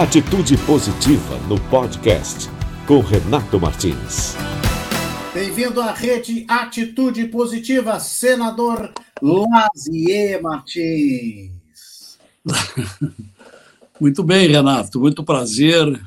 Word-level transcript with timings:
Atitude 0.00 0.56
Positiva 0.64 1.36
no 1.46 1.60
podcast 1.68 2.48
com 2.86 3.00
Renato 3.00 3.60
Martins. 3.60 4.34
Bem-vindo 5.34 5.78
à 5.78 5.92
rede 5.92 6.46
Atitude 6.48 7.26
Positiva, 7.26 8.00
senador 8.00 8.94
Lazier 9.20 10.42
Martins. 10.42 12.18
Muito 14.00 14.24
bem, 14.24 14.48
Renato, 14.48 14.98
muito 14.98 15.22
prazer. 15.22 16.00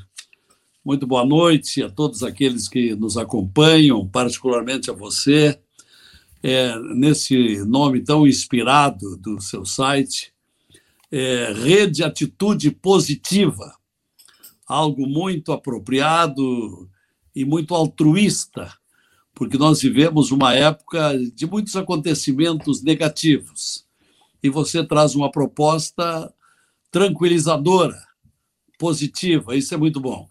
Muito 0.84 1.05
boa 1.05 1.23
noite 1.23 1.84
a 1.84 1.89
todos 1.91 2.23
aqueles 2.23 2.68
que 2.68 2.96
nos 2.96 3.16
acompanham, 3.16 4.07
particularmente 4.07 4.89
a 4.89 4.94
você, 4.94 5.60
é, 6.41 6.75
nesse 6.96 7.64
nome 7.64 8.02
tão 8.02 8.25
inspirado 8.25 9.16
do 9.18 9.39
seu 9.39 9.64
site, 9.68 10.34
é, 11.12 11.54
Rede 11.54 12.04
Atitude 12.04 12.71
Positiva, 12.71 13.78
algo 14.73 15.07
muito 15.07 15.51
apropriado 15.51 16.89
e 17.36 17.45
muito 17.45 17.75
altruísta, 17.75 18.73
porque 19.36 19.55
nós 19.57 19.81
vivemos 19.81 20.31
uma 20.31 20.55
época 20.55 21.15
de 21.36 21.45
muitos 21.45 21.75
acontecimentos 21.75 22.81
negativos. 22.81 23.86
E 24.41 24.50
você 24.50 24.83
traz 24.83 25.14
uma 25.14 25.29
proposta 25.29 26.33
tranquilizadora, 26.91 27.97
positiva, 28.79 29.55
isso 29.55 29.73
é 29.73 29.78
muito 29.78 30.00
bom. 30.00 30.28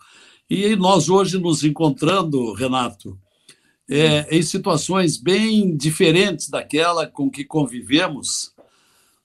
E 0.51 0.75
nós 0.75 1.09
hoje 1.09 1.39
nos 1.39 1.63
encontrando, 1.63 2.53
Renato, 2.53 3.19
é, 3.89 4.37
em 4.37 4.43
situações 4.43 5.17
bem 5.17 5.77
diferentes 5.77 6.49
daquela 6.49 7.07
com 7.07 7.31
que 7.31 7.45
convivemos 7.45 8.53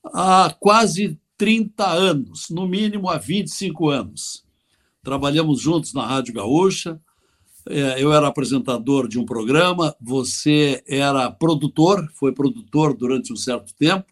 há 0.04 0.54
quase 0.60 1.18
30 1.36 1.86
anos, 1.86 2.50
no 2.50 2.68
mínimo 2.68 3.08
há 3.08 3.18
25 3.18 3.88
anos. 3.88 4.47
Trabalhamos 5.08 5.60
juntos 5.60 5.94
na 5.94 6.04
Rádio 6.04 6.34
Gaúcha, 6.34 7.00
é, 7.66 8.02
eu 8.02 8.12
era 8.12 8.26
apresentador 8.26 9.08
de 9.08 9.18
um 9.18 9.24
programa, 9.24 9.96
você 9.98 10.82
era 10.86 11.30
produtor, 11.30 12.06
foi 12.14 12.30
produtor 12.32 12.94
durante 12.94 13.32
um 13.32 13.36
certo 13.36 13.74
tempo, 13.74 14.06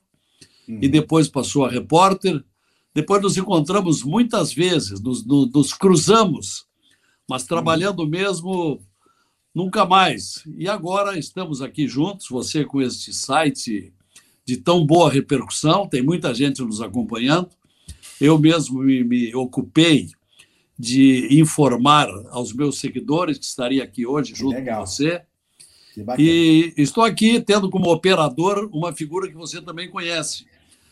uhum. 0.67 0.79
e 0.81 0.89
depois 0.89 1.29
passou 1.29 1.67
a 1.67 1.71
repórter. 1.71 2.43
Depois 2.95 3.21
nos 3.21 3.37
encontramos 3.37 4.03
muitas 4.03 4.55
vezes, 4.55 5.01
nos, 5.01 5.23
nos, 5.27 5.51
nos 5.53 5.75
cruzamos 5.75 6.67
mas 7.29 7.45
trabalhando 7.45 8.07
mesmo 8.07 8.81
nunca 9.55 9.85
mais. 9.85 10.43
E 10.57 10.69
agora 10.69 11.19
estamos 11.19 11.61
aqui 11.61 11.89
juntos, 11.89 12.29
você 12.29 12.65
com 12.65 12.81
este 12.81 13.13
site 13.13 13.93
de 14.45 14.57
tão 14.57 14.87
boa 14.87 15.11
repercussão, 15.11 15.89
tem 15.89 16.03
muita 16.03 16.33
gente 16.33 16.63
nos 16.63 16.81
acompanhando. 16.81 17.51
Eu 18.21 18.39
mesmo 18.39 18.81
me, 18.81 19.03
me 19.03 19.35
ocupei 19.35 20.11
de 20.79 21.41
informar 21.41 22.09
aos 22.31 22.53
meus 22.53 22.79
seguidores 22.79 23.39
que 23.39 23.45
estaria 23.45 23.83
aqui 23.83 24.07
hoje 24.07 24.35
junto 24.35 24.57
Legal. 24.57 24.81
com 24.81 24.87
você. 24.87 25.23
E 26.19 26.75
estou 26.77 27.03
aqui 27.03 27.41
tendo 27.41 27.71
como 27.71 27.91
operador 27.91 28.69
uma 28.73 28.93
figura 28.93 29.29
que 29.29 29.35
você 29.35 29.63
também 29.63 29.91
conhece, 29.91 30.45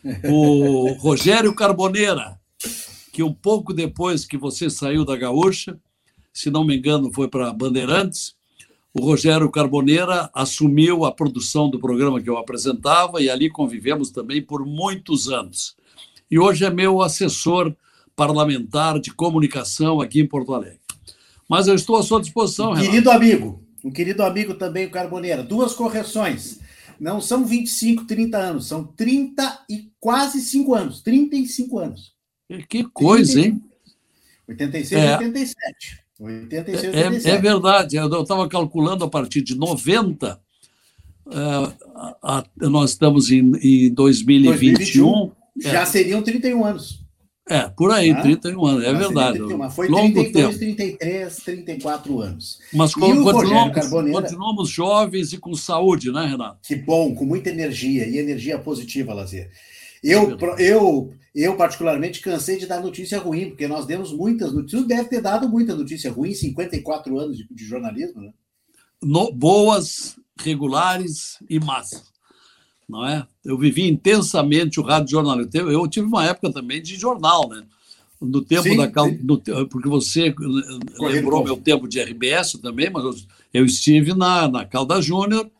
o 0.24 0.92
Rogério 0.94 1.54
Carboneira, 1.54 2.38
que 3.12 3.22
um 3.22 3.32
pouco 3.32 3.74
depois 3.74 4.24
que 4.24 4.38
você 4.38 4.70
saiu 4.70 5.04
da 5.04 5.16
Gaúcha, 5.16 5.78
se 6.32 6.50
não 6.50 6.64
me 6.64 6.76
engano, 6.76 7.12
foi 7.12 7.28
para 7.28 7.52
Bandeirantes. 7.52 8.34
O 8.94 9.00
Rogério 9.00 9.50
Carboneira 9.50 10.30
assumiu 10.32 11.04
a 11.04 11.12
produção 11.12 11.68
do 11.68 11.78
programa 11.78 12.20
que 12.22 12.30
eu 12.30 12.38
apresentava 12.38 13.20
e 13.20 13.28
ali 13.28 13.50
convivemos 13.50 14.10
também 14.10 14.40
por 14.40 14.64
muitos 14.64 15.28
anos. 15.28 15.76
E 16.30 16.38
hoje 16.38 16.64
é 16.64 16.70
meu 16.70 17.02
assessor 17.02 17.74
parlamentar 18.16 18.98
de 19.00 19.12
comunicação 19.12 20.00
aqui 20.00 20.20
em 20.20 20.26
Porto 20.26 20.54
Alegre. 20.54 20.80
Mas 21.48 21.66
eu 21.66 21.74
estou 21.74 21.96
à 21.96 22.02
sua 22.02 22.20
disposição, 22.20 22.72
um 22.72 22.74
Querido 22.74 23.10
amigo, 23.10 23.62
um 23.84 23.90
querido 23.90 24.22
amigo 24.22 24.54
também, 24.54 24.86
o 24.86 24.90
Carboneira. 24.90 25.42
Duas 25.42 25.74
correções. 25.74 26.58
Não 26.98 27.20
são 27.20 27.44
25, 27.44 28.06
30 28.06 28.38
anos, 28.38 28.66
são 28.66 28.84
30 28.84 29.64
e 29.68 29.90
quase 30.00 30.40
5 30.40 30.74
anos, 30.74 31.02
35 31.02 31.78
anos. 31.78 32.14
Que 32.68 32.84
coisa, 32.84 33.32
30, 33.32 33.48
hein? 33.48 33.62
86 34.48 34.92
e 34.92 35.04
é. 35.04 35.16
87. 35.18 36.04
86, 36.20 37.26
é, 37.26 37.30
é, 37.30 37.38
verdade, 37.38 37.96
eu 37.96 38.22
estava 38.22 38.48
calculando 38.48 39.04
a 39.04 39.08
partir 39.08 39.42
de 39.42 39.56
90, 39.56 40.40
é, 41.30 41.36
a, 42.22 42.38
a, 42.38 42.44
nós 42.60 42.90
estamos 42.90 43.30
em, 43.30 43.52
em 43.60 43.92
2021. 43.92 45.04
2021 45.04 45.32
já 45.56 45.80
é. 45.80 45.86
seriam 45.86 46.22
31 46.22 46.64
anos. 46.64 47.03
É, 47.48 47.68
por 47.68 47.90
aí, 47.90 48.10
ah, 48.10 48.22
31 48.22 48.64
anos, 48.64 48.84
é 48.84 48.92
verdade. 48.94 49.38
31, 49.38 49.70
foi 49.70 49.88
Longo 49.88 50.14
32, 50.14 50.32
tempo. 50.32 50.58
33, 50.58 51.36
34 51.36 52.20
anos. 52.20 52.58
Mas 52.72 52.94
continuamos, 52.94 53.88
continuamos 54.12 54.68
jovens 54.70 55.32
e 55.32 55.38
com 55.38 55.54
saúde, 55.54 56.10
né, 56.10 56.26
Renato? 56.26 56.58
Que 56.62 56.74
bom, 56.74 57.14
com 57.14 57.26
muita 57.26 57.50
energia, 57.50 58.06
e 58.06 58.18
energia 58.18 58.58
positiva, 58.58 59.12
Lazer. 59.12 59.50
Eu, 60.02 60.38
eu 60.58 61.14
eu, 61.34 61.56
particularmente, 61.56 62.20
cansei 62.20 62.56
de 62.58 62.66
dar 62.66 62.80
notícia 62.80 63.18
ruim, 63.18 63.48
porque 63.48 63.66
nós 63.66 63.86
demos 63.86 64.12
muitas 64.12 64.52
notícias. 64.52 64.86
Deve 64.86 65.08
ter 65.08 65.20
dado 65.20 65.48
muita 65.48 65.74
notícia 65.74 66.12
ruim, 66.12 66.32
54 66.32 67.18
anos 67.18 67.36
de, 67.36 67.48
de 67.50 67.64
jornalismo, 67.64 68.22
né? 68.22 68.32
No, 69.02 69.32
boas, 69.32 70.16
regulares 70.38 71.38
e 71.50 71.58
más. 71.58 72.13
Não 72.88 73.06
é? 73.06 73.26
Eu 73.44 73.58
vivi 73.58 73.88
intensamente 73.88 74.78
o 74.78 74.82
rádio 74.82 75.10
jornalismo. 75.10 75.50
Eu, 75.54 75.70
eu 75.70 75.88
tive 75.88 76.06
uma 76.06 76.24
época 76.24 76.52
também 76.52 76.82
de 76.82 76.96
jornal, 76.96 77.48
né? 77.48 77.64
No 78.20 78.42
tempo 78.42 78.62
sim, 78.62 78.76
da 78.76 78.86
sim. 78.86 79.18
No, 79.22 79.38
porque 79.68 79.88
você 79.88 80.32
Correio 80.32 80.80
lembrou 80.98 81.44
meu 81.44 81.56
tempo 81.56 81.88
de 81.88 82.00
RBS 82.00 82.52
também, 82.62 82.90
mas 82.90 83.04
eu, 83.04 83.14
eu 83.52 83.64
estive 83.66 84.14
na, 84.14 84.48
na 84.48 84.64
Calda 84.64 85.00
Júnior, 85.00 85.50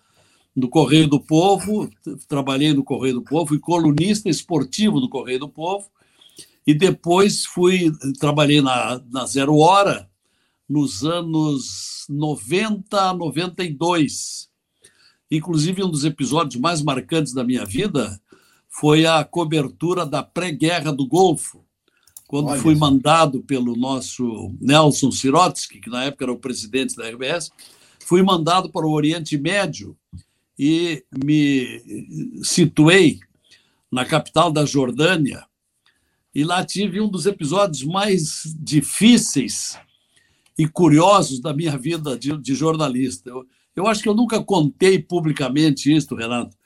no 0.54 0.68
Correio 0.68 1.08
do 1.08 1.20
Povo, 1.20 1.90
trabalhei 2.28 2.72
no 2.72 2.84
Correio 2.84 3.14
do 3.14 3.22
Povo, 3.22 3.48
fui 3.48 3.58
colunista 3.58 4.28
esportivo 4.28 5.00
do 5.00 5.08
Correio 5.08 5.40
do 5.40 5.48
Povo, 5.48 5.88
e 6.66 6.72
depois 6.72 7.44
fui 7.44 7.92
trabalhei 8.18 8.62
na, 8.62 9.00
na 9.10 9.26
Zero 9.26 9.56
Hora 9.56 10.08
nos 10.68 11.04
anos 11.04 12.06
90 12.08 13.10
a 13.10 13.12
92. 13.12 14.48
Inclusive, 15.30 15.82
um 15.82 15.90
dos 15.90 16.04
episódios 16.04 16.60
mais 16.60 16.82
marcantes 16.82 17.32
da 17.32 17.44
minha 17.44 17.64
vida 17.64 18.20
foi 18.68 19.06
a 19.06 19.22
cobertura 19.24 20.04
da 20.04 20.22
pré-guerra 20.22 20.92
do 20.92 21.06
Golfo, 21.06 21.64
quando 22.26 22.48
Olha 22.48 22.60
fui 22.60 22.72
isso. 22.72 22.80
mandado 22.80 23.42
pelo 23.42 23.76
nosso 23.76 24.54
Nelson 24.60 25.10
Sirotsky, 25.10 25.80
que 25.80 25.90
na 25.90 26.04
época 26.04 26.24
era 26.24 26.32
o 26.32 26.38
presidente 26.38 26.96
da 26.96 27.08
RBS, 27.08 27.52
fui 28.00 28.22
mandado 28.22 28.70
para 28.70 28.86
o 28.86 28.92
Oriente 28.92 29.38
Médio 29.38 29.96
e 30.58 31.04
me 31.24 31.82
situei 32.42 33.20
na 33.90 34.04
capital 34.04 34.50
da 34.50 34.64
Jordânia 34.64 35.46
e 36.34 36.42
lá 36.42 36.64
tive 36.64 37.00
um 37.00 37.08
dos 37.08 37.26
episódios 37.26 37.84
mais 37.84 38.42
difíceis 38.58 39.78
e 40.58 40.66
curiosos 40.66 41.40
da 41.40 41.54
minha 41.54 41.78
vida 41.78 42.18
de, 42.18 42.36
de 42.36 42.54
jornalista. 42.54 43.30
Eu, 43.30 43.46
eu, 43.74 43.86
acho 43.86 44.02
que 44.02 44.08
eu 44.08 44.14
nunca 44.14 44.42
contei 44.42 44.98
publicamente 44.98 45.94
isso, 45.94 46.14
Renato, 46.14 46.56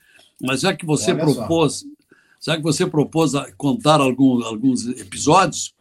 mas 0.41 0.61
já 0.61 0.73
que 0.75 0.85
você 0.85 1.11
Olha 1.11 1.21
propôs, 1.21 1.79
só. 1.79 2.51
já 2.51 2.57
que 2.57 2.63
você 2.63 2.85
propôs 2.85 3.33
contar 3.57 3.99
algum, 3.99 4.43
alguns 4.43 4.87
episódios, 4.87 5.73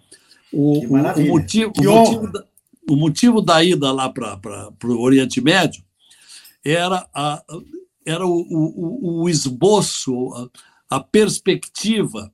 o, 0.53 0.81
o, 0.81 1.27
motivo, 1.29 1.73
o 1.77 1.85
motivo, 1.85 2.33
da, 2.33 2.45
o 2.89 2.97
motivo 2.97 3.43
da 3.43 3.63
ida 3.63 3.93
lá 3.93 4.09
para 4.09 4.73
o 4.85 5.01
Oriente 5.01 5.41
Médio 5.41 5.85
era 6.65 7.07
a, 7.15 7.43
era 8.05 8.27
o, 8.27 8.41
o, 8.49 9.23
o 9.23 9.29
esboço, 9.29 10.33
a, 10.91 10.97
a 10.97 11.01
perspectiva 11.01 12.33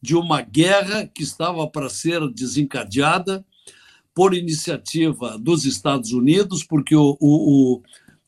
de 0.00 0.16
uma 0.16 0.42
guerra 0.42 1.06
que 1.06 1.22
estava 1.22 1.66
para 1.68 1.88
ser 1.88 2.20
desencadeada 2.32 3.44
por 4.12 4.34
iniciativa 4.34 5.38
dos 5.38 5.64
Estados 5.64 6.12
Unidos, 6.12 6.64
porque 6.64 6.94
o, 6.94 7.16
o, 7.20 7.82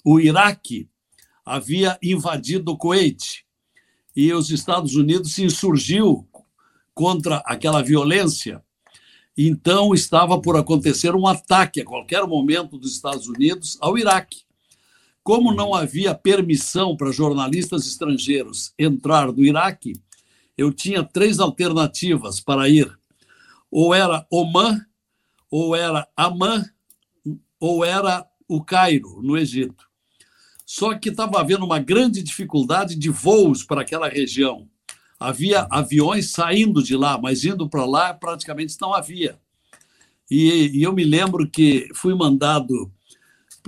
o, 0.04 0.20
Iraque 0.20 0.88
havia 1.44 1.98
invadido 2.02 2.72
o 2.72 2.76
Kuwait 2.76 3.44
e 4.14 4.32
os 4.32 4.50
Estados 4.50 4.94
Unidos 4.94 5.34
se 5.34 5.44
insurgiu 5.44 6.28
contra 6.94 7.38
aquela 7.38 7.82
violência. 7.82 8.62
Então 9.36 9.92
estava 9.92 10.40
por 10.40 10.56
acontecer 10.56 11.14
um 11.14 11.26
ataque 11.26 11.80
a 11.80 11.84
qualquer 11.84 12.24
momento 12.26 12.78
dos 12.78 12.92
Estados 12.92 13.26
Unidos 13.26 13.76
ao 13.80 13.98
Iraque. 13.98 14.42
Como 15.22 15.52
não 15.52 15.74
havia 15.74 16.14
permissão 16.14 16.96
para 16.96 17.10
jornalistas 17.10 17.86
estrangeiros 17.86 18.72
entrar 18.78 19.32
no 19.32 19.42
Iraque, 19.42 19.94
eu 20.56 20.72
tinha 20.72 21.02
três 21.02 21.40
alternativas 21.40 22.40
para 22.40 22.68
ir. 22.68 22.96
Ou 23.70 23.92
era 23.92 24.24
Oman, 24.30 24.84
ou 25.50 25.74
era 25.74 26.06
Amman, 26.16 26.64
ou 27.58 27.84
era 27.84 28.24
o 28.46 28.62
Cairo, 28.62 29.20
no 29.22 29.36
Egito. 29.36 29.88
Só 30.74 30.92
que 30.98 31.08
estava 31.08 31.38
havendo 31.38 31.64
uma 31.64 31.78
grande 31.78 32.20
dificuldade 32.20 32.96
de 32.96 33.08
voos 33.08 33.62
para 33.62 33.82
aquela 33.82 34.08
região. 34.08 34.66
Havia 35.20 35.68
aviões 35.70 36.32
saindo 36.32 36.82
de 36.82 36.96
lá, 36.96 37.16
mas 37.16 37.44
indo 37.44 37.68
para 37.68 37.84
lá 37.84 38.12
praticamente 38.12 38.76
não 38.80 38.92
havia. 38.92 39.38
E, 40.28 40.76
e 40.76 40.82
eu 40.82 40.92
me 40.92 41.04
lembro 41.04 41.48
que 41.48 41.86
fui 41.94 42.12
mandado. 42.12 42.90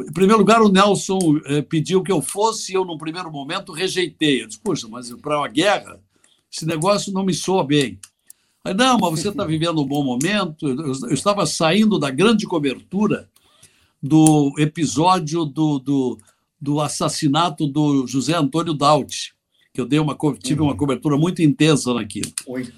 Em 0.01 0.13
primeiro 0.13 0.41
lugar, 0.41 0.61
o 0.61 0.69
Nelson 0.69 1.41
eh, 1.45 1.63
pediu 1.63 2.03
que 2.03 2.11
eu 2.11 2.21
fosse, 2.21 2.73
e 2.73 2.75
eu, 2.75 2.85
no 2.85 2.99
primeiro 2.99 3.31
momento, 3.31 3.71
rejeitei. 3.71 4.43
Eu 4.43 4.49
disse, 4.49 4.59
poxa, 4.59 4.89
mas 4.89 5.09
para 5.13 5.39
uma 5.39 5.49
guerra, 5.49 6.01
esse 6.53 6.67
negócio 6.67 7.13
não 7.13 7.25
me 7.25 7.33
soa 7.33 7.63
bem. 7.63 8.01
Aí, 8.65 8.75
não, 8.75 8.99
mas 8.99 9.21
você 9.21 9.29
está 9.29 9.45
vivendo 9.45 9.81
um 9.81 9.87
bom 9.87 10.03
momento. 10.03 10.67
Eu, 10.67 10.93
eu, 11.09 11.15
estava 11.15 11.47
saindo 11.47 12.01
da 12.01 12.11
grande 12.11 12.47
cobertura 12.47 13.31
do 14.03 14.53
episódio 14.59 15.45
do, 15.45 15.79
do, 15.79 16.19
do 16.61 16.81
assassinato 16.81 17.67
do 17.67 18.07
José 18.07 18.35
Antônio 18.35 18.75
Daut, 18.75 19.35
que 19.73 19.81
eu 19.81 19.87
dei 19.87 19.99
uma, 19.99 20.17
tive 20.43 20.63
uma 20.63 20.73
uhum. 20.73 20.77
cobertura 20.77 21.17
muito 21.17 21.43
intensa 21.43 21.93
naquilo. 21.93 22.33
Oi. 22.47 22.73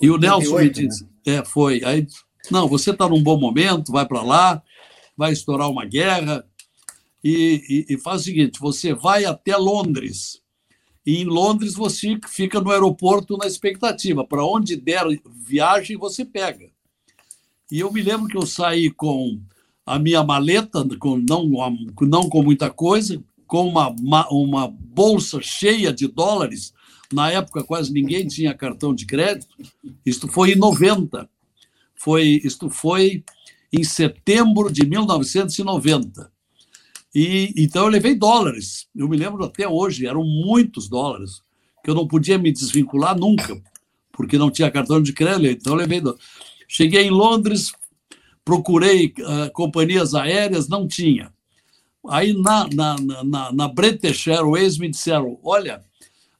E 0.00 0.10
o 0.10 0.18
Nelson 0.18 0.58
me 0.58 0.70
disse, 0.70 1.04
né? 1.04 1.10
é, 1.26 1.44
foi. 1.44 1.82
Aí, 1.84 2.06
não, 2.50 2.68
você 2.68 2.90
está 2.90 3.08
num 3.08 3.22
bom 3.22 3.38
momento, 3.38 3.92
vai 3.92 4.06
para 4.06 4.22
lá, 4.22 4.62
vai 5.16 5.32
estourar 5.32 5.70
uma 5.70 5.84
guerra 5.84 6.44
e, 7.22 7.86
e, 7.88 7.94
e, 7.94 7.98
faz 7.98 8.22
o 8.22 8.24
seguinte: 8.24 8.60
você 8.60 8.92
vai 8.92 9.24
até 9.24 9.56
Londres. 9.56 10.42
E 11.06 11.18
em 11.18 11.24
Londres 11.24 11.74
você 11.74 12.18
fica 12.28 12.60
no 12.60 12.70
aeroporto 12.70 13.36
na 13.36 13.46
expectativa. 13.46 14.24
Para 14.24 14.44
onde 14.44 14.76
der 14.76 15.04
viagem, 15.46 15.98
você 15.98 16.24
pega. 16.24 16.70
E 17.70 17.80
eu 17.80 17.92
me 17.92 18.02
lembro 18.02 18.26
que 18.26 18.36
eu 18.36 18.46
saí 18.46 18.90
com 18.90 19.38
a 19.86 19.98
minha 19.98 20.22
maleta, 20.22 20.86
com, 20.98 21.18
não, 21.18 21.48
não 22.00 22.28
com 22.28 22.42
muita 22.42 22.70
coisa, 22.70 23.22
com 23.46 23.68
uma, 23.68 23.94
uma 24.30 24.68
bolsa 24.68 25.40
cheia 25.42 25.92
de 25.92 26.06
dólares. 26.06 26.72
Na 27.12 27.30
época, 27.30 27.62
quase 27.62 27.92
ninguém 27.92 28.26
tinha 28.26 28.54
cartão 28.54 28.94
de 28.94 29.06
crédito. 29.06 29.46
Isto 30.04 30.26
foi 30.26 30.52
em 30.52 30.56
90. 30.56 31.28
Foi, 31.94 32.40
isto 32.42 32.70
foi 32.70 33.22
em 33.72 33.84
setembro 33.84 34.72
de 34.72 34.86
1990. 34.86 36.32
E, 37.14 37.52
então 37.56 37.84
eu 37.84 37.90
levei 37.90 38.14
dólares. 38.14 38.88
Eu 38.94 39.08
me 39.08 39.16
lembro 39.16 39.44
até 39.44 39.68
hoje, 39.68 40.06
eram 40.06 40.24
muitos 40.24 40.88
dólares, 40.88 41.42
que 41.82 41.90
eu 41.90 41.94
não 41.94 42.08
podia 42.08 42.38
me 42.38 42.50
desvincular 42.50 43.16
nunca, 43.16 43.60
porque 44.10 44.38
não 44.38 44.50
tinha 44.50 44.70
cartão 44.70 45.00
de 45.00 45.12
crédito. 45.12 45.60
Então 45.60 45.74
eu 45.74 45.78
levei 45.78 46.00
dólares. 46.00 46.24
Cheguei 46.66 47.02
em 47.02 47.10
Londres, 47.10 47.72
procurei 48.44 49.14
uh, 49.18 49.50
companhias 49.52 50.14
aéreas, 50.14 50.68
não 50.68 50.86
tinha. 50.86 51.32
Aí 52.08 52.34
na, 52.34 52.68
na, 52.68 52.96
na, 53.24 53.52
na 53.52 53.68
British 53.68 54.28
Airways 54.28 54.76
me 54.76 54.88
disseram: 54.88 55.38
olha, 55.42 55.82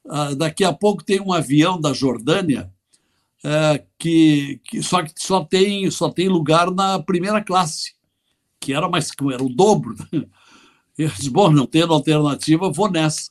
uh, 0.04 0.36
daqui 0.36 0.62
a 0.62 0.72
pouco 0.72 1.02
tem 1.02 1.20
um 1.20 1.32
avião 1.32 1.80
da 1.80 1.92
Jordânia 1.92 2.70
uh, 3.44 3.82
que, 3.98 4.60
que, 4.64 4.82
só, 4.82 5.02
que 5.02 5.12
só, 5.16 5.42
tem, 5.42 5.90
só 5.90 6.10
tem 6.10 6.28
lugar 6.28 6.70
na 6.70 6.98
primeira 6.98 7.42
classe, 7.42 7.94
que 8.60 8.74
era 8.74 8.88
mais 8.88 9.10
era 9.32 9.42
o 9.42 9.48
dobro. 9.48 9.94
Eu 10.96 11.08
disse: 11.08 11.30
bom, 11.30 11.50
não 11.50 11.66
tendo 11.66 11.94
alternativa, 11.94 12.70
vou 12.70 12.90
nessa. 12.90 13.30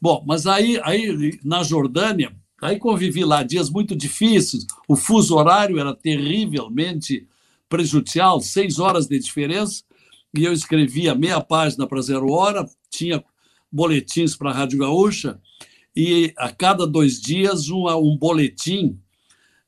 Bom, 0.00 0.22
mas 0.26 0.46
aí, 0.46 0.80
aí 0.84 1.38
na 1.42 1.62
Jordânia, 1.62 2.34
aí 2.62 2.78
convivi 2.78 3.24
lá 3.24 3.42
dias 3.42 3.68
muito 3.68 3.96
difíceis, 3.96 4.66
o 4.86 4.94
fuso 4.94 5.34
horário 5.34 5.78
era 5.78 5.94
terrivelmente 5.94 7.26
prejudicial, 7.68 8.40
seis 8.40 8.78
horas 8.78 9.06
de 9.06 9.18
diferença, 9.18 9.82
e 10.34 10.44
eu 10.44 10.52
escrevia 10.52 11.14
meia 11.14 11.40
página 11.40 11.86
para 11.86 12.02
Zero 12.02 12.30
Hora, 12.30 12.68
tinha 12.90 13.24
boletins 13.70 14.36
para 14.36 14.50
a 14.50 14.54
Rádio 14.54 14.78
Gaúcha, 14.78 15.40
e 15.94 16.32
a 16.36 16.52
cada 16.52 16.86
dois 16.86 17.20
dias 17.20 17.68
um, 17.70 17.88
um 17.88 18.16
boletim 18.16 19.00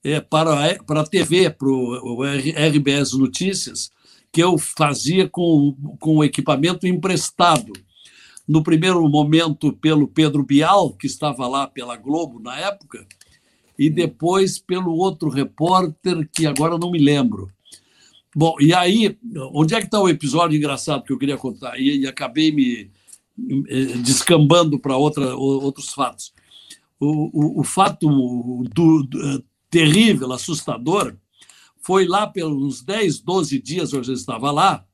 é, 0.04 0.20
para, 0.20 0.82
para 0.84 1.00
a 1.00 1.06
TV, 1.06 1.50
para 1.50 1.68
o 1.68 2.22
RBS 2.22 3.14
Notícias, 3.14 3.90
que 4.30 4.42
eu 4.42 4.58
fazia 4.58 5.28
com, 5.28 5.74
com 5.98 6.22
equipamento 6.22 6.86
emprestado. 6.86 7.72
No 8.46 8.62
primeiro 8.62 9.06
momento, 9.08 9.72
pelo 9.72 10.08
Pedro 10.08 10.42
Bial, 10.42 10.92
que 10.94 11.06
estava 11.06 11.46
lá 11.46 11.66
pela 11.66 11.96
Globo 11.96 12.38
na 12.40 12.58
época, 12.58 13.06
e 13.78 13.88
depois 13.88 14.58
pelo 14.58 14.94
outro 14.94 15.28
repórter, 15.28 16.28
que 16.32 16.46
agora 16.46 16.76
não 16.78 16.90
me 16.90 16.98
lembro. 16.98 17.50
Bom, 18.34 18.56
e 18.60 18.74
aí, 18.74 19.18
onde 19.52 19.74
é 19.74 19.80
que 19.80 19.86
está 19.86 20.00
o 20.00 20.08
episódio 20.08 20.56
engraçado 20.56 21.04
que 21.04 21.12
eu 21.12 21.18
queria 21.18 21.36
contar? 21.36 21.78
E, 21.78 22.00
e 22.00 22.06
acabei 22.06 22.52
me 22.52 22.90
descambando 24.02 24.78
para 24.78 24.96
outros 24.96 25.92
fatos. 25.92 26.32
O, 27.00 27.30
o, 27.32 27.60
o 27.60 27.64
fato 27.64 28.08
do, 28.74 29.02
do, 29.02 29.44
terrível, 29.70 30.32
assustador, 30.32 31.16
foi 31.80 32.06
lá 32.06 32.26
pelos 32.26 32.82
10, 32.82 33.20
12 33.20 33.62
dias 33.62 33.92
eu 33.92 34.02
já 34.02 34.12
estava 34.12 34.50
lá, 34.50 34.84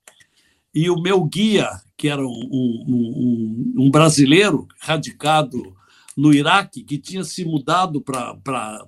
e 0.74 0.90
o 0.90 1.00
meu 1.00 1.24
guia, 1.24 1.70
que 1.96 2.08
era 2.08 2.20
um, 2.20 2.28
um, 2.28 2.84
um, 2.86 3.84
um 3.84 3.90
brasileiro 3.90 4.66
radicado 4.80 5.74
no 6.16 6.32
Iraque, 6.32 6.82
que 6.82 6.98
tinha 6.98 7.24
se 7.24 7.44
mudado 7.44 8.00
para 8.00 8.86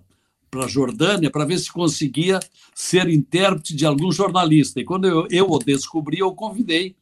para 0.57 0.65
a 0.65 0.69
Jordânia 0.69 1.31
para 1.31 1.45
ver 1.45 1.59
se 1.59 1.71
conseguia 1.71 2.41
ser 2.75 3.09
intérprete 3.09 3.77
de 3.77 3.85
algum 3.85 4.11
jornalista. 4.11 4.81
E 4.81 4.85
quando 4.85 5.07
eu, 5.07 5.29
eu 5.31 5.51
o 5.51 5.59
descobri, 5.59 6.19
eu 6.19 6.29
o 6.29 6.35
convidei 6.35 6.97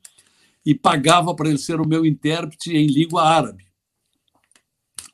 e 0.66 0.74
pagava 0.74 1.34
para 1.34 1.48
ele 1.48 1.58
ser 1.58 1.80
o 1.80 1.86
meu 1.86 2.04
intérprete 2.04 2.72
em 2.76 2.86
língua 2.86 3.22
árabe. 3.22 3.64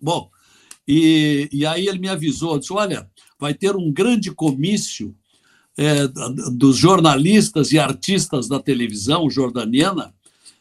Bom, 0.01 0.31
e, 0.89 1.49
e 1.53 1.67
aí 1.67 1.87
ele 1.87 1.99
me 1.99 2.09
avisou, 2.09 2.59
disse, 2.59 2.73
olha, 2.73 3.11
vai 3.39 3.53
ter 3.53 3.77
um 3.77 3.93
grande 3.93 4.31
comício 4.31 5.15
é, 5.77 6.09
dos 6.53 6.77
jornalistas 6.77 7.73
e 7.73 7.79
artistas 7.79 8.49
da 8.49 8.59
televisão 8.59 9.29
jordaniana 9.29 10.15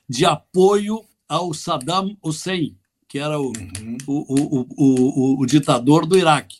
de 0.08 0.25
apoio 0.25 1.04
ao 1.28 1.54
Saddam 1.54 2.18
Hussein, 2.22 2.75
que 3.08 3.20
era 3.20 3.40
o, 3.40 3.48
uhum. 3.48 3.98
o, 4.08 4.60
o, 4.60 4.68
o, 4.78 5.42
o, 5.42 5.46
ditador 5.46 6.06
do 6.06 6.18
Iraque. 6.18 6.58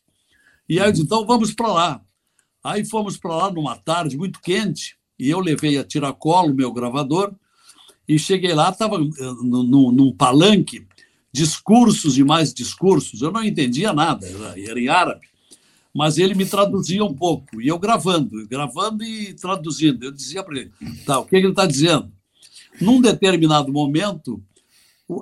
E 0.70 0.80
aí 0.80 0.88
eu 0.88 0.92
disse, 0.92 1.04
então 1.04 1.26
vamos 1.26 1.52
para 1.52 1.68
lá. 1.68 2.02
Aí 2.64 2.86
fomos 2.86 3.18
para 3.18 3.36
lá 3.36 3.52
numa 3.52 3.76
tarde 3.76 4.16
muito 4.16 4.40
quente, 4.40 4.96
e 5.18 5.28
eu 5.30 5.40
levei 5.40 5.78
a 5.80 5.84
tiracolo, 5.84 6.54
meu 6.54 6.72
gravador, 6.72 7.34
e 8.08 8.20
cheguei 8.20 8.54
lá, 8.54 8.70
estava 8.70 8.98
eh, 8.98 9.34
num, 9.42 10.14
palanque, 10.16 10.86
discursos 11.32 12.18
e 12.18 12.24
mais 12.24 12.54
discursos. 12.54 13.22
Eu 13.22 13.32
não 13.32 13.44
entendia 13.44 13.94
nada, 13.94 14.28
era, 14.28 14.80
em 14.80 14.88
árabe, 14.88 15.28
mas 15.94 16.20
ele 16.20 16.36
me 16.36 16.46
traduzia 16.46 17.04
um 17.04 17.14
pouco, 17.14 17.60
e 17.60 17.68
eu 17.68 17.80
gravando, 17.80 18.48
gravando 18.48 19.04
e 19.04 19.34
traduzindo. 19.34 20.04
Eu 20.04 20.12
dizia 20.12 20.44
para 20.44 20.60
ele, 20.60 20.72
tá, 21.06 21.20
o 21.20 21.26
que 21.26 21.36
ele 21.36 21.48
está 21.48 21.66
dizendo? 21.66 22.12
Num 22.80 23.02
determinado 23.02 23.72
momento, 23.72 24.42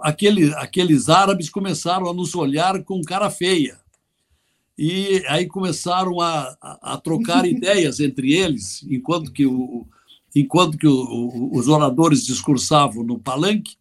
aquele, 0.01 0.53
aqueles 0.55 1.07
árabes 1.07 1.50
começaram 1.50 2.10
a 2.10 2.13
nos 2.13 2.36
olhar 2.36 2.83
com 2.83 3.01
cara 3.01 3.29
feia 3.29 3.79
e 4.77 5.24
aí 5.27 5.48
começaram 5.48 6.22
a, 6.22 6.55
a, 6.62 6.93
a 6.93 6.98
trocar 6.98 7.46
ideias 7.50 8.00
entre 8.00 8.34
eles, 8.34 8.86
enquanto 8.89 9.31
que, 9.31 9.46
o, 9.46 9.88
enquanto 10.36 10.77
que 10.77 10.88
o, 10.88 10.93
o, 10.93 11.57
os 11.57 11.67
oradores 11.67 12.25
discursavam 12.25 13.03
no 13.03 13.17
palanque, 13.17 13.75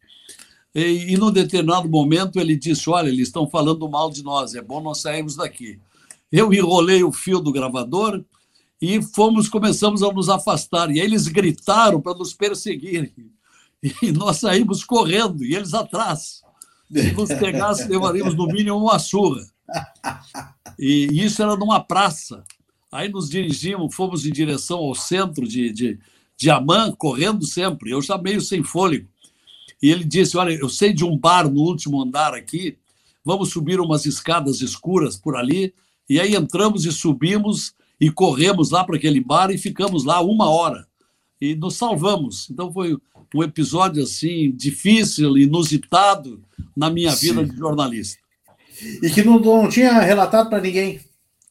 e, 0.74 1.12
e 1.12 1.16
num 1.16 1.30
determinado 1.30 1.88
momento 1.88 2.40
ele 2.40 2.56
disse, 2.56 2.88
olha, 2.88 3.08
eles 3.08 3.28
estão 3.28 3.48
falando 3.48 3.88
mal 3.88 4.10
de 4.10 4.22
nós, 4.22 4.54
é 4.54 4.62
bom 4.62 4.80
nós 4.80 4.98
sairmos 4.98 5.36
daqui. 5.36 5.78
Eu 6.32 6.52
enrolei 6.52 7.04
o 7.04 7.12
fio 7.12 7.40
do 7.40 7.52
gravador 7.52 8.24
e 8.80 9.02
fomos, 9.02 9.48
começamos 9.48 10.02
a 10.02 10.12
nos 10.12 10.28
afastar, 10.28 10.90
e 10.90 11.00
aí 11.00 11.06
eles 11.06 11.28
gritaram 11.28 12.00
para 12.00 12.16
nos 12.16 12.32
perseguirem, 12.32 13.12
e 14.02 14.12
nós 14.12 14.38
saímos 14.38 14.82
correndo, 14.84 15.44
e 15.44 15.54
eles 15.54 15.74
atrás. 15.74 16.42
Se 16.90 17.12
nos 17.12 17.28
pegassem, 17.28 17.88
levaríamos 17.88 18.34
no 18.34 18.46
mínimo 18.46 18.78
uma 18.78 18.98
surra. 18.98 19.42
E 20.78 21.08
isso 21.12 21.42
era 21.42 21.56
numa 21.56 21.80
praça. 21.80 22.44
Aí 22.90 23.08
nos 23.08 23.28
dirigimos, 23.28 23.94
fomos 23.94 24.24
em 24.24 24.32
direção 24.32 24.78
ao 24.78 24.94
centro 24.94 25.46
de, 25.46 25.72
de, 25.72 25.98
de 26.36 26.50
Amã, 26.50 26.92
correndo 26.92 27.44
sempre. 27.46 27.90
Eu 27.90 28.00
já 28.00 28.16
meio 28.16 28.40
sem 28.40 28.62
fôlego. 28.62 29.08
E 29.82 29.90
ele 29.90 30.04
disse: 30.04 30.36
Olha, 30.36 30.52
eu 30.52 30.68
sei 30.68 30.92
de 30.92 31.04
um 31.04 31.16
bar 31.16 31.50
no 31.50 31.60
último 31.60 32.00
andar 32.00 32.34
aqui, 32.34 32.76
vamos 33.24 33.50
subir 33.50 33.80
umas 33.80 34.06
escadas 34.06 34.60
escuras 34.60 35.16
por 35.16 35.36
ali. 35.36 35.74
E 36.08 36.20
aí 36.20 36.34
entramos 36.34 36.84
e 36.84 36.92
subimos 36.92 37.74
e 38.00 38.10
corremos 38.10 38.70
lá 38.70 38.84
para 38.84 38.96
aquele 38.96 39.20
bar 39.20 39.50
e 39.50 39.58
ficamos 39.58 40.04
lá 40.04 40.20
uma 40.20 40.48
hora. 40.48 40.86
E 41.40 41.54
nos 41.54 41.74
salvamos. 41.74 42.48
Então 42.50 42.72
foi 42.72 42.96
um 43.34 43.42
episódio 43.42 44.02
assim 44.02 44.50
difícil, 44.52 45.36
inusitado 45.36 46.42
na 46.74 46.88
minha 46.88 47.10
Sim. 47.12 47.28
vida 47.28 47.44
de 47.44 47.56
jornalista. 47.56 48.25
E 49.02 49.10
que 49.10 49.22
não, 49.22 49.38
não 49.38 49.68
tinha 49.68 50.00
relatado 50.00 50.48
para 50.48 50.60
ninguém. 50.60 51.00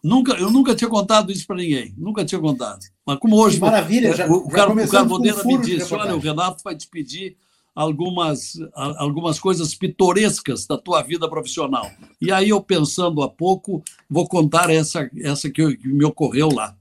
Nunca, 0.03 0.33
eu 0.33 0.51
nunca 0.51 0.75
tinha 0.75 0.89
contado 0.89 1.31
isso 1.31 1.47
para 1.47 1.55
ninguém, 1.55 1.93
nunca 1.97 2.23
tinha 2.23 2.39
contado. 2.39 2.79
Mas 3.05 3.17
como 3.17 3.37
hoje. 3.37 3.55
Que 3.55 3.61
maravilha, 3.61 4.15
já, 4.15 4.27
o, 4.27 4.49
já 4.51 4.67
o 4.67 4.87
Carboneira 4.87 5.43
me 5.43 5.57
disse: 5.57 5.93
olha, 5.93 6.15
o 6.15 6.19
Renato 6.19 6.63
vai 6.63 6.75
te 6.75 6.87
pedir 6.87 7.35
algumas, 7.73 8.53
algumas 8.73 9.39
coisas 9.39 9.73
pitorescas 9.73 10.67
da 10.67 10.77
tua 10.77 11.01
vida 11.01 11.27
profissional. 11.27 11.89
E 12.21 12.31
aí, 12.31 12.49
eu 12.49 12.61
pensando 12.61 13.23
há 13.23 13.29
pouco, 13.29 13.83
vou 14.09 14.27
contar 14.27 14.69
essa, 14.69 15.09
essa 15.21 15.49
que, 15.49 15.75
que 15.75 15.87
me 15.87 16.05
ocorreu 16.05 16.49
lá. 16.49 16.75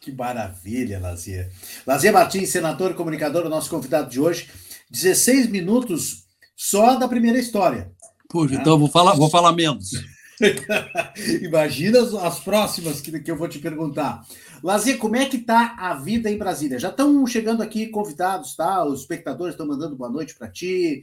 Que 0.00 0.12
maravilha, 0.12 0.98
Lazier. 0.98 1.50
Lazier 1.86 2.12
Martins, 2.12 2.48
senador 2.48 2.92
e 2.92 2.94
comunicador, 2.94 3.48
nosso 3.48 3.68
convidado 3.68 4.08
de 4.08 4.20
hoje. 4.20 4.48
16 4.90 5.50
minutos 5.50 6.24
só 6.56 6.96
da 6.96 7.06
primeira 7.06 7.38
história. 7.38 7.92
Puxa, 8.28 8.54
né? 8.54 8.60
então 8.60 8.74
eu 8.74 8.78
vou 8.78 8.88
falar, 8.88 9.14
vou 9.14 9.30
falar 9.30 9.52
menos. 9.52 9.92
Imagina 11.42 11.98
as 12.22 12.38
próximas 12.40 13.00
que, 13.00 13.18
que 13.20 13.30
eu 13.30 13.36
vou 13.36 13.48
te 13.48 13.58
perguntar. 13.58 14.24
Lazier, 14.62 14.98
como 14.98 15.16
é 15.16 15.26
que 15.26 15.36
está 15.36 15.74
a 15.78 15.94
vida 15.94 16.30
em 16.30 16.38
Brasília? 16.38 16.78
Já 16.78 16.90
estão 16.90 17.26
chegando 17.26 17.62
aqui 17.62 17.88
convidados, 17.88 18.54
tá? 18.54 18.84
Os 18.84 19.00
espectadores 19.00 19.54
estão 19.54 19.66
mandando 19.66 19.96
boa 19.96 20.10
noite 20.10 20.34
para 20.34 20.48
ti. 20.48 21.02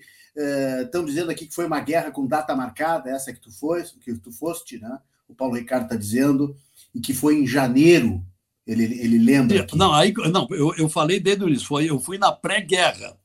Estão 0.84 1.03
uh, 1.03 1.05
dizendo 1.05 1.32
aqui 1.32 1.48
que 1.48 1.55
foi 1.55 1.65
uma 1.65 1.79
guerra 1.79 2.12
com 2.12 2.27
data 2.27 2.55
marcada, 2.55 3.10
essa 3.10 3.34
que 3.34 3.39
tu 3.39 3.51
foi, 3.51 3.84
que 3.84 4.13
tu 4.15 4.32
foste, 4.32 4.79
né? 4.79 5.00
O 5.27 5.34
Paulo 5.34 5.55
Ricardo 5.55 5.86
está 5.86 5.96
dizendo, 5.96 6.55
e 6.94 7.00
que 7.00 7.13
foi 7.13 7.36
em 7.39 7.48
janeiro. 7.48 8.24
Ele, 8.67 8.84
ele 8.84 9.17
lembra. 9.17 9.65
Não, 9.74 9.94
aí 9.94 10.13
não, 10.32 10.48
eu, 10.51 10.74
eu 10.75 10.89
falei 10.89 11.20
desde 11.20 11.44
o 11.44 11.48
início, 11.48 11.67
foi, 11.67 11.89
eu 11.89 12.00
fui 12.00 12.17
na 12.17 12.32
pré-guerra. 12.32 13.15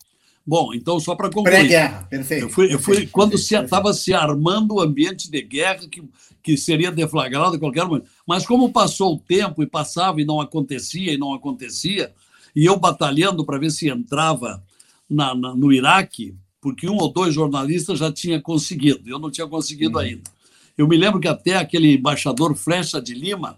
Bom, 0.50 0.74
então, 0.74 0.98
só 0.98 1.14
para 1.14 1.30
concluir. 1.30 1.58
Pré-guerra, 1.58 2.08
perfeito. 2.10 2.46
Eu 2.46 2.50
fui, 2.50 2.64
eu 2.64 2.78
fui 2.80 2.94
perfeito, 2.94 3.12
quando 3.12 3.34
estava 3.34 3.92
se, 3.92 4.06
se, 4.06 4.12
armando 4.12 4.74
o 4.74 4.80
ambiente 4.80 5.30
de 5.30 5.40
guerra 5.42 5.86
que, 5.88 6.02
que 6.42 6.56
seria 6.56 6.90
deflagrado 6.90 7.54
a 7.54 7.58
qualquer 7.60 7.84
momento. 7.84 8.06
Mas 8.26 8.44
como 8.44 8.72
passou 8.72 9.14
o 9.14 9.18
tempo 9.20 9.62
e 9.62 9.66
passava 9.66 10.20
e 10.20 10.24
não 10.24 10.40
acontecia 10.40 11.12
e 11.12 11.16
não 11.16 11.32
acontecia, 11.32 12.12
e 12.52 12.66
eu 12.66 12.76
batalhando 12.76 13.44
para 13.44 13.60
ver 13.60 13.70
se 13.70 13.88
entrava 13.88 14.60
na, 15.08 15.36
na, 15.36 15.54
no 15.54 15.72
Iraque, 15.72 16.34
porque 16.60 16.90
um 16.90 16.96
ou 16.96 17.12
dois 17.12 17.32
jornalistas 17.32 18.00
já 18.00 18.10
tinha 18.10 18.40
conseguido, 18.40 19.08
eu 19.08 19.20
não 19.20 19.30
tinha 19.30 19.46
conseguido 19.46 19.98
uhum. 19.98 20.04
ainda. 20.04 20.30
Eu 20.76 20.88
me 20.88 20.96
lembro 20.96 21.20
que 21.20 21.28
até 21.28 21.58
aquele 21.58 21.94
embaixador 21.94 22.56
Flecha 22.56 23.00
de 23.00 23.14
Lima, 23.14 23.56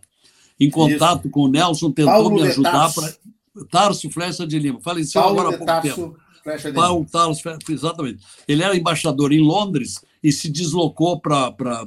em 0.61 0.69
contato 0.69 1.23
Isso. 1.23 1.31
com 1.31 1.45
o 1.45 1.49
Nelson, 1.49 1.91
tentou 1.91 2.13
Paulo 2.13 2.35
me 2.35 2.43
ajudar 2.43 2.93
para. 2.93 3.15
Tarso 3.71 4.11
Flecha 4.11 4.47
de 4.47 4.59
Lima, 4.59 4.79
faleceu 4.83 5.23
Paulo 5.23 5.41
agora 5.41 5.55
há 5.55 5.59
pouco 5.59 5.73
Tarso. 5.73 5.89
tempo. 5.89 6.32
Paulo 6.75 7.07
Talos, 7.11 7.41
exatamente. 7.69 8.23
Ele 8.47 8.63
era 8.63 8.77
embaixador 8.77 9.33
em 9.33 9.41
Londres 9.41 10.01
e 10.23 10.33
se 10.33 10.51
deslocou 10.51 11.21
para 11.21 11.87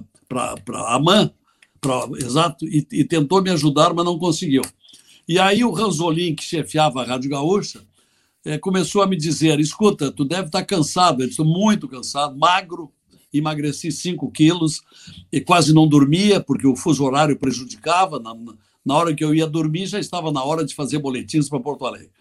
Amman, 0.90 1.32
pra, 1.80 2.08
exato, 2.18 2.66
e, 2.66 2.86
e, 2.92 3.04
tentou 3.04 3.42
me 3.42 3.50
ajudar, 3.50 3.94
mas 3.94 4.06
não 4.06 4.18
conseguiu. 4.18 4.62
E 5.28 5.40
aí 5.40 5.64
o 5.64 5.72
Ranzolin, 5.72 6.36
que 6.36 6.44
chefiava 6.44 7.02
a 7.02 7.06
Rádio 7.06 7.30
Gaúcha, 7.30 7.82
é, 8.46 8.58
começou 8.58 9.02
a 9.02 9.08
me 9.08 9.16
dizer: 9.16 9.60
escuta, 9.60 10.12
tu 10.12 10.24
deve 10.24 10.48
estar 10.48 10.64
cansado. 10.64 11.24
Eu 11.24 11.28
estou 11.28 11.46
muito 11.46 11.88
cansado, 11.88 12.38
magro, 12.38 12.92
emagreci 13.34 13.92
5 13.92 14.32
quilos 14.32 14.82
e 15.32 15.42
quase 15.42 15.74
não 15.74 15.88
dormia, 15.88 16.40
porque 16.40 16.68
o 16.68 16.76
fuso 16.76 17.04
horário 17.04 17.38
prejudicava. 17.38 18.20
Na, 18.20 18.36
na 18.86 18.96
hora 18.96 19.16
que 19.16 19.24
eu 19.24 19.34
ia 19.34 19.48
dormir, 19.48 19.88
já 19.88 20.00
estava 20.00 20.32
na 20.32 20.44
hora 20.44 20.64
de 20.64 20.76
fazer 20.76 21.00
boletins 21.00 21.50
para 21.50 21.60
Porto 21.60 21.86
Alegre. 21.86 22.12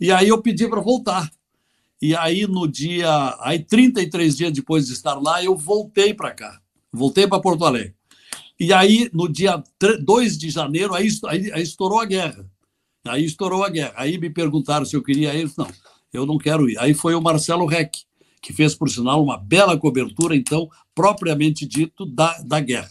E 0.00 0.10
aí 0.10 0.28
eu 0.28 0.40
pedi 0.40 0.66
para 0.66 0.80
voltar. 0.80 1.30
E 2.00 2.14
aí, 2.14 2.46
no 2.46 2.66
dia. 2.68 3.36
Aí, 3.40 3.58
33 3.58 4.36
dias 4.36 4.52
depois 4.52 4.86
de 4.86 4.92
estar 4.92 5.14
lá, 5.14 5.42
eu 5.42 5.56
voltei 5.56 6.12
para 6.12 6.32
cá. 6.32 6.60
Voltei 6.92 7.26
para 7.26 7.40
Porto 7.40 7.64
Alegre. 7.64 7.94
E 8.58 8.72
aí, 8.72 9.10
no 9.12 9.28
dia 9.28 9.62
2 10.02 10.38
de 10.38 10.50
janeiro, 10.50 10.94
aí, 10.94 11.08
aí, 11.26 11.52
aí, 11.52 11.62
estourou 11.62 12.00
a 12.00 12.06
guerra. 12.06 12.48
Aí 13.06 13.24
estourou 13.24 13.64
a 13.64 13.68
guerra. 13.68 13.92
Aí 13.96 14.18
me 14.18 14.30
perguntaram 14.30 14.84
se 14.84 14.96
eu 14.96 15.02
queria 15.02 15.34
ir. 15.34 15.50
Não, 15.56 15.68
eu 16.12 16.26
não 16.26 16.38
quero 16.38 16.68
ir. 16.68 16.78
Aí 16.78 16.94
foi 16.94 17.14
o 17.14 17.20
Marcelo 17.20 17.66
Reck, 17.66 18.04
que 18.40 18.52
fez, 18.52 18.74
por 18.74 18.88
sinal, 18.88 19.22
uma 19.22 19.36
bela 19.36 19.78
cobertura, 19.78 20.34
então, 20.34 20.68
propriamente 20.94 21.66
dito, 21.66 22.06
da, 22.06 22.38
da 22.42 22.60
guerra. 22.60 22.90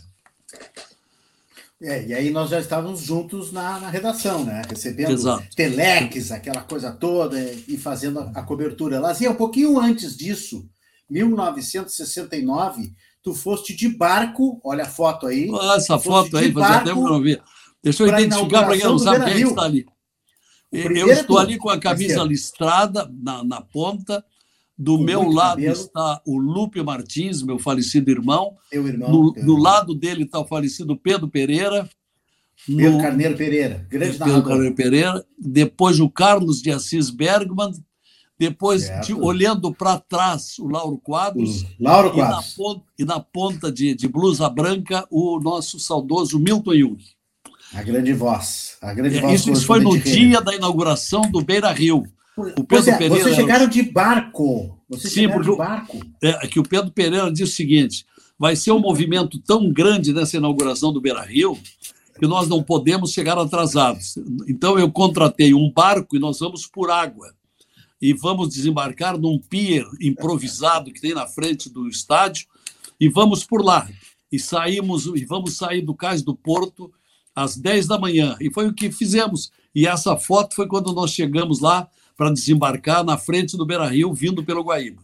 É, 1.86 2.04
e 2.08 2.14
aí 2.16 2.32
nós 2.32 2.50
já 2.50 2.60
estávamos 2.60 3.02
juntos 3.02 3.52
na, 3.52 3.80
na 3.80 3.90
redação, 3.92 4.44
né? 4.44 4.64
Recebendo 4.68 5.12
Exato. 5.12 5.46
telex, 5.56 6.32
aquela 6.32 6.62
coisa 6.62 6.92
toda, 6.92 7.40
e 7.68 7.78
fazendo 7.78 8.20
a, 8.20 8.32
a 8.34 8.42
cobertura. 8.42 9.00
Lazia, 9.00 9.30
um 9.30 9.36
pouquinho 9.36 9.80
antes 9.80 10.18
disso, 10.18 10.68
1969, 11.08 12.92
tu 13.22 13.36
foste 13.36 13.76
de 13.76 13.88
barco, 13.88 14.60
olha 14.64 14.86
a 14.86 14.90
foto 14.90 15.28
aí. 15.28 15.48
Olha 15.52 15.78
essa 15.78 16.00
foto 16.00 16.36
aí, 16.38 16.52
fazia 16.52 16.80
tempo 16.80 17.02
que 17.02 17.08
eu 17.08 17.14
não 17.14 17.22
via. 17.22 17.40
Deixa 17.84 18.02
eu 18.02 18.08
identificar 18.08 18.66
para 18.66 18.78
quem 18.78 18.86
não 18.86 18.98
sabe 18.98 19.26
quem 19.26 19.44
é 19.44 19.46
está 19.46 19.62
ali. 19.62 19.86
Eu 20.72 21.08
estou 21.10 21.38
ali 21.38 21.58
com 21.60 21.70
a 21.70 21.80
camisa 21.80 22.24
listrada 22.24 23.08
na, 23.22 23.44
na 23.44 23.62
ponta, 23.62 24.26
do 24.78 24.98
meu 24.98 25.30
lado 25.30 25.56
cabelo. 25.56 25.74
está 25.74 26.22
o 26.26 26.38
Lupe 26.38 26.84
Martins, 26.84 27.42
meu 27.42 27.58
falecido 27.58 28.12
irmão. 28.12 28.56
Meu 28.72 28.88
irmão. 28.88 29.10
No, 29.10 29.32
do 29.32 29.56
lado 29.56 29.96
dele 29.96 30.24
está 30.24 30.40
o 30.40 30.48
falecido 30.48 30.98
Pedro 30.98 31.28
Pereira. 31.28 31.90
Pedro 32.68 32.94
no, 32.94 33.02
Carneiro 33.02 33.36
Pereira, 33.36 33.86
grande 33.90 34.18
Pedro 34.18 34.44
Carneiro 34.44 34.76
Pereira. 34.76 35.26
Depois 35.38 36.00
o 36.00 36.10
Carlos 36.10 36.62
de 36.62 36.72
Assis 36.72 37.10
Bergman. 37.10 37.72
Depois, 38.38 38.92
de, 39.06 39.14
olhando 39.14 39.74
para 39.74 39.98
trás, 39.98 40.60
o 40.60 40.68
Lauro 40.68 40.98
Quadros. 40.98 41.64
O 41.64 41.68
Lauro 41.80 42.12
Quadros. 42.12 42.54
E 42.54 42.60
na 42.60 42.66
ponta, 42.66 42.86
e 43.00 43.06
na 43.06 43.20
ponta 43.22 43.72
de, 43.72 43.96
de, 43.96 44.10
blusa 44.10 44.50
branca, 44.50 45.08
o 45.10 45.40
nosso 45.40 45.80
saudoso 45.80 46.38
Milton 46.38 46.76
Jung. 46.76 46.98
A 47.74 47.82
grande 47.82 48.12
voz. 48.12 48.78
A 48.82 48.94
grande 48.94 49.20
é, 49.20 49.22
voz 49.22 49.40
isso, 49.40 49.52
isso 49.54 49.66
foi 49.66 49.80
no 49.80 49.98
dia 49.98 50.42
da 50.42 50.54
inauguração 50.54 51.22
do 51.32 51.42
Beira 51.42 51.72
Rio. 51.72 52.04
O 52.38 52.64
Pedro 52.64 52.90
é, 52.90 52.98
Pereira. 52.98 53.24
Vocês 53.24 53.36
chegaram 53.36 53.68
de 53.68 53.82
barco. 53.82 54.78
Vocês 54.90 55.14
Sim, 55.14 55.30
porque 55.30 55.50
de 55.50 55.58
barco. 55.58 56.00
É, 56.22 56.46
é 56.46 56.48
que 56.48 56.60
o 56.60 56.64
Pedro 56.64 56.92
Pereira 56.92 57.32
disse 57.32 57.44
o 57.44 57.48
seguinte: 57.48 58.06
vai 58.38 58.56
ser 58.56 58.72
um 58.72 58.80
movimento 58.80 59.40
tão 59.40 59.72
grande 59.72 60.14
nessa 60.14 60.38
inauguração 60.38 60.92
do 60.92 61.00
Beira 61.00 61.22
Rio 61.22 61.58
que 62.20 62.28
nós 62.28 62.48
não 62.48 62.64
podemos 62.64 63.12
chegar 63.12 63.38
atrasados. 63.38 64.18
Então 64.48 64.78
eu 64.80 64.92
contratei 64.92 65.54
um 65.54 65.72
barco 65.72 66.16
e 66.16 66.20
nós 66.20 66.40
vamos 66.40 66.66
por 66.66 66.90
água. 66.90 67.34
E 68.02 68.14
vamos 68.14 68.50
desembarcar 68.50 69.18
num 69.18 69.40
pier 69.40 69.86
improvisado 70.02 70.92
que 70.92 71.02
tem 71.02 71.14
na 71.14 71.28
frente 71.28 71.70
do 71.70 71.88
estádio 71.88 72.48
e 73.00 73.08
vamos 73.10 73.44
por 73.44 73.64
lá. 73.64 73.90
E 74.32 74.38
saímos 74.38 75.06
e 75.08 75.26
vamos 75.26 75.58
sair 75.58 75.82
do 75.82 75.94
cais 75.94 76.22
do 76.22 76.36
porto 76.36 76.92
às 77.34 77.58
10 77.58 77.88
da 77.88 77.98
manhã. 77.98 78.36
E 78.40 78.52
foi 78.52 78.68
o 78.68 78.74
que 78.74 78.92
fizemos. 78.92 79.52
E 79.74 79.88
essa 79.88 80.16
foto 80.18 80.56
foi 80.56 80.68
quando 80.68 80.94
nós 80.94 81.12
chegamos 81.12 81.60
lá 81.60 81.88
para 82.18 82.32
desembarcar 82.32 83.04
na 83.04 83.18
frente 83.18 83.58
do 83.58 83.66
Beira 83.66 83.88
Rio, 83.88 84.14
vindo 84.14 84.44
pelo 84.44 84.64
Guaíba. 84.64 85.02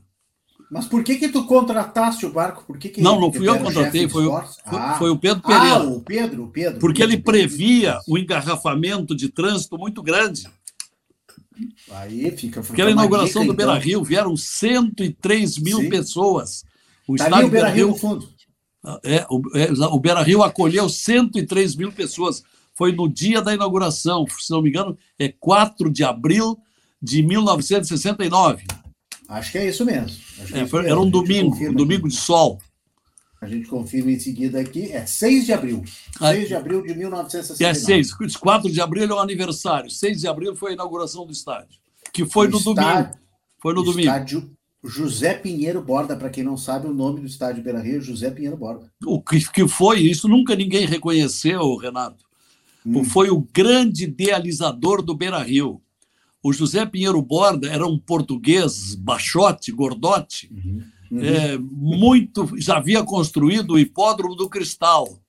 Mas 0.71 0.85
por 0.85 1.03
que 1.03 1.17
que 1.17 1.27
tu 1.27 1.43
contrataste 1.45 2.25
o 2.25 2.31
barco? 2.31 2.63
Por 2.65 2.77
que 2.77 2.87
que 2.87 3.01
não, 3.01 3.19
não 3.19 3.33
fui 3.33 3.45
eu 3.45 3.57
que 3.57 3.63
contratei, 3.63 4.07
foi, 4.07 4.25
o, 4.25 4.37
ah. 4.37 4.95
foi 4.97 5.09
o 5.09 5.17
Pedro 5.17 5.43
Pereira. 5.43 5.75
Ah, 5.75 5.83
o 5.83 5.99
Pedro, 5.99 6.43
o 6.45 6.47
Pedro. 6.47 6.79
Porque 6.79 7.03
ele 7.03 7.17
previa 7.17 7.99
o 8.07 8.17
engarrafamento 8.17 9.13
de 9.13 9.27
trânsito 9.27 9.77
muito 9.77 10.01
grande. 10.01 10.49
Aí 11.91 12.31
fica. 12.37 12.61
Porque 12.61 12.81
a 12.81 12.89
inauguração 12.89 13.41
dica, 13.41 13.53
do 13.53 13.57
Beira 13.57 13.77
Rio 13.77 14.01
vieram 14.01 14.37
103 14.37 15.57
mil 15.57 15.79
Sim. 15.79 15.89
pessoas. 15.89 16.63
O 17.05 17.17
tá 17.17 17.25
estádio 17.25 17.47
o 17.47 17.51
Beira 17.51 17.69
Rio 17.69 17.87
no 17.89 17.95
fundo. 17.97 18.29
É, 19.03 19.25
o, 19.29 19.41
é, 19.53 19.71
o 19.87 19.99
Beira 19.99 20.23
Rio 20.23 20.41
acolheu 20.41 20.87
103 20.87 21.75
mil 21.75 21.91
pessoas. 21.91 22.43
Foi 22.73 22.93
no 22.93 23.09
dia 23.09 23.41
da 23.41 23.53
inauguração, 23.53 24.25
se 24.39 24.49
não 24.49 24.61
me 24.61 24.69
engano, 24.69 24.97
é 25.19 25.27
4 25.27 25.91
de 25.91 26.05
abril 26.05 26.57
de 27.01 27.24
1969. 27.24 28.65
Acho 29.27 29.51
que 29.51 29.58
é 29.58 29.67
isso 29.67 29.86
mesmo. 29.86 30.17
É, 30.53 30.60
é 30.60 30.63
isso 30.63 30.77
era 30.77 31.00
um 31.00 31.10
domingo, 31.10 31.55
um 31.55 31.74
domingo 31.74 32.08
de 32.08 32.15
sol. 32.15 32.60
A 33.41 33.48
gente 33.48 33.67
confirma 33.67 34.12
em 34.12 34.20
seguida 34.20 34.60
aqui. 34.60 34.91
É 34.91 35.05
6 35.05 35.46
de 35.46 35.53
abril. 35.53 35.84
6 36.20 36.48
de 36.48 36.53
abril 36.53 36.84
de 36.84 36.93
1969. 36.93 37.65
É 37.65 37.74
6. 37.74 38.36
4 38.36 38.72
de 38.72 38.79
abril 38.79 39.03
é 39.03 39.13
o 39.13 39.20
aniversário. 39.20 39.89
6 39.89 40.22
de 40.22 40.27
abril 40.27 40.55
foi 40.55 40.72
a 40.72 40.74
inauguração 40.75 41.25
do 41.25 41.31
estádio. 41.31 41.79
Que 42.13 42.24
foi 42.24 42.48
no 42.48 42.58
estádio, 42.58 42.84
domingo. 42.84 43.20
Foi 43.60 43.74
no 43.74 43.84
domingo. 43.84 44.01
Estádio 44.01 44.51
José 44.84 45.36
Pinheiro 45.36 45.81
Borda, 45.81 46.15
para 46.15 46.29
quem 46.29 46.43
não 46.43 46.58
sabe, 46.58 46.88
o 46.88 46.93
nome 46.93 47.22
do 47.22 47.27
estádio 47.27 47.63
Beira 47.63 47.79
Rio 47.79 47.98
é 47.98 48.01
José 48.01 48.31
Pinheiro 48.31 48.58
Borda. 48.58 48.91
O 49.05 49.22
que, 49.22 49.39
que 49.51 49.67
foi, 49.67 50.00
isso 50.00 50.27
nunca 50.27 50.55
ninguém 50.55 50.86
reconheceu, 50.86 51.75
Renato. 51.75 52.25
Hum. 52.86 53.03
Foi 53.03 53.29
o 53.29 53.48
grande 53.53 54.05
idealizador 54.05 55.03
do 55.03 55.15
Beira 55.15 55.39
Rio. 55.39 55.81
O 56.43 56.51
José 56.51 56.86
Pinheiro 56.86 57.21
Borda 57.21 57.69
era 57.69 57.86
um 57.86 58.00
português 58.00 58.95
baixote, 58.95 59.71
gordote, 59.71 60.50
uhum. 60.51 60.83
Uhum. 61.12 61.25
É, 61.25 61.57
muito, 61.57 62.50
já 62.57 62.77
havia 62.77 63.03
construído 63.03 63.71
o 63.71 63.79
hipódromo 63.79 64.33
do 64.33 64.50
Cristal. 64.50 65.19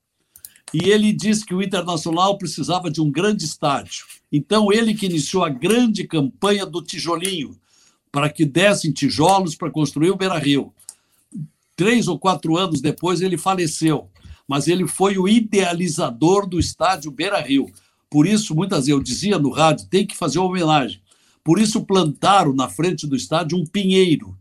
E 0.73 0.89
ele 0.89 1.11
disse 1.11 1.45
que 1.45 1.53
o 1.53 1.61
Internacional 1.61 2.37
precisava 2.37 2.89
de 2.89 3.01
um 3.01 3.11
grande 3.11 3.43
estádio. 3.43 4.05
Então, 4.31 4.71
ele 4.71 4.95
que 4.95 5.05
iniciou 5.05 5.43
a 5.43 5.49
grande 5.49 6.05
campanha 6.05 6.65
do 6.65 6.81
tijolinho, 6.81 7.55
para 8.11 8.29
que 8.29 8.45
dessem 8.45 8.91
tijolos 8.91 9.55
para 9.55 9.69
construir 9.69 10.09
o 10.09 10.15
Beira 10.15 10.39
Rio. 10.39 10.73
Três 11.75 12.07
ou 12.07 12.17
quatro 12.17 12.57
anos 12.57 12.79
depois, 12.79 13.21
ele 13.21 13.37
faleceu, 13.37 14.09
mas 14.47 14.67
ele 14.67 14.87
foi 14.87 15.17
o 15.17 15.27
idealizador 15.27 16.47
do 16.47 16.59
estádio 16.59 17.11
Beira 17.11 17.41
Rio. 17.41 17.69
Por 18.09 18.25
isso, 18.25 18.55
muitas 18.55 18.85
vezes 18.85 18.89
eu 18.89 19.03
dizia 19.03 19.37
no 19.37 19.49
rádio: 19.49 19.87
tem 19.89 20.07
que 20.07 20.15
fazer 20.15 20.39
uma 20.39 20.47
homenagem. 20.47 21.01
Por 21.43 21.59
isso 21.59 21.85
plantaram 21.85 22.53
na 22.53 22.69
frente 22.69 23.05
do 23.05 23.15
estádio 23.15 23.57
um 23.57 23.65
pinheiro, 23.65 24.37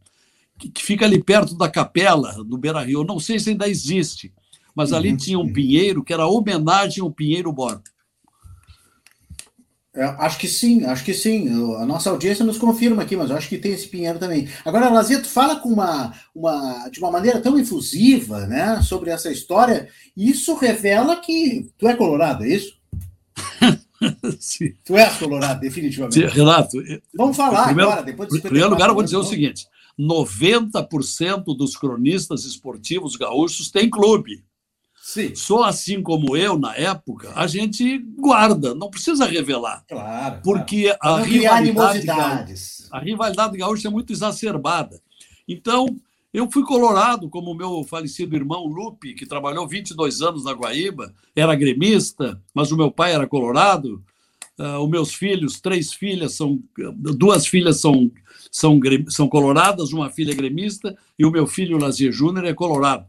que, 0.58 0.68
que 0.70 0.84
fica 0.84 1.04
ali 1.04 1.22
perto 1.22 1.56
da 1.56 1.68
capela 1.68 2.44
do 2.44 2.56
Beira 2.56 2.82
Rio. 2.82 3.00
Eu 3.00 3.04
não 3.04 3.18
sei 3.18 3.38
se 3.38 3.50
ainda 3.50 3.68
existe, 3.68 4.32
mas 4.74 4.92
ali 4.92 5.10
uhum. 5.10 5.16
tinha 5.16 5.38
um 5.38 5.52
pinheiro 5.52 6.04
que 6.04 6.12
era 6.12 6.26
homenagem 6.26 7.02
ao 7.02 7.10
Pinheiro 7.10 7.52
Borba. 7.52 7.82
É, 9.94 10.04
acho 10.04 10.38
que 10.38 10.48
sim, 10.48 10.86
acho 10.86 11.04
que 11.04 11.12
sim. 11.12 11.48
A 11.76 11.84
nossa 11.84 12.08
audiência 12.08 12.44
nos 12.44 12.56
confirma 12.56 13.02
aqui, 13.02 13.14
mas 13.14 13.28
eu 13.28 13.36
acho 13.36 13.48
que 13.48 13.58
tem 13.58 13.72
esse 13.72 13.88
Pinheiro 13.88 14.18
também. 14.18 14.48
Agora, 14.64 14.88
Lazia, 14.88 15.20
tu 15.20 15.28
fala 15.28 15.56
com 15.56 15.68
uma, 15.68 16.14
uma, 16.34 16.88
de 16.88 16.98
uma 16.98 17.10
maneira 17.10 17.40
tão 17.40 17.58
efusiva, 17.58 18.46
né, 18.46 18.80
sobre 18.80 19.10
essa 19.10 19.30
história, 19.30 19.88
isso 20.16 20.54
revela 20.54 21.16
que 21.16 21.70
tu 21.76 21.86
é 21.86 21.94
colorado, 21.94 22.44
é 22.44 22.48
isso? 22.48 22.80
Tu 24.84 24.96
és 24.96 25.16
colorado, 25.16 25.60
definitivamente. 25.60 26.26
Renato, 26.26 26.78
vamos 27.14 27.36
falar 27.36 27.66
primeiro, 27.66 27.90
agora, 27.90 28.04
depois 28.04 28.28
de 28.28 28.38
Em 28.38 28.40
primeiro 28.40 28.70
lugar, 28.70 28.88
eu 28.88 28.94
vou 28.94 29.02
dizer 29.02 29.16
o 29.16 29.24
seguinte: 29.24 29.66
90% 29.98 31.56
dos 31.56 31.76
cronistas 31.76 32.44
esportivos 32.44 33.16
gaúchos 33.16 33.70
têm 33.70 33.88
clube. 33.88 34.44
Sim. 35.02 35.34
Só 35.34 35.64
assim 35.64 36.00
como 36.00 36.36
eu, 36.36 36.56
na 36.56 36.76
época, 36.76 37.32
a 37.34 37.46
gente 37.48 37.98
guarda, 38.16 38.72
não 38.72 38.88
precisa 38.88 39.26
revelar. 39.26 39.84
Claro. 39.88 40.40
Porque 40.44 40.96
claro. 41.00 41.22
A, 41.22 41.26
rivalidade 41.26 42.06
gaúcha, 42.06 42.88
a 42.92 42.98
rivalidade 43.00 43.58
gaúcha 43.58 43.88
é 43.88 43.90
muito 43.90 44.12
exacerbada. 44.12 45.02
Então, 45.46 45.86
eu 46.32 46.50
fui 46.50 46.64
colorado, 46.64 47.28
como 47.28 47.50
o 47.50 47.54
meu 47.54 47.84
falecido 47.84 48.34
irmão 48.34 48.66
Lupe, 48.66 49.12
que 49.14 49.26
trabalhou 49.26 49.68
22 49.68 50.22
anos 50.22 50.44
na 50.44 50.52
Guaíba, 50.52 51.14
era 51.36 51.54
gremista, 51.54 52.40
mas 52.54 52.72
o 52.72 52.76
meu 52.76 52.90
pai 52.90 53.12
era 53.12 53.26
colorado. 53.26 54.02
Uh, 54.58 54.78
os 54.82 54.88
meus 54.88 55.14
filhos, 55.14 55.60
três 55.60 55.92
filhas, 55.92 56.34
são 56.34 56.62
duas 56.94 57.46
filhas 57.46 57.80
são, 57.80 58.10
são, 58.50 58.80
são 59.08 59.28
coloradas, 59.28 59.92
uma 59.92 60.10
filha 60.10 60.32
é 60.32 60.34
gremista, 60.34 60.96
e 61.18 61.24
o 61.24 61.30
meu 61.30 61.46
filho, 61.46 61.78
Lazier 61.78 62.12
Júnior, 62.12 62.46
é 62.46 62.54
colorado. 62.54 63.06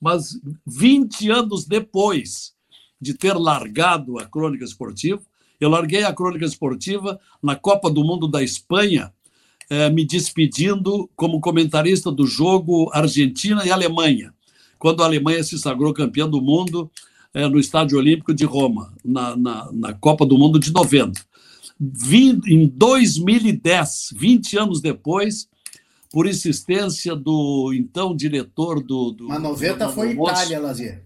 Mas 0.00 0.38
20 0.66 1.30
anos 1.30 1.64
depois 1.64 2.54
de 3.00 3.14
ter 3.14 3.34
largado 3.34 4.18
a 4.18 4.26
crônica 4.26 4.64
esportiva, 4.64 5.22
eu 5.60 5.68
larguei 5.68 6.04
a 6.04 6.12
crônica 6.12 6.44
esportiva 6.44 7.18
na 7.42 7.56
Copa 7.56 7.90
do 7.90 8.04
Mundo 8.04 8.28
da 8.28 8.42
Espanha, 8.42 9.12
eh, 9.70 9.90
me 9.90 10.04
despedindo 10.04 11.08
como 11.14 11.40
comentarista 11.40 12.10
do 12.10 12.26
jogo 12.26 12.90
Argentina 12.92 13.66
e 13.66 13.70
Alemanha, 13.70 14.32
quando 14.78 15.02
a 15.02 15.06
Alemanha 15.06 15.42
se 15.42 15.58
sagrou 15.58 15.92
campeã 15.92 16.28
do 16.28 16.40
mundo 16.40 16.90
eh, 17.34 17.48
no 17.48 17.58
Estádio 17.58 17.98
Olímpico 17.98 18.32
de 18.32 18.44
Roma, 18.44 18.92
na, 19.04 19.36
na, 19.36 19.70
na 19.72 19.92
Copa 19.92 20.24
do 20.24 20.38
Mundo 20.38 20.58
de 20.58 20.72
90. 20.72 21.20
Vim, 21.78 22.40
em 22.46 22.66
2010, 22.66 24.14
20 24.16 24.58
anos 24.58 24.80
depois, 24.80 25.48
por 26.10 26.26
insistência 26.26 27.14
do 27.14 27.72
então 27.74 28.16
diretor 28.16 28.82
do. 28.82 29.12
do 29.12 29.28
Mas 29.28 29.42
90 29.42 29.86
do, 29.86 29.92
foi 29.92 30.08
Almoço. 30.08 30.32
Itália, 30.32 30.60
Lazier. 30.60 31.02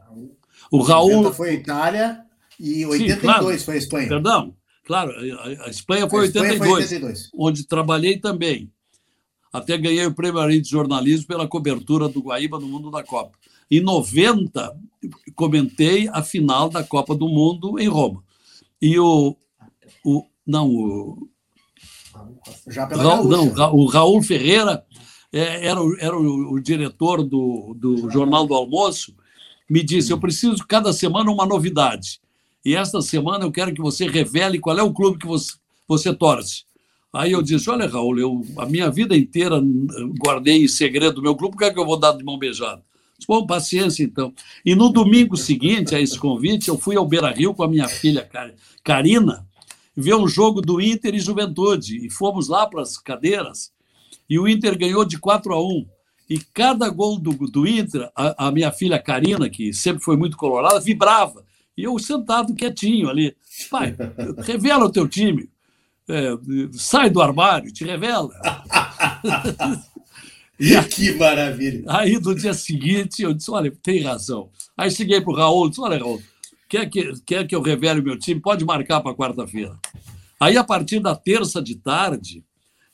O 0.70 0.80
Raul. 0.80 1.16
90 1.16 1.34
foi 1.34 1.54
Itália 1.54 2.20
e 2.58 2.86
82 2.86 3.20
Sim, 3.20 3.20
claro. 3.20 3.58
foi 3.58 3.74
a 3.74 3.78
Espanha. 3.78 4.08
Perdão, 4.08 4.54
claro, 4.84 5.12
a, 5.64 5.68
Espanha 5.68 6.08
foi, 6.08 6.22
a 6.22 6.24
Espanha 6.26 6.52
82, 6.52 6.58
foi 6.58 6.70
82, 6.82 7.30
onde 7.34 7.66
trabalhei 7.66 8.18
também. 8.18 8.70
Até 9.52 9.76
ganhei 9.76 10.06
o 10.06 10.14
prêmio 10.14 10.40
Ari 10.40 10.60
de 10.60 10.70
jornalismo 10.70 11.26
pela 11.26 11.46
cobertura 11.46 12.08
do 12.08 12.22
Guaíba 12.22 12.58
no 12.58 12.66
Mundo 12.66 12.90
da 12.90 13.02
Copa. 13.02 13.36
Em 13.70 13.80
90, 13.80 14.74
comentei 15.34 16.08
a 16.08 16.22
final 16.22 16.70
da 16.70 16.82
Copa 16.82 17.14
do 17.14 17.28
Mundo 17.28 17.78
em 17.78 17.88
Roma. 17.88 18.22
E 18.80 18.98
o. 18.98 19.36
o 20.04 20.26
não, 20.46 20.68
o. 20.68 21.28
Já 22.68 22.86
pela 22.86 23.02
Raul, 23.02 23.28
não, 23.28 23.74
o 23.74 23.86
Raul 23.86 24.22
Ferreira 24.22 24.84
é, 25.32 25.66
era, 25.66 25.82
o, 25.82 25.96
era 25.98 26.16
o, 26.16 26.54
o 26.54 26.60
diretor 26.60 27.22
do, 27.22 27.74
do 27.78 28.10
Jornal 28.10 28.46
do 28.46 28.54
Almoço, 28.54 29.14
me 29.68 29.82
disse: 29.82 30.12
Eu 30.12 30.18
preciso 30.18 30.66
cada 30.66 30.92
semana 30.92 31.30
uma 31.30 31.46
novidade. 31.46 32.20
E 32.64 32.74
esta 32.74 33.00
semana 33.00 33.44
eu 33.44 33.52
quero 33.52 33.74
que 33.74 33.80
você 33.80 34.06
revele 34.06 34.58
qual 34.58 34.78
é 34.78 34.82
o 34.82 34.92
clube 34.92 35.18
que 35.18 35.26
você, 35.26 35.54
você 35.86 36.14
torce. 36.14 36.64
Aí 37.12 37.32
eu 37.32 37.42
disse: 37.42 37.68
Olha, 37.68 37.86
Raul, 37.86 38.18
eu 38.18 38.42
a 38.56 38.66
minha 38.66 38.90
vida 38.90 39.16
inteira 39.16 39.60
guardei 40.18 40.64
em 40.64 40.68
segredo 40.68 41.18
o 41.18 41.22
meu 41.22 41.34
clube, 41.34 41.52
por 41.52 41.58
que, 41.58 41.64
é 41.66 41.72
que 41.72 41.78
eu 41.78 41.86
vou 41.86 41.98
dar 41.98 42.12
de 42.12 42.24
mão 42.24 42.38
beijada? 42.38 42.82
Disse, 43.18 43.28
Bom, 43.28 43.46
paciência 43.46 44.02
então. 44.02 44.32
E 44.64 44.74
no 44.74 44.88
domingo 44.88 45.36
seguinte 45.36 45.94
a 45.94 46.00
esse 46.00 46.18
convite, 46.18 46.68
eu 46.68 46.78
fui 46.78 46.96
ao 46.96 47.06
Beira 47.06 47.30
Rio 47.30 47.54
com 47.54 47.62
a 47.62 47.68
minha 47.68 47.88
filha 47.88 48.28
Karina 48.82 49.46
ver 49.94 50.14
um 50.14 50.26
jogo 50.26 50.62
do 50.62 50.80
Inter 50.80 51.14
e 51.14 51.20
Juventude. 51.20 52.06
E 52.06 52.10
fomos 52.10 52.48
lá 52.48 52.66
para 52.66 52.82
as 52.82 52.96
cadeiras 52.96 53.70
e 54.28 54.38
o 54.38 54.48
Inter 54.48 54.78
ganhou 54.78 55.04
de 55.04 55.18
4 55.18 55.52
a 55.52 55.62
1. 55.62 55.86
E 56.30 56.38
cada 56.54 56.88
gol 56.88 57.18
do, 57.18 57.32
do 57.32 57.66
Inter, 57.66 58.10
a, 58.16 58.46
a 58.46 58.50
minha 58.50 58.72
filha 58.72 58.98
Karina, 58.98 59.50
que 59.50 59.74
sempre 59.74 60.02
foi 60.02 60.16
muito 60.16 60.36
colorada, 60.38 60.80
vibrava. 60.80 61.41
E 61.76 61.84
eu 61.84 61.98
sentado 61.98 62.54
quietinho 62.54 63.08
ali. 63.08 63.36
Pai, 63.70 63.96
revela 64.44 64.84
o 64.84 64.92
teu 64.92 65.08
time. 65.08 65.48
É, 66.08 66.30
sai 66.72 67.08
do 67.08 67.22
armário, 67.22 67.72
te 67.72 67.84
revela. 67.84 68.34
e, 70.58 70.82
que 70.84 71.14
maravilha! 71.14 71.84
Aí, 71.86 72.18
no 72.18 72.34
dia 72.34 72.52
seguinte, 72.52 73.22
eu 73.22 73.32
disse: 73.32 73.50
Olha, 73.50 73.72
tem 73.82 74.02
razão. 74.02 74.50
Aí 74.76 74.90
cheguei 74.90 75.20
para 75.20 75.32
o 75.32 75.36
Raul 75.36 75.68
disse: 75.68 75.80
Olha, 75.80 75.98
Raul, 75.98 76.20
quer 76.68 76.88
que, 76.90 77.12
quer 77.24 77.46
que 77.46 77.54
eu 77.54 77.62
revele 77.62 78.00
o 78.00 78.04
meu 78.04 78.18
time? 78.18 78.40
Pode 78.40 78.64
marcar 78.64 79.00
para 79.00 79.14
quarta-feira. 79.14 79.78
Aí, 80.38 80.56
a 80.56 80.64
partir 80.64 80.98
da 80.98 81.14
terça 81.14 81.62
de 81.62 81.76
tarde, 81.76 82.44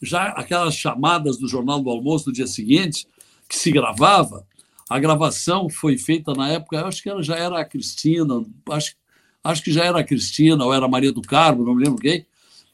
já 0.02 0.28
aquelas 0.28 0.74
chamadas 0.74 1.38
do 1.38 1.48
Jornal 1.48 1.82
do 1.82 1.90
Almoço 1.90 2.26
do 2.26 2.32
dia 2.32 2.46
seguinte, 2.46 3.08
que 3.48 3.56
se 3.56 3.70
gravava, 3.70 4.46
a 4.88 4.98
gravação 4.98 5.68
foi 5.68 5.98
feita 5.98 6.32
na 6.32 6.48
época, 6.48 6.84
acho 6.86 7.02
que 7.02 7.08
ela 7.08 7.22
já 7.22 7.36
era 7.36 7.60
a 7.60 7.64
Cristina, 7.64 8.44
acho, 8.70 8.94
acho 9.42 9.62
que 9.62 9.72
já 9.72 9.84
era 9.84 10.00
a 10.00 10.04
Cristina, 10.04 10.64
ou 10.64 10.72
era 10.72 10.86
a 10.86 10.88
Maria 10.88 11.12
do 11.12 11.22
Carmo, 11.22 11.64
não 11.64 11.74
me 11.74 11.84
lembro 11.84 12.00
quem, 12.00 12.26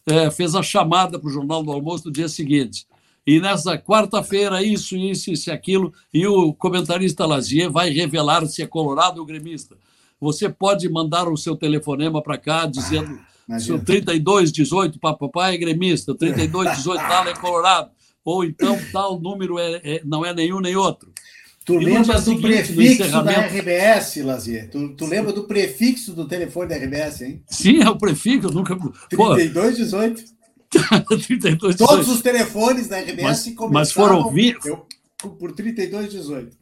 é, 0.07 0.31
fez 0.31 0.55
a 0.55 0.63
chamada 0.63 1.19
para 1.19 1.29
o 1.29 1.33
Jornal 1.33 1.63
do 1.63 1.73
Almoço 1.73 2.05
do 2.05 2.13
dia 2.13 2.29
seguinte. 2.29 2.87
E 3.27 3.41
nessa 3.41 3.79
quarta-feira, 3.79 4.63
isso, 4.63 4.97
isso, 4.97 5.31
isso 5.31 5.49
e 5.49 5.53
aquilo, 5.53 5.93
e 6.13 6.27
o 6.27 6.53
comentarista 6.53 7.25
Lazier 7.25 7.71
vai 7.71 7.91
revelar 7.91 8.47
se 8.47 8.63
é 8.63 8.67
colorado 8.67 9.19
ou 9.19 9.27
gremista. 9.27 9.77
Você 10.21 10.49
pode 10.49 10.89
mandar 10.89 11.29
o 11.29 11.37
seu 11.37 11.57
telefonema 11.57 12.23
para 12.23 12.37
cá 12.37 12.67
dizendo 12.67 13.19
Imagina. 13.49 13.85
32, 13.85 14.53
18, 14.53 14.99
papai 14.99 15.55
é 15.55 15.59
gremista, 15.59 16.15
32, 16.15 16.77
18, 16.79 17.01
tal 17.01 17.29
é 17.29 17.35
colorado. 17.35 17.91
Ou 18.25 18.43
então 18.43 18.79
tal 18.91 19.21
número 19.21 19.59
é, 19.59 19.81
é 19.85 20.03
não 20.05 20.25
é 20.25 20.33
nenhum 20.33 20.61
nem 20.61 20.75
outro. 20.77 21.13
Tu 21.65 21.81
e 21.81 21.85
lembra 21.85 22.21
do 22.21 22.41
prefixo 22.41 23.23
da 23.25 23.33
RBS, 23.47 24.17
Lazier? 24.23 24.69
Tu, 24.71 24.95
tu 24.97 25.07
lembra 25.07 25.33
do 25.33 25.45
prefixo 25.45 26.13
do 26.13 26.29
telefone 26.29 26.69
da 26.69 26.77
RBS, 26.77 27.23
hein? 27.23 27.43
Sim, 27.49 27.83
é 27.83 27.89
o 27.89 27.97
prefixo, 27.97 28.49
nunca. 28.51 28.77
32, 29.09 29.77
18. 29.79 30.25
32, 30.71 31.77
18. 31.77 31.79
Todos 31.79 32.09
os 32.09 32.21
telefones 32.21 32.89
da 32.89 32.99
RBS 32.99 33.23
mas, 33.23 33.45
começaram 33.55 33.73
mas 33.73 33.93
foram 33.93 34.31
20... 34.31 34.67
eu, 34.67 34.87
por 35.39 35.53
32, 35.53 36.13
18. 36.13 36.55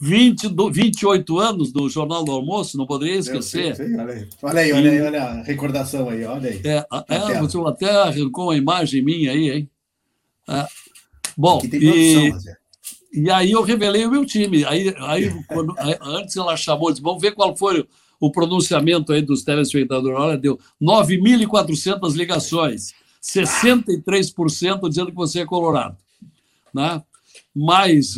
20, 0.00 0.54
28 0.70 1.38
anos 1.38 1.72
do 1.72 1.88
Jornal 1.88 2.22
do 2.22 2.30
Almoço, 2.30 2.76
não 2.76 2.86
poderia 2.86 3.16
esquecer. 3.16 3.74
Olha 3.80 4.12
aí, 4.12 4.28
olha 4.42 4.60
aí, 4.60 4.72
olha, 4.72 4.90
aí, 4.90 5.02
olha 5.02 5.22
a 5.22 5.42
recordação 5.42 6.08
aí, 6.08 6.22
olha 6.24 6.50
aí. 6.50 6.60
É, 6.64 6.86
é, 7.08 7.40
você 7.40 7.58
até 7.66 7.90
arrancou 7.90 8.44
uma 8.44 8.56
imagem 8.56 9.02
minha 9.02 9.32
aí, 9.32 9.50
hein? 9.50 9.70
É, 10.48 10.66
bom, 11.36 11.60
e, 11.72 12.30
e 13.16 13.30
aí 13.30 13.52
eu 13.52 13.62
revelei 13.62 14.04
o 14.04 14.10
meu 14.10 14.24
time. 14.26 14.64
Aí, 14.64 14.94
aí, 14.98 15.32
quando, 15.48 15.74
antes 16.02 16.36
ela 16.36 16.56
chamou, 16.56 16.90
disse, 16.90 17.02
vamos 17.02 17.20
ver 17.20 17.32
qual 17.32 17.56
foi 17.56 17.86
o 18.20 18.30
pronunciamento 18.30 19.12
aí 19.12 19.22
dos 19.22 19.42
telespectadores. 19.42 20.18
Olha, 20.18 20.36
deu 20.36 20.58
9.400 20.80 22.14
ligações, 22.14 22.92
63% 23.22 24.88
dizendo 24.88 25.10
que 25.10 25.16
você 25.16 25.40
é 25.40 25.46
colorado. 25.46 25.96
Né? 26.72 27.02
mais 27.54 28.14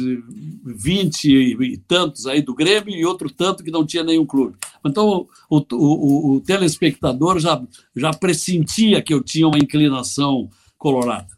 20 0.65 1.25
e 1.27 1.77
tantos 1.87 2.27
aí 2.27 2.43
do 2.43 2.53
Grêmio 2.53 2.93
e 2.93 3.07
outro 3.07 3.31
tanto 3.31 3.63
que 3.63 3.71
não 3.71 3.87
tinha 3.87 4.03
nenhum 4.03 4.27
clube. 4.27 4.57
Então, 4.85 5.29
o, 5.49 5.65
o, 5.73 6.33
o 6.35 6.41
telespectador 6.41 7.39
já, 7.39 7.63
já 7.95 8.11
pressentia 8.11 9.01
que 9.01 9.15
eu 9.15 9.23
tinha 9.23 9.47
uma 9.47 9.59
inclinação 9.59 10.51
colorada. 10.77 11.29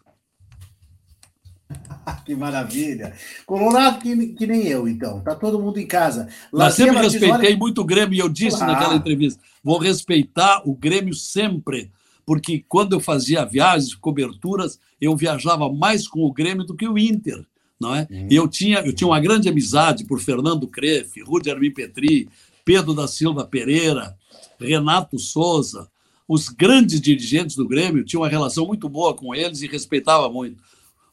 que 2.25 2.35
maravilha. 2.35 3.15
Colorado 3.47 4.01
que, 4.01 4.29
que 4.29 4.47
nem 4.47 4.67
eu, 4.67 4.89
então. 4.89 5.21
Tá 5.21 5.35
todo 5.35 5.61
mundo 5.61 5.79
em 5.79 5.87
casa. 5.87 6.29
Mas 6.53 6.75
sempre 6.75 6.99
respeitei 6.99 7.57
muito 7.57 7.81
o 7.81 7.85
Grêmio 7.85 8.15
e 8.15 8.19
eu 8.19 8.29
disse 8.29 8.61
naquela 8.61 8.95
entrevista: 8.95 9.43
vou 9.63 9.79
respeitar 9.79 10.63
o 10.65 10.75
Grêmio 10.75 11.15
sempre, 11.15 11.91
porque 12.25 12.65
quando 12.69 12.95
eu 12.95 13.01
fazia 13.01 13.45
viagens, 13.45 13.95
coberturas, 13.95 14.79
eu 15.01 15.17
viajava 15.17 15.73
mais 15.73 16.07
com 16.07 16.21
o 16.21 16.33
Grêmio 16.33 16.65
do 16.65 16.77
que 16.77 16.89
o 16.89 16.99
Inter 16.99 17.45
não 17.81 17.95
é? 17.95 18.07
Uhum. 18.11 18.29
E 18.31 18.37
eu 18.37 18.47
tinha, 18.47 18.81
eu 18.81 18.93
tinha 18.93 19.09
uma 19.09 19.19
grande 19.19 19.49
amizade 19.49 20.05
por 20.05 20.21
Fernando 20.21 20.69
Crefe, 20.69 21.23
Rudi 21.23 21.51
Armin 21.51 21.71
Petri, 21.71 22.29
Pedro 22.63 22.93
da 22.93 23.09
Silva 23.09 23.47
Pereira, 23.47 24.15
Renato 24.61 25.19
Souza, 25.19 25.89
os 26.29 26.49
grandes 26.49 27.01
dirigentes 27.01 27.57
do 27.57 27.67
Grêmio, 27.67 28.05
tinha 28.05 28.21
uma 28.21 28.29
relação 28.29 28.67
muito 28.67 28.89
boa 28.89 29.15
com 29.15 29.35
eles 29.35 29.63
e 29.63 29.67
respeitava 29.67 30.29
muito. 30.29 30.63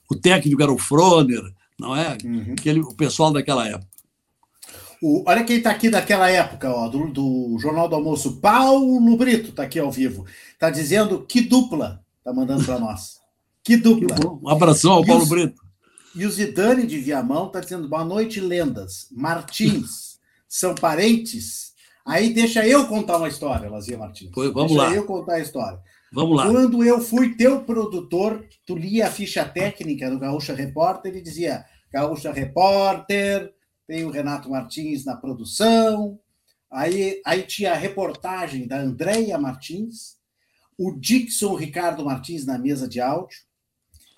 O 0.09 0.15
técnico 0.15 0.61
era 0.61 0.71
o 0.71 0.77
Froner, 0.77 1.43
não 1.79 1.95
é? 1.95 2.17
Uhum. 2.23 2.53
Aquele, 2.57 2.79
o 2.79 2.93
pessoal 2.93 3.31
daquela 3.31 3.67
época. 3.67 3.87
O, 5.01 5.23
olha 5.27 5.43
quem 5.43 5.57
está 5.57 5.69
aqui 5.69 5.89
daquela 5.89 6.29
época, 6.29 6.71
ó, 6.71 6.87
do, 6.87 7.11
do, 7.11 7.57
Jornal 7.59 7.87
do 7.87 7.95
Almoço. 7.95 8.37
Paulo 8.37 9.15
Brito 9.15 9.49
está 9.49 9.63
aqui 9.63 9.79
ao 9.79 9.91
vivo. 9.91 10.25
Está 10.53 10.69
dizendo 10.69 11.23
que 11.23 11.41
dupla. 11.41 12.03
Está 12.17 12.33
mandando 12.33 12.65
para 12.65 12.79
nós. 12.79 13.19
Que 13.63 13.77
dupla. 13.77 14.15
Que 14.15 14.25
um 14.25 14.49
abração 14.49 14.93
ao 14.93 15.03
e 15.03 15.07
Paulo 15.07 15.25
Brito. 15.25 15.61
E 16.15 16.25
o 16.25 16.31
Zidane 16.31 16.87
de 16.87 16.97
Viamão 16.97 17.47
está 17.47 17.59
dizendo 17.59 17.87
boa 17.87 18.03
noite, 18.03 18.39
lendas. 18.39 19.07
Martins, 19.11 20.19
são 20.49 20.73
parentes? 20.73 21.73
Aí 22.03 22.33
deixa 22.33 22.65
eu 22.65 22.87
contar 22.87 23.17
uma 23.17 23.27
história, 23.27 23.69
Lazia 23.69 23.97
Martins. 23.97 24.31
Pois, 24.33 24.51
vamos 24.51 24.71
deixa 24.71 24.87
lá. 24.87 24.95
eu 24.95 25.05
contar 25.05 25.35
a 25.35 25.39
história. 25.41 25.79
Vamos 26.11 26.37
lá. 26.37 26.49
Quando 26.49 26.83
eu 26.83 27.01
fui 27.01 27.35
teu 27.35 27.63
produtor, 27.63 28.45
tu 28.65 28.75
lia 28.75 29.07
a 29.07 29.11
ficha 29.11 29.45
técnica 29.45 30.09
do 30.09 30.19
Gaúcha 30.19 30.53
Repórter 30.53 31.15
e 31.15 31.21
dizia: 31.21 31.65
Gaúcha 31.91 32.31
Repórter, 32.31 33.53
tem 33.85 34.05
o 34.05 34.11
Renato 34.11 34.49
Martins 34.49 35.05
na 35.05 35.15
produção. 35.15 36.19
Aí, 36.71 37.21
aí 37.25 37.43
tinha 37.43 37.71
a 37.71 37.77
reportagem 37.77 38.67
da 38.67 38.79
Andréia 38.79 39.37
Martins, 39.37 40.17
o 40.77 40.91
Dixon 40.91 41.55
Ricardo 41.55 42.03
Martins 42.03 42.45
na 42.45 42.57
mesa 42.57 42.87
de 42.87 42.99
áudio 42.99 43.47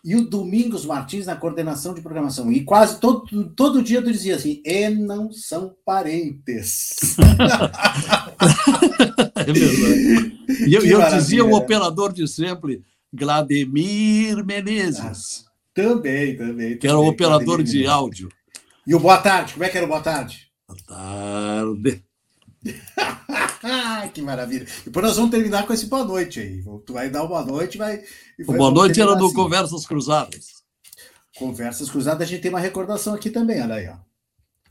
e 0.04 0.16
o 0.16 0.28
Domingos 0.28 0.86
Martins 0.86 1.26
na 1.26 1.36
coordenação 1.36 1.94
de 1.94 2.02
programação. 2.02 2.52
E 2.52 2.64
quase 2.64 3.00
todo, 3.00 3.50
todo 3.52 3.84
dia 3.84 4.02
tu 4.02 4.12
dizia 4.12 4.36
assim: 4.36 4.62
e 4.66 4.90
não 4.90 5.32
são 5.32 5.76
parentes. 5.86 7.16
é 9.50 9.54
verdade. 9.54 10.40
E 10.68 10.74
eu, 10.74 10.86
eu 10.86 11.10
dizia 11.10 11.44
o 11.46 11.54
operador 11.54 12.12
de 12.12 12.28
sempre, 12.28 12.84
Glademir 13.14 14.46
Menezes. 14.46 15.46
Ah, 15.46 15.52
também, 15.74 16.36
também. 16.36 16.78
Que 16.78 16.88
era 16.88 16.98
o 16.98 17.08
operador 17.08 17.64
de 17.64 17.86
áudio. 17.86 18.30
E 18.86 18.96
o 18.96 19.00
boa 19.00 19.18
tarde, 19.18 19.54
como 19.54 19.64
é 19.64 19.70
que 19.70 19.78
era 19.78 19.86
o 19.86 19.90
boa 19.90 20.02
tarde? 20.02 20.50
Boa 20.68 20.80
tarde. 20.88 22.04
que 24.14 24.22
maravilha. 24.22 24.66
Depois 24.84 25.06
nós 25.06 25.16
vamos 25.16 25.32
terminar 25.32 25.66
com 25.66 25.74
esse 25.74 25.86
boa 25.86 26.04
noite 26.04 26.40
aí. 26.40 26.64
Tu 26.86 26.94
vai 26.94 27.10
dar 27.10 27.22
uma 27.22 27.28
boa 27.28 27.46
noite 27.46 27.78
vai. 27.78 28.04
O 28.48 28.54
boa 28.54 28.72
noite 28.72 29.00
era 29.00 29.16
do 29.16 29.26
assim. 29.26 29.36
Conversas 29.36 29.86
Cruzadas. 29.86 30.60
Conversas 31.38 31.90
Cruzadas, 31.90 32.28
a 32.28 32.30
gente 32.30 32.42
tem 32.42 32.52
uma 32.52 32.60
recordação 32.60 33.14
aqui 33.14 33.30
também, 33.30 33.62
olha 33.62 33.76
aí, 33.76 33.88
ó. 33.88 33.96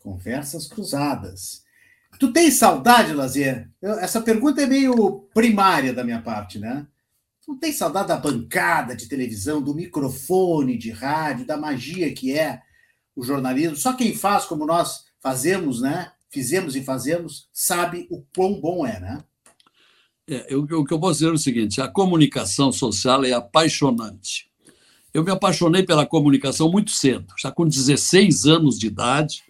Conversas 0.00 0.66
Cruzadas. 0.66 1.62
Tu 2.18 2.32
tem 2.32 2.50
saudade, 2.50 3.12
Lazer? 3.12 3.70
Eu, 3.80 3.98
essa 3.98 4.20
pergunta 4.20 4.60
é 4.60 4.66
meio 4.66 5.28
primária 5.32 5.92
da 5.92 6.02
minha 6.02 6.20
parte, 6.20 6.58
né? 6.58 6.86
Tu 7.44 7.52
não 7.52 7.58
tem 7.58 7.72
saudade 7.72 8.08
da 8.08 8.16
bancada 8.16 8.96
de 8.96 9.08
televisão, 9.08 9.62
do 9.62 9.74
microfone 9.74 10.76
de 10.76 10.90
rádio, 10.90 11.46
da 11.46 11.56
magia 11.56 12.12
que 12.12 12.36
é 12.36 12.60
o 13.14 13.22
jornalismo. 13.22 13.76
Só 13.76 13.92
quem 13.92 14.14
faz 14.14 14.44
como 14.44 14.66
nós 14.66 15.04
fazemos, 15.20 15.80
né? 15.80 16.12
Fizemos 16.30 16.76
e 16.76 16.82
fazemos, 16.82 17.48
sabe 17.52 18.06
o 18.10 18.22
quão 18.34 18.60
bom 18.60 18.86
é, 18.86 19.00
né? 19.00 19.24
É, 20.28 20.46
eu, 20.52 20.60
o 20.60 20.84
que 20.84 20.92
eu 20.92 21.00
posso 21.00 21.20
dizer 21.20 21.30
é 21.30 21.34
o 21.34 21.38
seguinte: 21.38 21.80
a 21.80 21.88
comunicação 21.88 22.70
social 22.70 23.24
é 23.24 23.32
apaixonante. 23.32 24.48
Eu 25.14 25.24
me 25.24 25.30
apaixonei 25.30 25.82
pela 25.82 26.06
comunicação 26.06 26.70
muito 26.70 26.90
cedo, 26.90 27.32
já 27.38 27.50
com 27.50 27.66
16 27.66 28.44
anos 28.44 28.78
de 28.78 28.88
idade, 28.88 29.42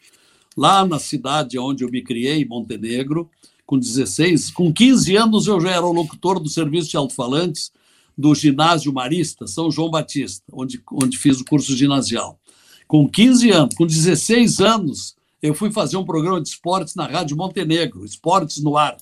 lá 0.58 0.84
na 0.84 0.98
cidade 0.98 1.56
onde 1.56 1.84
eu 1.84 1.88
me 1.88 2.02
criei, 2.02 2.44
Montenegro, 2.44 3.30
com 3.64 3.78
16, 3.78 4.50
com 4.50 4.72
15 4.72 5.16
anos 5.16 5.46
eu 5.46 5.60
já 5.60 5.70
era 5.70 5.86
o 5.86 5.92
locutor 5.92 6.40
do 6.40 6.48
serviço 6.48 6.90
de 6.90 6.96
alto-falantes 6.96 7.70
do 8.16 8.34
ginásio 8.34 8.92
Marista, 8.92 9.46
São 9.46 9.70
João 9.70 9.88
Batista, 9.88 10.44
onde, 10.52 10.82
onde 10.90 11.16
fiz 11.16 11.40
o 11.40 11.44
curso 11.44 11.76
ginasial. 11.76 12.40
Com 12.88 13.08
15 13.08 13.50
anos, 13.50 13.74
com 13.76 13.86
16 13.86 14.58
anos, 14.58 15.14
eu 15.40 15.54
fui 15.54 15.70
fazer 15.70 15.96
um 15.96 16.04
programa 16.04 16.40
de 16.40 16.48
esportes 16.48 16.96
na 16.96 17.06
Rádio 17.06 17.36
Montenegro, 17.36 18.04
Esportes 18.04 18.60
no 18.60 18.76
Ar, 18.76 18.96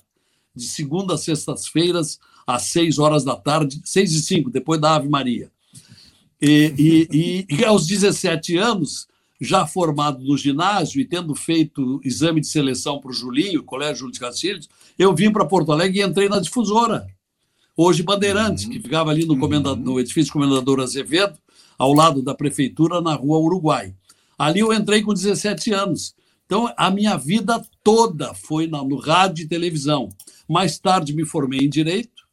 de 0.55 0.65
segunda 0.65 1.15
a 1.15 1.19
sextas-feiras, 1.19 2.19
às 2.47 2.65
6 2.65 2.99
horas 2.99 3.25
da 3.25 3.35
tarde, 3.35 3.81
6 3.83 4.13
e 4.13 4.23
5, 4.23 4.51
depois 4.51 4.79
da 4.79 4.97
Ave 4.97 5.09
Maria. 5.09 5.51
E, 6.39 6.75
e, 6.77 7.47
e, 7.51 7.57
e 7.61 7.65
aos 7.65 7.87
17 7.87 8.59
anos, 8.59 9.09
já 9.41 9.67
formado 9.67 10.25
no 10.25 10.37
ginásio 10.37 11.01
e 11.01 11.05
tendo 11.05 11.35
feito 11.35 12.01
exame 12.05 12.41
de 12.41 12.47
seleção 12.47 13.01
para 13.01 13.11
o 13.11 13.15
Julinho, 13.15 13.63
Colégio 13.63 13.99
Júlio 13.99 14.13
de 14.13 14.21
Castilhos, 14.21 14.69
eu 14.99 15.15
vim 15.15 15.31
para 15.31 15.45
Porto 15.45 15.73
Alegre 15.73 16.01
e 16.01 16.03
entrei 16.03 16.29
na 16.29 16.41
difusora. 16.41 17.07
Hoje 17.77 18.03
Bandeirantes, 18.03 18.65
uhum. 18.65 18.71
que 18.71 18.81
ficava 18.81 19.11
ali 19.11 19.27
no, 19.27 19.35
uhum. 19.35 19.77
no 19.77 20.01
edifício 20.01 20.33
Comendador 20.33 20.81
Azevedo, 20.81 21.39
ao 21.79 21.93
lado 21.93 22.23
da 22.23 22.35
prefeitura, 22.35 23.01
na 23.01 23.15
rua 23.15 23.39
Uruguai. 23.39 23.95
Ali 24.39 24.61
eu 24.61 24.73
entrei 24.73 25.03
com 25.03 25.13
17 25.13 25.73
anos. 25.73 26.15
Então, 26.47 26.73
a 26.77 26.91
minha 26.91 27.17
vida 27.17 27.63
toda 27.83 28.33
foi 28.33 28.67
no 28.67 28.97
rádio 28.97 29.45
e 29.45 29.49
televisão. 29.49 30.09
Mais 30.49 30.79
tarde 30.79 31.13
me 31.13 31.27
formei 31.27 31.61
em 31.61 31.69
direito, 31.69 32.25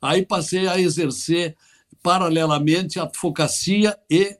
aí 0.00 0.24
passei 0.24 0.68
a 0.68 0.78
exercer 0.78 1.56
paralelamente 2.02 2.98
a 2.98 3.04
advocacia 3.04 3.96
e 4.10 4.36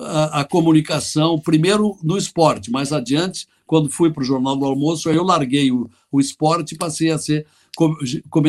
a, 0.00 0.40
a 0.40 0.44
comunicação, 0.44 1.38
primeiro 1.38 1.98
no 2.02 2.16
esporte, 2.16 2.70
mais 2.70 2.92
adiante, 2.92 3.46
quando 3.66 3.90
fui 3.90 4.10
para 4.10 4.22
o 4.22 4.26
Jornal 4.26 4.56
do 4.56 4.64
Almoço, 4.64 5.08
aí 5.08 5.16
eu 5.16 5.24
larguei 5.24 5.70
o, 5.70 5.90
o 6.10 6.20
esporte 6.20 6.74
e 6.74 6.78
passei 6.78 7.10
a 7.10 7.18
ser 7.18 7.46
com, 7.76 7.94
com, 8.30 8.42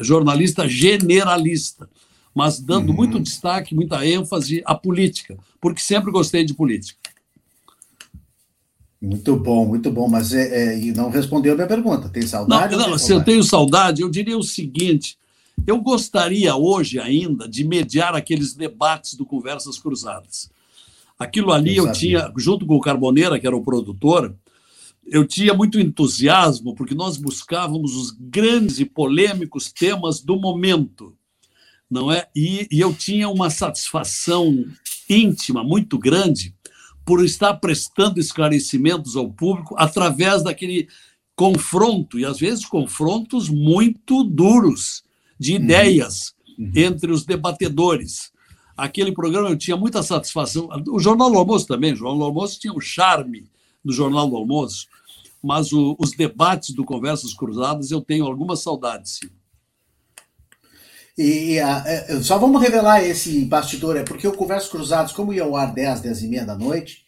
jornalista 0.00 0.68
generalista 0.68 1.88
mas 2.34 2.60
dando 2.60 2.90
uhum. 2.90 2.96
muito 2.96 3.20
destaque, 3.20 3.74
muita 3.74 4.06
ênfase 4.06 4.62
à 4.64 4.74
política, 4.74 5.36
porque 5.60 5.80
sempre 5.80 6.10
gostei 6.10 6.44
de 6.44 6.54
política. 6.54 6.98
Muito 9.00 9.34
bom, 9.36 9.66
muito 9.66 9.90
bom, 9.90 10.08
mas 10.08 10.32
é, 10.32 10.74
é, 10.74 10.92
não 10.92 11.10
respondeu 11.10 11.54
a 11.54 11.56
minha 11.56 11.66
pergunta. 11.66 12.08
Tem 12.08 12.22
saudade? 12.22 12.76
Não, 12.76 12.90
não 12.90 12.98
se 12.98 13.12
eu 13.12 13.24
tenho 13.24 13.42
saudade, 13.42 14.02
eu 14.02 14.10
diria 14.10 14.36
o 14.36 14.42
seguinte: 14.42 15.18
eu 15.66 15.80
gostaria 15.80 16.54
hoje 16.54 16.98
ainda 16.98 17.48
de 17.48 17.64
mediar 17.64 18.14
aqueles 18.14 18.54
debates 18.54 19.14
do 19.14 19.24
Conversas 19.24 19.78
Cruzadas. 19.78 20.50
Aquilo 21.20 21.52
ali 21.52 21.76
eu, 21.76 21.86
eu 21.86 21.92
tinha, 21.92 22.32
junto 22.36 22.66
com 22.66 22.74
o 22.74 22.80
Carboneira, 22.80 23.38
que 23.38 23.46
era 23.46 23.56
o 23.56 23.62
produtor, 23.62 24.34
eu 25.06 25.26
tinha 25.26 25.54
muito 25.54 25.78
entusiasmo, 25.78 26.74
porque 26.74 26.94
nós 26.94 27.16
buscávamos 27.16 27.94
os 27.94 28.10
grandes 28.10 28.80
e 28.80 28.84
polêmicos 28.84 29.70
temas 29.70 30.20
do 30.20 30.36
momento 30.36 31.14
não 31.90 32.12
é? 32.12 32.28
E, 32.34 32.68
e 32.70 32.80
eu 32.80 32.94
tinha 32.94 33.28
uma 33.28 33.50
satisfação 33.50 34.64
íntima 35.08 35.64
muito 35.64 35.98
grande 35.98 36.54
por 37.04 37.24
estar 37.24 37.54
prestando 37.54 38.20
esclarecimentos 38.20 39.16
ao 39.16 39.28
público 39.28 39.74
através 39.76 40.44
daquele 40.44 40.88
confronto, 41.34 42.18
e 42.18 42.24
às 42.24 42.38
vezes 42.38 42.64
confrontos 42.64 43.48
muito 43.48 44.22
duros, 44.22 45.02
de 45.38 45.56
uhum. 45.56 45.64
ideias 45.64 46.34
uhum. 46.56 46.70
entre 46.76 47.10
os 47.10 47.24
debatedores. 47.24 48.30
Aquele 48.84 49.12
programa 49.12 49.48
eu 49.48 49.56
tinha 49.56 49.76
muita 49.76 50.02
satisfação. 50.02 50.68
O 50.88 50.98
Jornal 50.98 51.30
do 51.30 51.38
Almoço 51.38 51.66
também, 51.66 51.92
o 51.92 51.96
Jornal 51.96 52.18
do 52.18 52.24
Almoço 52.24 52.58
tinha 52.58 52.72
o 52.72 52.80
charme 52.80 53.44
do 53.84 53.92
Jornal 53.92 54.28
do 54.28 54.36
Almoço, 54.36 54.86
mas 55.42 55.72
o, 55.72 55.96
os 55.98 56.12
debates 56.12 56.74
do 56.74 56.84
Conversas 56.84 57.34
Cruzadas 57.34 57.90
eu 57.90 58.00
tenho 58.00 58.26
alguma 58.26 58.56
saudade, 58.56 59.08
sim. 59.08 59.28
E, 61.18 61.58
e 61.58 62.24
só 62.24 62.38
vamos 62.38 62.62
revelar 62.62 63.04
esse 63.04 63.44
bastidor, 63.44 63.96
é 63.96 64.02
porque 64.02 64.26
o 64.26 64.32
Conversos 64.32 64.70
Cruzados, 64.70 65.12
como 65.12 65.34
ia 65.34 65.42
ao 65.42 65.54
ar 65.54 65.74
10, 65.74 66.00
10 66.00 66.22
e 66.22 66.28
meia 66.28 66.46
da 66.46 66.56
noite, 66.56 66.99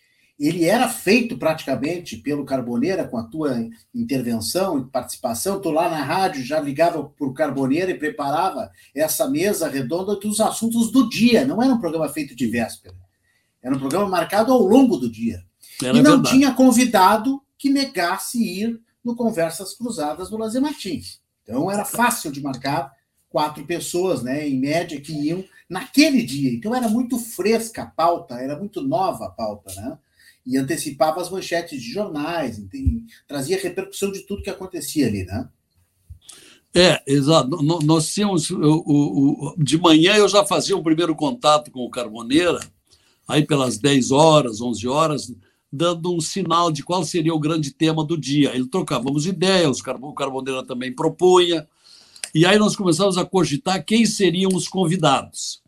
ele 0.49 0.65
era 0.65 0.89
feito 0.89 1.39
praticamente 1.39 2.17
pelo 2.17 2.45
Carboneira, 2.45 3.07
com 3.07 3.17
a 3.17 3.23
tua 3.23 3.69
intervenção 3.95 4.79
e 4.79 4.85
participação. 4.85 5.61
Tu 5.61 5.71
lá 5.71 5.89
na 5.89 6.03
rádio 6.03 6.43
já 6.43 6.59
ligava 6.59 7.05
para 7.05 7.27
o 7.27 7.33
Carboneira 7.33 7.93
e 7.93 7.99
preparava 7.99 8.71
essa 8.95 9.29
mesa 9.29 9.69
redonda 9.69 10.17
dos 10.17 10.41
assuntos 10.41 10.91
do 10.91 11.09
dia. 11.09 11.47
Não 11.47 11.63
era 11.63 11.73
um 11.73 11.79
programa 11.79 12.09
feito 12.09 12.35
de 12.35 12.47
véspera. 12.49 12.95
Era 13.63 13.77
um 13.77 13.79
programa 13.79 14.09
marcado 14.09 14.53
ao 14.53 14.61
longo 14.61 14.97
do 14.97 15.09
dia. 15.09 15.45
Era 15.81 15.97
e 15.97 16.03
não 16.03 16.15
verdade. 16.15 16.37
tinha 16.37 16.53
convidado 16.53 17.41
que 17.57 17.71
negasse 17.71 18.43
ir 18.43 18.81
no 19.05 19.15
Conversas 19.15 19.75
Cruzadas 19.75 20.29
do 20.29 20.37
Lazer 20.37 20.61
Martins. 20.61 21.21
Então 21.45 21.71
era 21.71 21.85
fácil 21.85 22.33
de 22.33 22.43
marcar 22.43 22.93
quatro 23.29 23.65
pessoas, 23.65 24.23
né, 24.23 24.49
em 24.49 24.59
média, 24.59 25.01
que 25.01 25.13
iam 25.13 25.45
naquele 25.69 26.23
dia. 26.23 26.53
Então 26.53 26.75
era 26.75 26.89
muito 26.89 27.19
fresca 27.19 27.83
a 27.83 27.87
pauta, 27.87 28.35
era 28.35 28.59
muito 28.59 28.83
nova 28.83 29.27
a 29.27 29.31
pauta, 29.31 29.73
né? 29.75 29.99
E 30.45 30.57
antecipava 30.57 31.21
as 31.21 31.31
manchetes 31.31 31.81
de 31.81 31.93
jornais, 31.93 32.61
trazia 33.29 33.61
repercussão 33.61 34.11
de 34.11 34.21
tudo 34.21 34.43
que 34.43 34.51
acontecia 34.51 35.07
ali, 35.07 35.25
né? 35.25 35.49
É, 36.75 37.03
exato. 37.07 37.63
Nós 37.63 38.13
tínhamos. 38.13 38.49
De 39.59 39.79
manhã 39.79 40.15
eu 40.17 40.29
já 40.29 40.45
fazia 40.45 40.77
o 40.77 40.83
primeiro 40.83 41.15
contato 41.15 41.71
com 41.71 41.81
o 41.81 41.91
Carboneira, 41.91 42.59
aí 43.29 43.47
pelas 43.47 43.79
10 43.79 44.11
horas, 44.11 44.61
11 44.61 44.89
horas, 44.89 45.35
dando 45.71 46.15
um 46.15 46.21
sinal 46.21 46.73
de 46.73 46.83
qual 46.83 47.05
seria 47.05 47.35
o 47.35 47.41
grande 47.41 47.71
tema 47.73 48.05
do 48.05 48.19
dia. 48.19 48.55
Ele 48.55 48.67
trocávamos 48.67 49.27
ideias, 49.27 49.81
o 49.81 50.15
Carboneira 50.15 50.65
também 50.65 50.95
propunha, 50.95 51.69
e 52.35 52.47
aí 52.47 52.59
nós 52.59 52.75
começamos 52.75 53.19
a 53.19 53.25
cogitar 53.25 53.85
quem 53.85 54.07
seriam 54.07 54.51
os 54.55 54.67
convidados. 54.67 55.63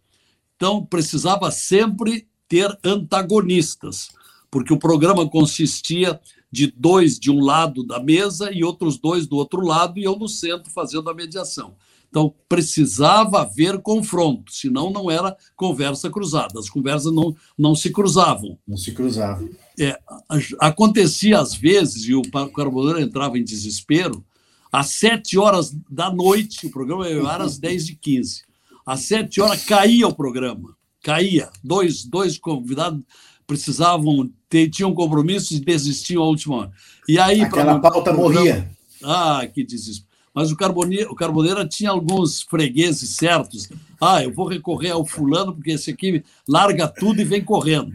Então, 0.57 0.85
precisava 0.85 1.51
sempre 1.51 2.27
ter 2.49 2.79
antagonistas, 2.83 4.09
porque 4.55 4.73
o 4.73 4.79
programa 4.79 5.29
consistia 5.29 6.21
de 6.49 6.73
dois 6.77 7.19
de 7.19 7.29
um 7.29 7.41
lado 7.41 7.83
da 7.83 7.99
mesa 7.99 8.53
e 8.53 8.63
outros 8.63 8.97
dois 8.97 9.27
do 9.27 9.35
outro 9.35 9.61
lado, 9.61 9.99
e 9.99 10.05
eu 10.05 10.15
no 10.15 10.29
centro 10.29 10.71
fazendo 10.71 11.11
a 11.11 11.15
mediação. 11.15 11.75
Então, 12.09 12.33
precisava 12.49 13.41
haver 13.41 13.83
confronto, 13.83 14.53
senão 14.53 14.93
não 14.93 15.11
era 15.11 15.37
conversa 15.57 16.09
cruzada. 16.09 16.61
As 16.61 16.71
conversas 16.71 17.13
não, 17.13 17.35
não 17.59 17.75
se 17.75 17.91
cruzavam. 17.91 18.57
Não 18.65 18.77
se 18.77 18.93
cruzavam. 18.93 19.51
É, 19.77 19.99
acontecia 20.61 21.41
às 21.41 21.53
vezes, 21.53 22.05
e 22.05 22.15
o 22.15 22.23
Carboneiro 22.53 23.01
entrava 23.01 23.37
em 23.37 23.43
desespero, 23.43 24.25
às 24.71 24.91
sete 24.91 25.37
horas 25.37 25.77
da 25.91 26.13
noite, 26.13 26.69
o 26.69 26.71
programa 26.71 27.09
era 27.09 27.43
às 27.43 27.59
dez 27.59 27.89
e 27.89 27.97
quinze. 27.97 28.45
Às 28.87 29.01
sete 29.01 29.41
horas 29.41 29.65
caía 29.65 30.07
o 30.07 30.15
programa, 30.15 30.77
caía. 31.03 31.51
Dois, 31.61 32.05
dois 32.05 32.39
convidados 32.39 33.03
precisavam, 33.47 34.31
ter, 34.49 34.69
tinham 34.69 34.95
compromissos 34.95 35.53
e 35.53 35.61
desistiam 35.61 36.23
à 36.23 36.27
última 36.27 36.57
hora. 36.57 36.73
E 37.09 37.19
aí, 37.19 37.43
Aquela 37.43 37.79
pauta 37.79 38.13
programa, 38.13 38.41
morria. 38.41 38.71
Ah, 39.03 39.47
que 39.53 39.65
desespero 39.65 40.15
mas 40.35 40.51
o 40.51 40.57
Carboneira, 40.57 41.11
o 41.11 41.15
Carboneira 41.15 41.65
tinha 41.65 41.91
alguns 41.91 42.43
fregueses 42.43 43.11
certos. 43.11 43.69
Ah, 44.01 44.25
eu 44.25 44.33
vou 44.33 44.49
recorrer 44.49 44.91
ao 44.91 45.07
fulano, 45.07 45.55
porque 45.55 45.71
esse 45.71 45.93
aqui 45.93 46.25
larga 46.47 46.89
tudo 46.89 47.21
e 47.21 47.25
vem 47.25 47.43
correndo. 47.43 47.95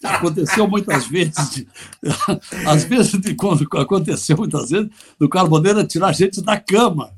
Aconteceu 0.00 0.68
muitas 0.68 1.08
vezes, 1.08 1.66
às 2.64 2.84
vezes, 2.84 3.12
quando 3.36 3.66
aconteceu 3.76 4.36
muitas 4.36 4.70
vezes, 4.70 4.88
do 5.18 5.28
Carboneira 5.28 5.84
tirar 5.84 6.10
a 6.10 6.12
gente 6.12 6.40
da 6.40 6.56
cama. 6.56 7.12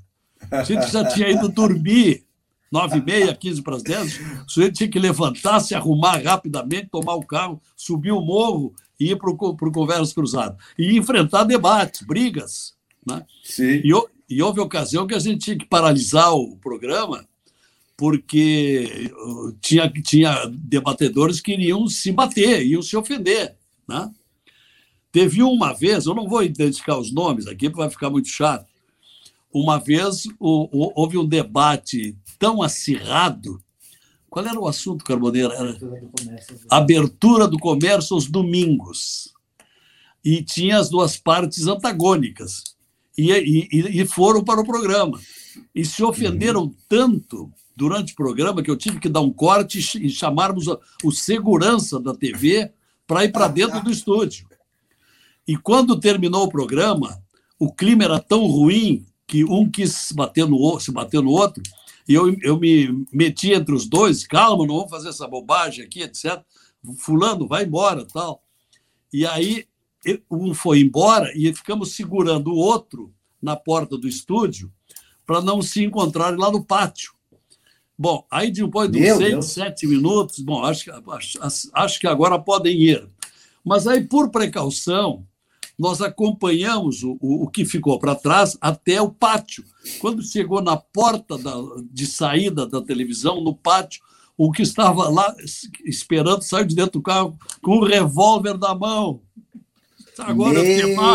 A 0.51 0.63
gente 0.63 0.91
já 0.91 1.05
tinha 1.05 1.29
ido 1.29 1.47
dormir, 1.51 2.25
nove 2.71 2.99
e 2.99 3.05
meia, 3.05 3.35
quinze 3.35 3.63
para 3.63 3.77
as 3.77 3.83
dez, 3.83 4.21
o 4.47 4.51
sujeito 4.51 4.77
tinha 4.77 4.89
que 4.89 4.99
levantar, 4.99 5.61
se 5.61 5.75
arrumar 5.75 6.23
rapidamente, 6.23 6.89
tomar 6.91 7.15
o 7.15 7.27
carro, 7.27 7.61
subir 7.77 8.13
o 8.13 8.21
morro 8.21 8.73
e 8.99 9.11
ir 9.11 9.17
para 9.17 9.31
o 9.31 9.73
Converso 9.73 10.15
Cruzado. 10.15 10.57
E 10.79 10.97
enfrentar 10.97 11.45
debates, 11.45 12.03
brigas. 12.03 12.75
Né? 13.07 13.25
Sim. 13.43 13.83
E, 13.85 13.93
e 14.29 14.43
houve 14.43 14.61
ocasião 14.61 15.07
que 15.07 15.15
a 15.15 15.19
gente 15.19 15.45
tinha 15.45 15.59
que 15.59 15.67
paralisar 15.67 16.33
o 16.35 16.57
programa 16.57 17.27
porque 17.97 19.13
tinha, 19.61 19.91
tinha 19.91 20.47
debatedores 20.47 21.39
que 21.39 21.53
iriam 21.53 21.87
se 21.87 22.11
bater, 22.11 22.65
iam 22.65 22.81
se 22.81 22.97
ofender. 22.97 23.57
Né? 23.87 24.11
Teve 25.13 25.43
uma 25.43 25.75
vez, 25.75 26.07
eu 26.07 26.15
não 26.15 26.27
vou 26.27 26.43
identificar 26.43 26.97
os 26.97 27.13
nomes 27.13 27.47
aqui, 27.47 27.69
porque 27.69 27.83
vai 27.83 27.91
ficar 27.91 28.09
muito 28.09 28.29
chato. 28.29 28.65
Uma 29.53 29.79
vez 29.79 30.25
o, 30.39 30.69
o, 30.73 30.93
houve 30.95 31.19
um 31.19 31.27
debate 31.27 32.17
tão 32.41 32.63
acirrado. 32.63 33.63
Qual 34.29 34.45
era 34.45 34.59
o 34.59 34.67
assunto, 34.67 35.05
Carboneira? 35.05 35.55
Era 35.55 35.79
abertura 36.71 37.47
do 37.47 37.59
comércio 37.59 38.15
aos 38.15 38.27
domingos. 38.27 39.33
E 40.25 40.43
tinha 40.43 40.79
as 40.79 40.89
duas 40.89 41.17
partes 41.17 41.67
antagônicas 41.67 42.65
e, 43.17 43.31
e, 43.31 44.01
e 44.01 44.07
foram 44.07 44.43
para 44.43 44.61
o 44.61 44.67
programa. 44.67 45.21
E 45.75 45.85
se 45.85 46.03
ofenderam 46.03 46.63
uhum. 46.63 46.75
tanto 46.89 47.53
durante 47.77 48.13
o 48.13 48.17
programa 48.17 48.63
que 48.63 48.71
eu 48.71 48.77
tive 48.77 48.99
que 48.99 49.09
dar 49.09 49.21
um 49.21 49.33
corte 49.33 49.79
e 49.79 50.11
chamarmos 50.11 50.67
o 51.03 51.11
segurança 51.11 52.01
da 52.01 52.15
TV 52.15 52.71
para 53.07 53.25
ir 53.25 53.33
para 53.33 53.49
dentro 53.49 53.83
do 53.83 53.91
estúdio. 53.91 54.47
E 55.47 55.57
quando 55.57 55.99
terminou 55.99 56.45
o 56.45 56.51
programa, 56.51 57.23
o 57.59 57.73
clima 57.73 58.05
era 58.05 58.21
tão 58.21 58.47
ruim 58.47 59.05
que 59.27 59.45
um 59.45 59.71
quis 59.71 60.13
bater 60.13 60.47
no, 60.47 60.79
se 60.79 60.93
bater 60.93 61.23
no 61.23 61.31
outro, 61.31 61.63
e 62.09 62.15
eu, 62.15 62.37
eu 62.43 62.59
me 62.59 63.07
meti 63.13 63.53
entre 63.53 63.75
os 63.75 63.89
dois, 63.89 64.27
calma, 64.27 64.67
não 64.67 64.77
vamos 64.77 64.91
fazer 64.91 65.11
essa 65.11 65.27
bobagem 65.27 65.85
aqui, 65.85 66.03
etc. 66.03 66.43
Fulano, 66.99 67.47
vai 67.47 67.65
embora, 67.65 68.07
tal. 68.07 68.43
E 69.13 69.27
aí 69.27 69.67
um 70.31 70.55
foi 70.55 70.81
embora 70.81 71.31
e 71.37 71.53
ficamos 71.55 71.93
segurando 71.93 72.51
o 72.51 72.57
outro 72.57 73.13
na 73.41 73.55
porta 73.57 73.99
do 73.99 74.09
estúdio 74.09 74.73
para 75.27 75.41
não 75.41 75.63
se 75.63 75.85
encontrarem 75.85 76.39
lá 76.39 76.51
no 76.51 76.65
pátio. 76.65 77.13
Bom, 77.97 78.27
aí 78.31 78.51
depois 78.51 78.91
de 78.91 78.99
uns 78.99 79.17
seis, 79.19 79.31
Deus. 79.31 79.47
sete 79.47 79.87
minutos, 79.87 80.39
bom, 80.41 80.65
acho, 80.65 80.91
acho, 81.11 81.39
acho 81.75 82.01
que 82.01 82.07
agora 82.07 82.39
podem 82.39 82.75
ir. 82.75 83.09
Mas 83.65 83.87
aí, 83.87 84.03
por 84.03 84.31
precaução, 84.31 85.27
nós 85.81 86.03
acompanhamos 86.03 87.03
o, 87.03 87.17
o, 87.23 87.49
que 87.49 87.65
ficou 87.65 87.99
para 87.99 88.15
trás 88.15 88.55
até 88.61 89.01
o 89.01 89.11
pátio. 89.11 89.65
Quando 89.99 90.23
chegou 90.23 90.61
na 90.61 90.77
porta 90.77 91.39
da, 91.39 91.55
de 91.91 92.07
saída 92.07 92.67
da 92.67 92.83
televisão, 92.83 93.41
no 93.41 93.55
pátio, 93.57 94.03
o 94.37 94.53
que 94.53 94.61
estava 94.61 95.09
lá 95.09 95.35
esperando 95.87 96.43
saiu 96.43 96.67
de 96.67 96.75
dentro 96.75 96.93
do 96.93 97.03
carro 97.03 97.35
com 97.63 97.79
o 97.79 97.85
revólver 97.85 98.59
na 98.59 98.75
mão. 98.75 99.23
Agora 100.19 100.63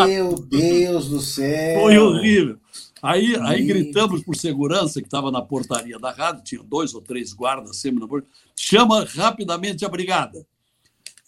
Meu 0.08 0.34
Deus 0.34 1.10
do 1.10 1.20
céu! 1.22 1.82
Foi 1.82 1.96
horrível. 1.96 2.58
Aí, 3.00 3.36
aí 3.42 3.64
gritamos 3.64 4.24
por 4.24 4.34
segurança, 4.34 5.00
que 5.00 5.06
estava 5.06 5.30
na 5.30 5.42
portaria 5.42 5.96
da 5.96 6.10
rádio, 6.10 6.42
tinha 6.42 6.62
dois 6.64 6.92
ou 6.92 7.00
três 7.00 7.32
guardas 7.32 7.76
sempre 7.76 8.00
na 8.00 8.08
portaria, 8.08 8.34
chama 8.56 9.04
rapidamente 9.04 9.84
a 9.84 9.88
brigada. 9.88 10.44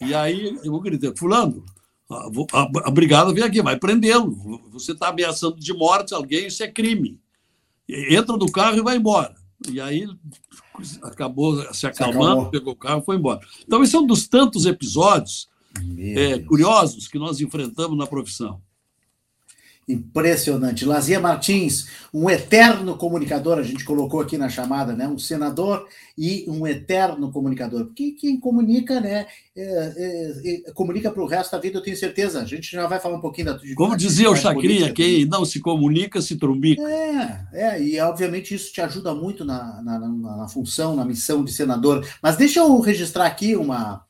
E 0.01 0.13
aí 0.13 0.59
eu 0.61 0.77
gritei, 0.81 1.13
fulano, 1.15 1.63
a, 2.09 2.29
a, 2.53 2.71
a 2.85 2.91
brigada 2.91 3.31
vem 3.33 3.43
aqui, 3.43 3.61
vai 3.61 3.77
prendê-lo. 3.77 4.61
Você 4.71 4.93
está 4.93 5.09
ameaçando 5.09 5.59
de 5.59 5.73
morte 5.73 6.13
alguém, 6.13 6.47
isso 6.47 6.63
é 6.63 6.67
crime. 6.67 7.19
Entra 7.87 8.35
no 8.35 8.51
carro 8.51 8.77
e 8.77 8.81
vai 8.81 8.97
embora. 8.97 9.35
E 9.69 9.79
aí 9.79 10.07
acabou 11.03 11.61
se 11.73 11.85
acalmando, 11.85 12.49
pegou 12.49 12.73
o 12.73 12.75
carro 12.75 13.01
e 13.01 13.05
foi 13.05 13.15
embora. 13.17 13.41
Então, 13.65 13.83
esse 13.83 13.95
é 13.95 13.99
um 13.99 14.07
dos 14.07 14.27
tantos 14.27 14.65
episódios 14.65 15.49
é, 15.97 16.39
curiosos 16.39 17.07
que 17.07 17.19
nós 17.19 17.41
enfrentamos 17.41 17.97
na 17.97 18.07
profissão. 18.07 18.61
Impressionante. 19.89 20.85
Lazia 20.85 21.19
Martins, 21.19 21.87
um 22.13 22.29
eterno 22.29 22.95
comunicador, 22.95 23.57
a 23.57 23.63
gente 23.63 23.83
colocou 23.83 24.21
aqui 24.21 24.37
na 24.37 24.47
chamada, 24.47 24.93
né? 24.93 25.07
Um 25.07 25.17
senador 25.17 25.87
e 26.15 26.45
um 26.47 26.67
eterno 26.67 27.31
comunicador. 27.31 27.85
Porque 27.85 28.11
quem 28.11 28.39
comunica, 28.39 29.01
né? 29.01 29.25
É, 29.57 29.93
é, 29.97 30.67
é, 30.67 30.71
comunica 30.73 31.09
para 31.09 31.23
o 31.23 31.25
resto 31.25 31.53
da 31.53 31.57
vida, 31.57 31.79
eu 31.79 31.81
tenho 31.81 31.97
certeza. 31.97 32.39
A 32.39 32.45
gente 32.45 32.71
já 32.71 32.85
vai 32.85 32.99
falar 32.99 33.17
um 33.17 33.21
pouquinho 33.21 33.47
da. 33.47 33.59
Como 33.75 33.97
dizia 33.97 34.29
o 34.29 34.35
Chacrinha, 34.35 34.93
quem 34.93 35.25
não 35.25 35.43
se 35.43 35.59
comunica, 35.59 36.21
se 36.21 36.35
trumbica. 36.35 36.83
É, 36.83 37.47
é, 37.53 37.81
e 37.81 37.99
obviamente 37.99 38.53
isso 38.53 38.71
te 38.71 38.81
ajuda 38.81 39.15
muito 39.15 39.43
na, 39.43 39.81
na, 39.81 39.97
na, 39.97 40.37
na 40.37 40.47
função, 40.47 40.95
na 40.95 41.03
missão 41.03 41.43
de 41.43 41.51
senador. 41.51 42.07
Mas 42.21 42.37
deixa 42.37 42.59
eu 42.59 42.79
registrar 42.79 43.25
aqui 43.25 43.55
uma 43.55 44.05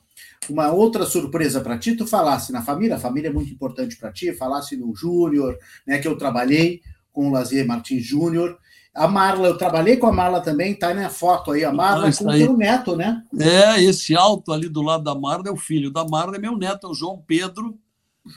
uma 0.47 0.71
outra 0.71 1.06
surpresa 1.06 1.62
para 1.62 1.78
ti, 1.78 1.95
tu 1.95 2.08
falasse 2.08 2.52
na 2.52 2.62
família, 2.62 2.95
a 2.95 2.99
família 2.99 3.30
é 3.30 3.34
muito 3.34 3.52
importante 3.52 3.97
para 3.97 4.12
ti, 4.12 4.34
falasse 4.34 4.78
no 4.78 4.95
Júnior, 4.95 5.58
né, 5.86 5.99
que 5.99 6.08
eu 6.08 6.17
trabalhei 6.17 6.82
com 7.12 7.28
o 7.28 7.32
Lazier 7.32 7.65
Martins 7.67 8.06
Júnior. 8.06 8.58
A 8.93 9.08
Marla, 9.08 9.47
eu 9.47 9.58
trabalhei 9.58 9.97
com 9.97 10.08
a 10.08 10.12
Marla 10.12 10.41
também, 10.41 10.73
tá 10.73 10.93
na 10.93 11.10
foto 11.10 11.52
aí, 11.52 11.63
a 11.63 11.71
Marla 11.71 12.10
ah, 12.10 12.13
com 12.13 12.25
o 12.25 12.32
teu 12.32 12.58
neto, 12.58 12.95
né? 12.95 13.23
É, 13.38 13.82
esse 13.84 14.15
alto 14.15 14.52
ali 14.52 14.67
do 14.67 14.82
lado 14.82 15.04
da 15.04 15.13
Marla 15.13 15.47
é 15.47 15.52
o 15.52 15.58
filho 15.58 15.91
da 15.91 16.06
Marla, 16.06 16.38
é 16.38 16.39
meu 16.39 16.58
neto, 16.58 16.88
é 16.88 16.89
o 16.89 16.93
João 16.93 17.21
Pedro. 17.25 17.78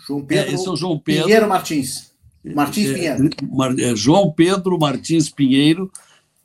João 0.07 0.25
Pedro. 0.25 0.51
É, 0.51 0.55
esse 0.55 0.67
é 0.67 0.71
o 0.71 0.77
João 0.77 0.99
Pedro. 0.99 1.25
Pinheiro 1.25 1.49
Martins. 1.49 2.13
Martins 2.45 2.91
é, 2.91 2.95
Pinheiro. 2.95 3.31
É, 3.81 3.97
João 3.97 4.31
Pedro 4.31 4.79
Martins 4.79 5.31
Pinheiro, 5.31 5.91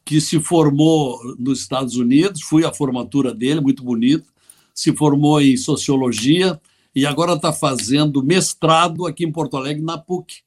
que 0.06 0.22
se 0.22 0.40
formou 0.40 1.20
nos 1.38 1.60
Estados 1.60 1.98
Unidos, 1.98 2.42
fui 2.42 2.66
à 2.66 2.74
formatura 2.74 3.34
dele, 3.34 3.60
muito 3.60 3.84
bonito 3.84 4.32
se 4.78 4.94
formou 4.94 5.42
em 5.42 5.58
sociologia 5.58 6.62
e 6.94 7.04
agora 7.04 7.34
está 7.34 7.52
fazendo 7.52 8.24
mestrado 8.24 9.08
aqui 9.08 9.26
em 9.26 9.32
Porto 9.32 9.58
Alegre, 9.58 9.84
na 9.84 9.98
PUC. 9.98 10.44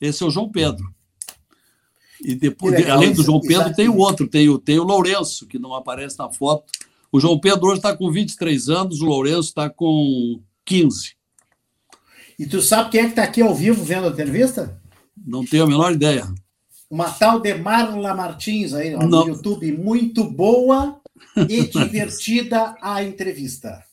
Esse 0.00 0.24
é 0.24 0.26
o 0.26 0.30
João 0.30 0.50
Pedro. 0.50 0.92
E 2.20 2.34
depois, 2.34 2.74
legal, 2.74 2.96
além 2.96 3.12
do 3.12 3.22
João 3.22 3.40
Pedro, 3.40 3.72
tem 3.72 3.88
o 3.88 3.96
outro, 3.98 4.26
tem 4.26 4.48
o, 4.48 4.58
tem 4.58 4.80
o 4.80 4.82
Lourenço, 4.82 5.46
que 5.46 5.60
não 5.60 5.74
aparece 5.74 6.18
na 6.18 6.28
foto. 6.28 6.64
O 7.12 7.20
João 7.20 7.38
Pedro 7.38 7.68
hoje 7.68 7.76
está 7.76 7.96
com 7.96 8.10
23 8.10 8.68
anos, 8.68 9.00
o 9.00 9.04
Lourenço 9.04 9.50
está 9.50 9.70
com 9.70 10.40
15. 10.64 11.14
E 12.36 12.46
tu 12.48 12.60
sabe 12.60 12.90
quem 12.90 13.00
é 13.02 13.04
que 13.04 13.10
está 13.10 13.22
aqui 13.22 13.42
ao 13.42 13.54
vivo 13.54 13.84
vendo 13.84 14.08
a 14.08 14.10
entrevista? 14.10 14.76
Não 15.24 15.46
tenho 15.46 15.62
a 15.62 15.68
menor 15.68 15.92
ideia. 15.92 16.26
Uma 16.90 17.10
tal 17.10 17.38
de 17.38 17.54
Marla 17.54 18.12
Martins 18.12 18.74
aí 18.74 18.92
ó, 18.96 19.06
no 19.06 19.28
YouTube, 19.28 19.70
muito 19.70 20.24
boa 20.24 21.00
e 21.48 21.66
divertida 21.66 22.74
a 22.80 23.02
entrevista. 23.02 23.84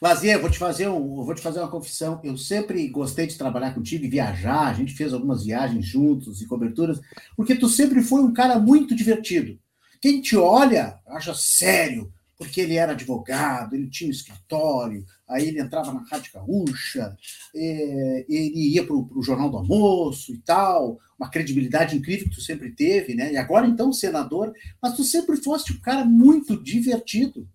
Lazier, 0.00 0.40
vou 0.40 0.50
te 0.50 0.58
fazer 0.58 0.88
um, 0.88 1.24
vou 1.24 1.34
te 1.34 1.40
fazer 1.40 1.60
uma 1.60 1.70
confissão. 1.70 2.20
Eu 2.22 2.36
sempre 2.36 2.86
gostei 2.88 3.26
de 3.26 3.36
trabalhar 3.36 3.74
contigo 3.74 4.04
e 4.04 4.10
viajar. 4.10 4.68
A 4.68 4.74
gente 4.74 4.94
fez 4.94 5.12
algumas 5.12 5.44
viagens 5.44 5.86
juntos 5.86 6.40
e 6.42 6.46
coberturas, 6.46 7.00
porque 7.36 7.54
tu 7.54 7.68
sempre 7.68 8.02
foi 8.02 8.22
um 8.22 8.32
cara 8.32 8.58
muito 8.58 8.94
divertido. 8.94 9.58
Quem 10.00 10.20
te 10.20 10.36
olha 10.36 10.98
acha 11.06 11.34
sério, 11.34 12.12
porque 12.36 12.60
ele 12.60 12.76
era 12.76 12.92
advogado, 12.92 13.74
ele 13.74 13.88
tinha 13.88 14.08
um 14.08 14.12
escritório, 14.12 15.06
aí 15.28 15.48
ele 15.48 15.60
entrava 15.60 15.92
na 15.92 16.04
Rádio 16.10 16.32
Gaúcha, 16.32 17.16
é, 17.54 18.26
ele 18.28 18.74
ia 18.74 18.86
para 18.86 18.94
o 18.94 19.22
Jornal 19.22 19.50
do 19.50 19.56
Almoço 19.56 20.32
e 20.32 20.38
tal, 20.38 20.98
uma 21.18 21.28
credibilidade 21.30 21.96
incrível 21.96 22.28
que 22.28 22.36
tu 22.36 22.40
sempre 22.40 22.70
teve, 22.70 23.14
né? 23.14 23.32
E 23.32 23.36
agora, 23.36 23.66
então, 23.66 23.92
senador, 23.92 24.52
mas 24.80 24.94
tu 24.94 25.02
sempre 25.02 25.36
foste 25.36 25.72
um 25.72 25.80
cara 25.80 26.04
muito 26.04 26.62
divertido. 26.62 27.48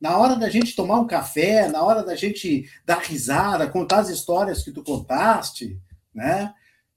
na 0.00 0.16
hora 0.16 0.36
da 0.36 0.48
gente 0.48 0.76
tomar 0.76 1.00
um 1.00 1.06
café, 1.06 1.68
na 1.68 1.82
hora 1.82 2.02
da 2.02 2.14
gente 2.14 2.68
dar 2.84 3.00
risada, 3.00 3.68
contar 3.68 4.00
as 4.00 4.08
histórias 4.08 4.62
que 4.62 4.72
tu 4.72 4.82
contaste, 4.82 5.78
né? 6.14 6.52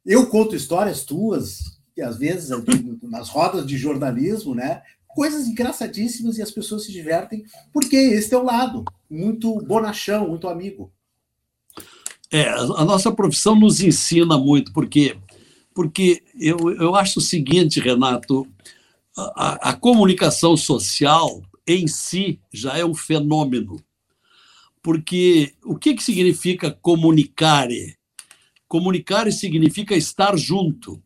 Eu 0.05 0.27
conto 0.27 0.55
histórias 0.55 1.03
tuas, 1.03 1.79
que 1.93 2.01
às 2.01 2.17
vezes 2.17 2.49
nas 3.03 3.29
rodas 3.29 3.65
de 3.65 3.77
jornalismo, 3.77 4.55
né? 4.55 4.81
Coisas 5.19 5.47
engraçadíssimas 5.47 6.37
e 6.37 6.41
as 6.41 6.49
pessoas 6.49 6.85
se 6.85 6.93
divertem, 6.93 7.43
porque 7.73 7.97
esse 7.97 8.33
é 8.33 8.37
o 8.37 8.41
lado, 8.41 8.85
muito 9.11 9.53
bonachão, 9.65 10.29
muito 10.29 10.47
amigo. 10.47 10.93
É, 12.31 12.47
a 12.47 12.85
nossa 12.85 13.11
profissão 13.11 13.53
nos 13.53 13.81
ensina 13.81 14.37
muito, 14.37 14.71
porque 14.71 15.17
porque 15.75 16.23
eu, 16.39 16.71
eu 16.71 16.95
acho 16.95 17.19
o 17.19 17.21
seguinte, 17.21 17.81
Renato, 17.81 18.47
a, 19.17 19.71
a 19.71 19.73
comunicação 19.73 20.55
social 20.55 21.41
em 21.67 21.85
si 21.85 22.39
já 22.53 22.77
é 22.77 22.85
um 22.85 22.95
fenômeno. 22.95 23.75
Porque 24.81 25.53
o 25.65 25.75
que, 25.75 25.95
que 25.95 26.01
significa 26.01 26.71
comunicare? 26.71 27.97
Comunicare 28.69 29.33
significa 29.33 29.97
estar 29.97 30.37
junto. 30.37 31.03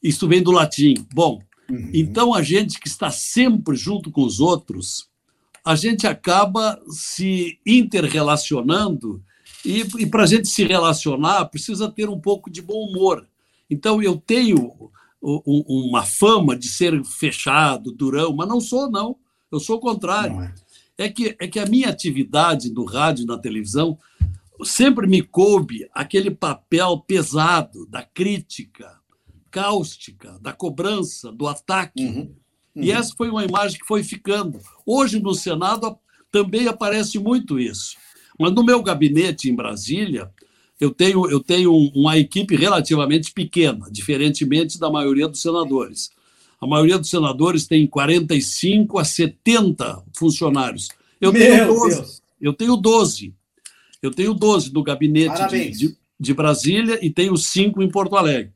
Isso 0.00 0.28
vem 0.28 0.40
do 0.40 0.52
latim. 0.52 0.94
Bom, 1.12 1.40
uhum. 1.70 1.90
então 1.94 2.34
a 2.34 2.42
gente 2.42 2.78
que 2.80 2.88
está 2.88 3.10
sempre 3.10 3.76
junto 3.76 4.10
com 4.10 4.22
os 4.22 4.40
outros, 4.40 5.08
a 5.64 5.74
gente 5.74 6.06
acaba 6.06 6.80
se 6.88 7.58
interrelacionando 7.66 9.22
e, 9.64 9.80
e 9.98 10.06
para 10.06 10.22
a 10.22 10.26
gente 10.26 10.48
se 10.48 10.64
relacionar 10.64 11.44
precisa 11.46 11.90
ter 11.90 12.08
um 12.08 12.18
pouco 12.18 12.50
de 12.50 12.62
bom 12.62 12.86
humor. 12.88 13.26
Então 13.68 14.02
eu 14.02 14.16
tenho 14.16 14.90
uma 15.22 16.02
fama 16.02 16.56
de 16.56 16.68
ser 16.68 17.04
fechado, 17.04 17.92
durão, 17.92 18.34
mas 18.34 18.48
não 18.48 18.60
sou, 18.60 18.90
não. 18.90 19.16
Eu 19.52 19.60
sou 19.60 19.76
o 19.76 19.80
contrário. 19.80 20.40
É. 20.98 21.04
é. 21.04 21.08
que, 21.08 21.36
é 21.38 21.46
que 21.46 21.58
a 21.58 21.66
minha 21.66 21.88
atividade 21.88 22.70
no 22.70 22.84
rádio 22.84 23.24
e 23.24 23.26
na 23.26 23.36
televisão 23.36 23.98
sempre 24.64 25.06
me 25.06 25.22
coube 25.22 25.88
aquele 25.92 26.30
papel 26.30 26.98
pesado 26.98 27.86
da 27.86 28.02
crítica, 28.02 28.99
cáustica, 29.50 30.38
da 30.40 30.52
cobrança, 30.52 31.32
do 31.32 31.46
ataque. 31.46 32.04
Uhum. 32.04 32.34
Uhum. 32.74 32.82
E 32.82 32.92
essa 32.92 33.14
foi 33.16 33.28
uma 33.28 33.44
imagem 33.44 33.78
que 33.78 33.86
foi 33.86 34.02
ficando. 34.02 34.60
Hoje, 34.86 35.20
no 35.20 35.34
Senado, 35.34 35.98
também 36.30 36.68
aparece 36.68 37.18
muito 37.18 37.58
isso. 37.58 37.96
Mas 38.38 38.52
no 38.52 38.64
meu 38.64 38.82
gabinete 38.82 39.50
em 39.50 39.54
Brasília, 39.54 40.30
eu 40.80 40.90
tenho, 40.90 41.28
eu 41.28 41.40
tenho 41.40 41.74
uma 41.94 42.16
equipe 42.16 42.56
relativamente 42.56 43.32
pequena, 43.32 43.86
diferentemente 43.90 44.78
da 44.78 44.90
maioria 44.90 45.28
dos 45.28 45.42
senadores. 45.42 46.10
A 46.60 46.66
maioria 46.66 46.98
dos 46.98 47.10
senadores 47.10 47.66
tem 47.66 47.86
45 47.86 48.98
a 48.98 49.04
70 49.04 50.02
funcionários. 50.16 50.88
Eu 51.20 51.32
Meu 51.32 51.42
tenho 51.42 51.66
12. 51.66 51.96
Deus. 51.96 52.22
Eu 52.40 52.52
tenho 52.54 52.76
12. 52.76 53.34
Eu 54.02 54.10
tenho 54.10 54.32
12 54.32 54.72
no 54.72 54.82
gabinete 54.82 55.46
de, 55.48 55.70
de, 55.70 55.96
de, 56.18 56.34
Brasília 56.34 56.98
e 57.02 57.10
tenho 57.10 57.36
cinco 57.36 57.82
em 57.82 57.90
Porto 57.90 58.16
Alegre. 58.16 58.52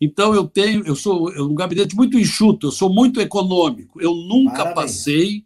Então 0.00 0.34
eu 0.34 0.46
tenho, 0.46 0.84
eu 0.86 0.96
sou 0.96 1.30
um 1.30 1.54
gabinete 1.54 1.94
muito 1.94 2.18
enxuto, 2.18 2.68
eu 2.68 2.72
sou 2.72 2.92
muito 2.92 3.20
econômico. 3.20 4.00
Eu 4.00 4.14
nunca 4.14 4.64
Parabéns. 4.64 4.74
passei 4.74 5.44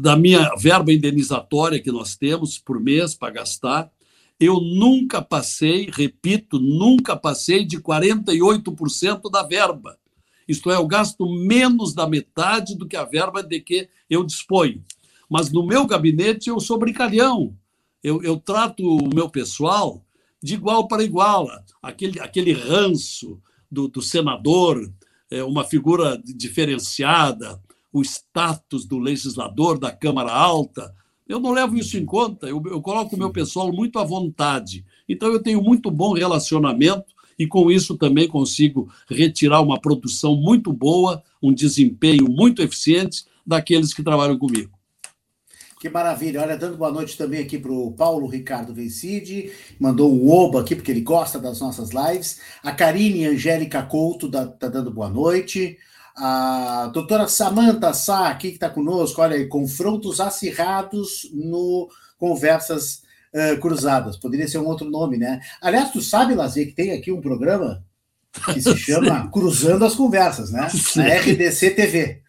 da 0.00 0.16
minha 0.16 0.50
verba 0.56 0.92
indenizatória 0.92 1.80
que 1.80 1.92
nós 1.92 2.16
temos 2.16 2.58
por 2.58 2.80
mês 2.80 3.14
para 3.14 3.32
gastar, 3.32 3.90
eu 4.38 4.60
nunca 4.60 5.22
passei, 5.22 5.88
repito, 5.90 6.58
nunca 6.58 7.16
passei 7.16 7.64
de 7.64 7.78
48% 7.78 9.30
da 9.30 9.42
verba. 9.42 9.98
Isto 10.46 10.70
é, 10.70 10.76
eu 10.76 10.86
gasto 10.86 11.26
menos 11.28 11.94
da 11.94 12.06
metade 12.06 12.76
do 12.76 12.86
que 12.86 12.96
a 12.96 13.04
verba 13.04 13.42
de 13.42 13.60
que 13.60 13.88
eu 14.08 14.22
disponho. 14.22 14.84
Mas 15.28 15.50
no 15.50 15.66
meu 15.66 15.86
gabinete 15.86 16.48
eu 16.48 16.60
sou 16.60 16.78
brincalhão. 16.78 17.56
Eu, 18.02 18.22
eu 18.22 18.36
trato 18.36 18.86
o 18.86 19.08
meu 19.12 19.28
pessoal 19.28 20.04
de 20.42 20.54
igual 20.54 20.86
para 20.88 21.02
igual. 21.02 21.48
Aquele, 21.82 22.20
aquele 22.20 22.52
ranço 22.52 23.40
do, 23.70 23.88
do 23.88 24.02
senador, 24.02 24.92
é, 25.30 25.42
uma 25.42 25.64
figura 25.64 26.20
diferenciada, 26.24 27.60
o 27.92 28.02
status 28.02 28.84
do 28.86 28.98
legislador 28.98 29.78
da 29.78 29.90
Câmara 29.90 30.32
Alta. 30.32 30.94
Eu 31.28 31.40
não 31.40 31.50
levo 31.52 31.76
isso 31.76 31.96
em 31.96 32.04
conta, 32.04 32.46
eu, 32.46 32.62
eu 32.66 32.80
coloco 32.80 33.16
o 33.16 33.18
meu 33.18 33.30
pessoal 33.30 33.72
muito 33.72 33.98
à 33.98 34.04
vontade. 34.04 34.84
Então, 35.08 35.28
eu 35.32 35.42
tenho 35.42 35.62
muito 35.62 35.90
bom 35.90 36.12
relacionamento 36.12 37.16
e 37.38 37.46
com 37.46 37.70
isso 37.70 37.96
também 37.96 38.28
consigo 38.28 38.88
retirar 39.08 39.60
uma 39.60 39.80
produção 39.80 40.36
muito 40.36 40.72
boa, 40.72 41.22
um 41.42 41.52
desempenho 41.52 42.26
muito 42.28 42.62
eficiente 42.62 43.24
daqueles 43.46 43.92
que 43.92 44.02
trabalham 44.02 44.38
comigo. 44.38 44.75
Que 45.86 45.90
maravilha. 45.90 46.42
Olha, 46.42 46.56
dando 46.56 46.76
boa 46.76 46.90
noite 46.90 47.16
também 47.16 47.40
aqui 47.40 47.60
para 47.60 47.70
o 47.70 47.92
Paulo 47.92 48.26
Ricardo 48.26 48.74
Vencide, 48.74 49.52
mandou 49.78 50.12
um 50.12 50.28
oba 50.28 50.60
aqui, 50.60 50.74
porque 50.74 50.90
ele 50.90 51.00
gosta 51.00 51.38
das 51.38 51.60
nossas 51.60 51.90
lives. 51.90 52.40
A 52.60 52.72
Karine 52.72 53.24
Angélica 53.24 53.84
Couto 53.84 54.26
está 54.26 54.68
dando 54.68 54.90
boa 54.90 55.08
noite. 55.08 55.78
A 56.16 56.90
doutora 56.92 57.28
Samanta 57.28 57.94
Sá, 57.94 58.30
aqui 58.30 58.48
que 58.48 58.56
está 58.56 58.68
conosco, 58.68 59.22
olha 59.22 59.36
aí, 59.36 59.46
confrontos 59.46 60.20
acirrados 60.20 61.30
no 61.32 61.88
Conversas 62.18 63.02
uh, 63.32 63.60
Cruzadas. 63.60 64.16
Poderia 64.16 64.48
ser 64.48 64.58
um 64.58 64.66
outro 64.66 64.90
nome, 64.90 65.16
né? 65.16 65.40
Aliás, 65.62 65.92
tu 65.92 66.02
sabe, 66.02 66.34
Lazer, 66.34 66.66
que 66.66 66.74
tem 66.74 66.90
aqui 66.90 67.12
um 67.12 67.20
programa 67.20 67.84
que 68.52 68.60
se 68.60 68.74
chama 68.76 69.30
Cruzando 69.30 69.84
as 69.84 69.94
Conversas, 69.94 70.50
né? 70.50 70.66
Na 70.96 71.04
RDC 71.14 71.70
TV. 71.70 72.25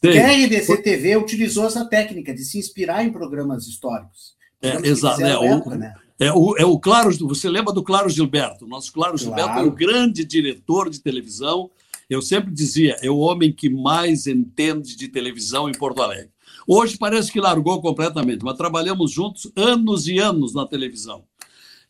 Porque 0.00 0.18
a 0.18 0.32
RDC 0.32 0.82
TV 0.82 1.16
utilizou 1.16 1.66
essa 1.66 1.84
técnica 1.84 2.32
de 2.32 2.44
se 2.44 2.58
inspirar 2.58 3.04
em 3.04 3.10
programas 3.10 3.66
históricos. 3.66 4.36
É, 4.62 4.88
exato. 4.88 5.22
É, 5.22 5.32
época, 5.32 5.70
o, 5.70 5.78
né? 5.78 5.94
é, 6.18 6.32
o, 6.32 6.56
é 6.56 6.64
o 6.64 6.78
Claro, 6.78 7.10
você 7.26 7.48
lembra 7.48 7.72
do 7.72 7.82
Claro 7.82 8.08
Gilberto? 8.08 8.64
O 8.64 8.68
nosso 8.68 8.92
Claro, 8.92 9.18
claro. 9.18 9.18
Gilberto 9.18 9.58
é 9.58 9.62
o 9.62 9.72
grande 9.72 10.24
diretor 10.24 10.88
de 10.88 11.00
televisão 11.00 11.70
eu 12.08 12.22
sempre 12.22 12.50
dizia, 12.50 12.96
é 13.02 13.10
o 13.10 13.18
homem 13.18 13.52
que 13.52 13.68
mais 13.68 14.26
entende 14.26 14.96
de 14.96 15.08
televisão 15.08 15.68
em 15.68 15.72
Porto 15.72 16.02
Alegre. 16.02 16.30
Hoje 16.66 16.96
parece 16.96 17.30
que 17.30 17.40
largou 17.40 17.80
completamente, 17.82 18.42
mas 18.42 18.56
trabalhamos 18.56 19.12
juntos 19.12 19.50
anos 19.54 20.08
e 20.08 20.18
anos 20.18 20.54
na 20.54 20.66
televisão. 20.66 21.24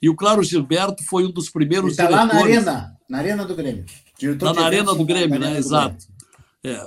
E 0.02 0.08
o 0.08 0.16
Claro 0.16 0.42
Gilberto 0.42 1.04
foi 1.04 1.24
um 1.24 1.30
dos 1.30 1.48
primeiros 1.50 1.92
Está 1.92 2.08
lá 2.08 2.26
na 2.26 2.34
Arena, 2.34 2.96
na 3.08 3.18
Arena 3.18 3.44
do 3.44 3.54
Grêmio. 3.54 3.84
Está 4.20 4.52
na 4.52 4.62
Arena 4.62 4.94
do 4.94 5.04
Grêmio, 5.04 5.38
né? 5.38 5.56
Exato. 5.56 6.06
É, 6.64 6.80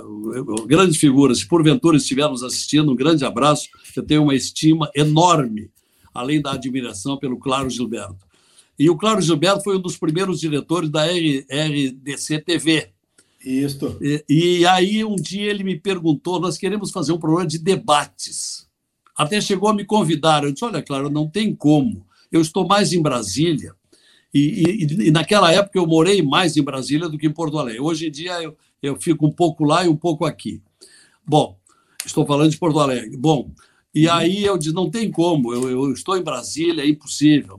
grandes 0.67 0.97
figuras. 0.97 1.39
Se 1.39 1.47
porventura 1.47 1.97
estivermos 1.97 2.43
assistindo, 2.43 2.91
um 2.91 2.95
grande 2.95 3.23
abraço. 3.23 3.69
Eu 3.95 4.03
tenho 4.03 4.23
uma 4.23 4.35
estima 4.35 4.89
enorme, 4.95 5.69
além 6.13 6.41
da 6.41 6.53
admiração 6.53 7.17
pelo 7.17 7.37
Claro 7.37 7.69
Gilberto. 7.69 8.25
E 8.77 8.89
o 8.89 8.97
Claro 8.97 9.21
Gilberto 9.21 9.63
foi 9.63 9.77
um 9.77 9.81
dos 9.81 9.97
primeiros 9.97 10.39
diretores 10.39 10.89
da 10.89 11.05
RDC 11.05 12.41
TV, 12.41 12.91
isso. 13.43 13.97
E, 14.01 14.23
e, 14.29 14.65
aí 14.65 15.03
um 15.03 15.15
dia 15.15 15.49
ele 15.49 15.63
me 15.63 15.79
perguntou: 15.79 16.39
nós 16.39 16.57
queremos 16.57 16.91
fazer 16.91 17.11
um 17.11 17.19
programa 17.19 17.47
de 17.47 17.57
debates. 17.57 18.67
Até 19.15 19.41
chegou 19.41 19.69
a 19.69 19.73
me 19.73 19.83
convidar. 19.83 20.43
Eu 20.43 20.51
disse: 20.51 20.63
olha, 20.63 20.81
claro, 20.81 21.09
não 21.09 21.27
tem 21.27 21.53
como. 21.53 22.05
Eu 22.31 22.41
estou 22.41 22.67
mais 22.67 22.93
em 22.93 23.01
Brasília. 23.01 23.73
E, 24.33 24.85
e, 24.85 25.07
e 25.07 25.11
naquela 25.11 25.51
época 25.51 25.77
eu 25.77 25.85
morei 25.85 26.21
mais 26.21 26.55
em 26.55 26.63
Brasília 26.63 27.09
do 27.09 27.17
que 27.17 27.27
em 27.27 27.33
Porto 27.33 27.57
Alegre. 27.57 27.81
Hoje 27.81 28.07
em 28.07 28.11
dia 28.11 28.41
eu, 28.41 28.55
eu 28.81 28.99
fico 28.99 29.25
um 29.25 29.31
pouco 29.31 29.63
lá 29.63 29.85
e 29.85 29.87
um 29.87 29.95
pouco 29.95 30.25
aqui. 30.25 30.61
Bom, 31.25 31.57
estou 32.05 32.25
falando 32.25 32.51
de 32.51 32.57
Porto 32.57 32.79
Alegre. 32.79 33.15
Bom, 33.17 33.51
e 33.93 34.09
aí 34.09 34.43
eu 34.43 34.57
disse: 34.57 34.73
não 34.73 34.89
tem 34.89 35.11
como, 35.11 35.53
eu, 35.53 35.69
eu 35.69 35.93
estou 35.93 36.17
em 36.17 36.23
Brasília, 36.23 36.83
é 36.83 36.87
impossível. 36.87 37.57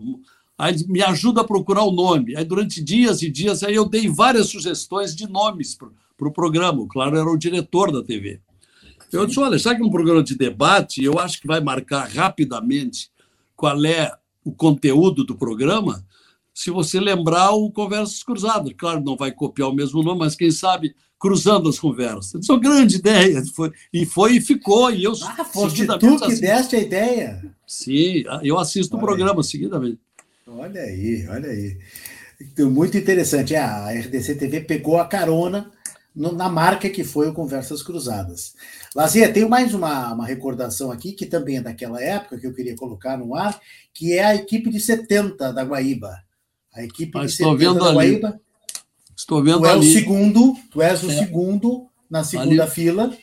Aí 0.58 0.76
me 0.86 1.02
ajuda 1.02 1.40
a 1.40 1.44
procurar 1.44 1.82
o 1.82 1.92
nome. 1.92 2.36
Aí 2.36 2.44
durante 2.44 2.82
dias 2.82 3.22
e 3.22 3.30
dias 3.30 3.62
aí 3.62 3.74
eu 3.74 3.88
dei 3.88 4.08
várias 4.08 4.48
sugestões 4.48 5.14
de 5.14 5.28
nomes 5.28 5.74
para 5.74 5.88
o 5.88 5.92
pro 6.22 6.32
programa. 6.32 6.86
Claro, 6.88 7.16
era 7.16 7.28
o 7.28 7.36
diretor 7.36 7.90
da 7.90 8.02
TV. 8.02 8.40
Eu 9.12 9.26
disse, 9.26 9.40
olha, 9.40 9.58
já 9.58 9.74
que 9.74 9.82
é 9.82 9.84
um 9.84 9.90
programa 9.90 10.22
de 10.22 10.36
debate, 10.36 11.02
eu 11.02 11.18
acho 11.18 11.40
que 11.40 11.46
vai 11.46 11.60
marcar 11.60 12.08
rapidamente 12.08 13.10
qual 13.56 13.84
é 13.84 14.10
o 14.44 14.52
conteúdo 14.52 15.24
do 15.24 15.36
programa, 15.36 16.04
se 16.54 16.70
você 16.70 16.98
lembrar 16.98 17.50
o 17.50 17.70
Conversas 17.70 18.22
Cruzadas. 18.22 18.72
Claro, 18.76 19.02
não 19.04 19.16
vai 19.16 19.32
copiar 19.32 19.68
o 19.68 19.74
mesmo 19.74 20.02
nome, 20.02 20.20
mas 20.20 20.34
quem 20.34 20.50
sabe 20.50 20.94
cruzando 21.22 21.68
as 21.68 21.78
conversas. 21.78 22.42
Isso 22.42 22.50
é 22.50 22.54
uma 22.56 22.60
grande 22.60 22.96
ideia. 22.96 23.44
Foi, 23.54 23.70
e 23.92 24.04
foi 24.04 24.36
e 24.36 24.40
ficou. 24.40 24.90
E 24.90 25.04
eu, 25.04 25.12
ah, 25.22 25.44
foste 25.44 25.86
tu 25.86 25.98
que 25.98 26.24
assisto. 26.24 26.40
deste 26.40 26.74
a 26.74 26.80
ideia? 26.80 27.54
Sim, 27.64 28.24
eu 28.42 28.58
assisto 28.58 28.96
olha 28.96 29.04
o 29.04 29.06
programa 29.06 29.40
aí. 29.40 29.44
seguidamente. 29.44 30.00
Olha 30.48 30.80
aí, 30.80 31.24
olha 31.28 31.48
aí. 31.48 31.78
Muito 32.58 32.98
interessante. 32.98 33.54
É, 33.54 33.60
a 33.60 33.92
RDC 33.92 34.34
TV 34.34 34.62
pegou 34.62 34.98
a 34.98 35.06
carona 35.06 35.70
na 36.12 36.48
marca 36.48 36.90
que 36.90 37.04
foi 37.04 37.28
o 37.28 37.32
Conversas 37.32 37.84
Cruzadas. 37.84 38.54
Lazia, 38.94 39.32
tenho 39.32 39.48
mais 39.48 39.72
uma, 39.74 40.12
uma 40.12 40.26
recordação 40.26 40.90
aqui, 40.90 41.12
que 41.12 41.24
também 41.24 41.58
é 41.58 41.62
daquela 41.62 42.02
época, 42.02 42.36
que 42.36 42.46
eu 42.48 42.52
queria 42.52 42.74
colocar 42.74 43.16
no 43.16 43.36
ar, 43.36 43.60
que 43.94 44.12
é 44.12 44.24
a 44.24 44.34
equipe 44.34 44.68
de 44.68 44.80
70 44.80 45.52
da 45.52 45.62
Guaíba. 45.62 46.20
A 46.74 46.82
equipe 46.82 47.16
ah, 47.16 47.24
de 47.24 47.30
70 47.30 47.74
da 47.74 47.90
ali. 47.90 48.20
Estou 49.16 49.42
vendo 49.42 49.60
tu 49.60 49.66
ali. 49.66 49.86
é 49.86 49.90
o 49.90 49.92
segundo, 49.92 50.56
tu 50.70 50.82
és 50.82 51.02
o 51.02 51.10
é. 51.10 51.18
segundo 51.18 51.86
na 52.10 52.24
segunda 52.24 52.64
ali. 52.64 52.72
fila. 52.72 53.16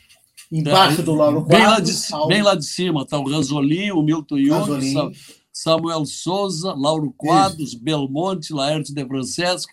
Embaixo 0.52 1.02
é, 1.02 1.04
do 1.04 1.14
Lauro 1.14 1.42
bem 1.42 1.64
lá, 1.64 1.80
de, 1.80 1.92
bem 2.28 2.42
lá 2.42 2.56
de 2.56 2.66
cima 2.66 3.04
está 3.04 3.20
o 3.20 3.30
Ranzolin, 3.30 3.92
o 3.92 4.02
Milton 4.02 4.40
Jung, 4.40 5.14
Samuel 5.54 6.06
Souza, 6.06 6.74
Lauro 6.74 7.14
Quadros, 7.16 7.74
Isso. 7.74 7.84
Belmonte, 7.84 8.52
Laerte 8.52 8.92
de 8.92 9.06
Franceschi, 9.06 9.68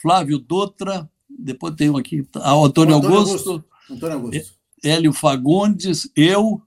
Flávio 0.00 0.38
Dutra, 0.38 1.10
depois 1.28 1.74
tem 1.74 1.90
um 1.90 1.96
aqui, 1.96 2.24
ah, 2.34 2.56
o 2.56 2.66
Antônio, 2.66 2.94
o 2.94 2.98
Antônio 2.98 3.16
Augusto, 3.18 3.50
Augusto. 3.50 3.64
Antônio 3.90 4.16
Augusto. 4.16 4.52
Hélio 4.84 5.12
Fagundes, 5.12 6.10
eu. 6.14 6.60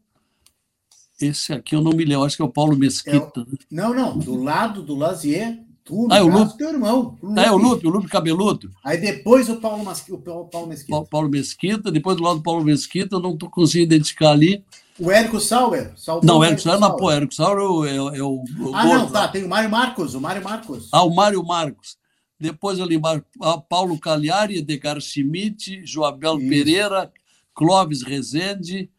Esse 1.19 1.53
aqui 1.53 1.75
eu 1.75 1.81
não 1.81 1.91
me 1.91 2.03
lembro, 2.03 2.25
acho 2.25 2.35
que 2.35 2.41
é 2.41 2.45
o 2.45 2.49
Paulo 2.49 2.75
Mesquita. 2.75 3.41
É. 3.41 3.57
Não, 3.71 3.93
não, 3.93 4.17
do 4.17 4.35
lado 4.35 4.81
do 4.81 4.95
Lazier, 4.95 5.63
tu, 5.85 6.07
ah, 6.11 6.17
é 6.17 6.21
o 6.21 6.27
Lupe. 6.27 6.57
teu 6.57 6.69
irmão. 6.69 7.17
O 7.21 7.39
É, 7.39 7.51
o 7.51 7.57
Lupe, 7.57 7.87
o 7.87 7.89
Lupe 7.89 8.09
Cabeludo. 8.09 8.71
Aí 8.83 8.97
depois 8.97 9.47
o 9.47 9.57
Paulo, 9.57 9.85
Mas... 9.85 10.03
o 10.09 10.17
Paulo 10.17 10.67
Mesquita. 10.67 10.91
Paulo, 10.91 11.07
Paulo 11.07 11.29
Mesquita, 11.29 11.91
depois 11.91 12.17
do 12.17 12.23
lado 12.23 12.37
do 12.37 12.43
Paulo 12.43 12.65
Mesquita, 12.65 13.15
eu 13.15 13.19
não 13.21 13.33
estou 13.33 13.49
conseguindo 13.49 13.93
identificar 13.93 14.31
ali. 14.31 14.65
O 14.99 15.11
Érico 15.11 15.39
Sauer? 15.39 15.93
não, 16.23 16.39
o 16.39 16.43
Érico 16.43 16.61
Sauer 16.61 16.79
não, 16.79 16.95
pô, 16.95 17.11
Érico 17.11 17.33
Sauer 17.33 17.89
é, 17.89 17.95
é, 17.95 18.19
é 18.19 18.23
o. 18.23 18.43
Ah, 18.73 18.85
não, 18.85 19.11
tá, 19.11 19.27
tem 19.27 19.43
o 19.43 19.49
Mário 19.49 19.69
Marcos, 19.69 20.15
o 20.15 20.21
Mário 20.21 20.43
Marcos. 20.43 20.89
Ah, 20.91 21.03
o 21.03 21.13
Mário 21.13 21.43
Marcos. 21.45 21.97
Depois 22.39 22.79
ali 22.79 22.95
embaixo, 22.95 23.23
Paulo 23.69 23.97
Cagliari, 23.99 24.57
Edgar 24.57 24.99
Schmidt, 24.99 25.85
Joabel 25.85 26.37
Isso. 26.37 26.49
Pereira, 26.49 27.11
Clóvis 27.53 28.01
Rezende, 28.01 28.89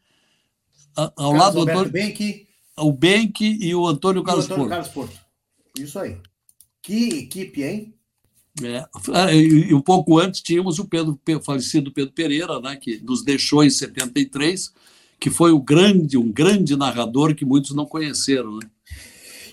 ao 0.95 1.11
Carlos 1.11 1.39
lado 1.39 1.53
do 1.53 1.71
Antônio. 1.71 1.91
Benck. 1.91 2.47
O 2.79 2.91
Benck 2.91 3.43
e 3.43 3.73
o 3.73 3.87
Antônio 3.87 4.23
Carlos, 4.23 4.47
o 4.47 4.53
Antônio 4.53 4.69
Carlos 4.69 4.87
Porto. 4.89 5.19
Isso 5.79 5.97
aí. 5.99 6.17
Que 6.81 7.19
equipe, 7.19 7.63
hein? 7.63 7.93
É, 8.63 8.85
ah, 9.13 9.31
e 9.31 9.73
um 9.73 9.81
pouco 9.81 10.17
antes 10.17 10.41
tínhamos 10.41 10.79
o 10.79 10.85
Pedro, 10.85 11.19
falecido 11.43 11.91
Pedro 11.91 12.11
Pereira, 12.11 12.59
né, 12.59 12.75
que 12.75 12.97
nos 13.03 13.23
deixou 13.23 13.63
em 13.63 13.69
73, 13.69 14.73
que 15.19 15.29
foi 15.29 15.51
o 15.51 15.59
grande, 15.59 16.17
um 16.17 16.31
grande 16.31 16.75
narrador 16.75 17.35
que 17.35 17.45
muitos 17.45 17.75
não 17.75 17.85
conheceram. 17.85 18.57
Né? 18.57 18.67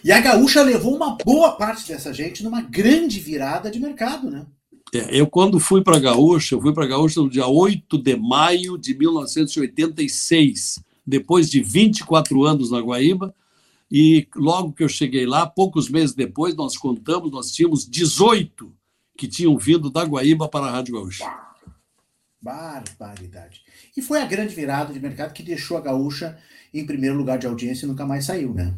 E 0.02 0.10
a 0.10 0.20
Gaúcha 0.20 0.62
levou 0.62 0.96
uma 0.96 1.16
boa 1.22 1.52
parte 1.52 1.88
dessa 1.88 2.12
gente 2.12 2.42
numa 2.42 2.62
grande 2.62 3.20
virada 3.20 3.70
de 3.70 3.78
mercado, 3.78 4.30
né? 4.30 4.46
É, 4.92 5.18
eu, 5.18 5.26
quando 5.26 5.58
fui 5.58 5.82
para 5.82 5.96
a 5.96 6.00
Gaúcha, 6.00 6.54
eu 6.54 6.60
fui 6.60 6.72
para 6.72 6.84
a 6.84 6.88
Gaúcha 6.88 7.20
no 7.20 7.28
dia 7.28 7.46
8 7.46 7.98
de 7.98 8.16
maio 8.16 8.78
de 8.78 8.96
1986, 8.96 10.78
depois 11.04 11.50
de 11.50 11.60
24 11.60 12.44
anos 12.44 12.70
na 12.70 12.80
Guaíba, 12.80 13.34
e 13.90 14.26
logo 14.34 14.72
que 14.72 14.82
eu 14.82 14.88
cheguei 14.88 15.26
lá, 15.26 15.46
poucos 15.46 15.88
meses 15.88 16.14
depois, 16.14 16.54
nós 16.54 16.76
contamos, 16.76 17.30
nós 17.30 17.52
tínhamos 17.52 17.88
18 17.88 18.74
que 19.16 19.28
tinham 19.28 19.56
vindo 19.56 19.90
da 19.90 20.04
Guaíba 20.04 20.48
para 20.48 20.66
a 20.66 20.70
Rádio 20.70 20.94
Gaúcha. 20.94 21.24
Barbaridade. 22.40 23.62
E 23.96 24.02
foi 24.02 24.20
a 24.20 24.26
grande 24.26 24.54
virada 24.54 24.92
de 24.92 25.00
mercado 25.00 25.32
que 25.32 25.42
deixou 25.42 25.76
a 25.76 25.80
Gaúcha 25.80 26.38
em 26.72 26.84
primeiro 26.84 27.16
lugar 27.16 27.38
de 27.38 27.46
audiência 27.46 27.86
e 27.86 27.88
nunca 27.88 28.04
mais 28.04 28.24
saiu, 28.24 28.52
né? 28.52 28.74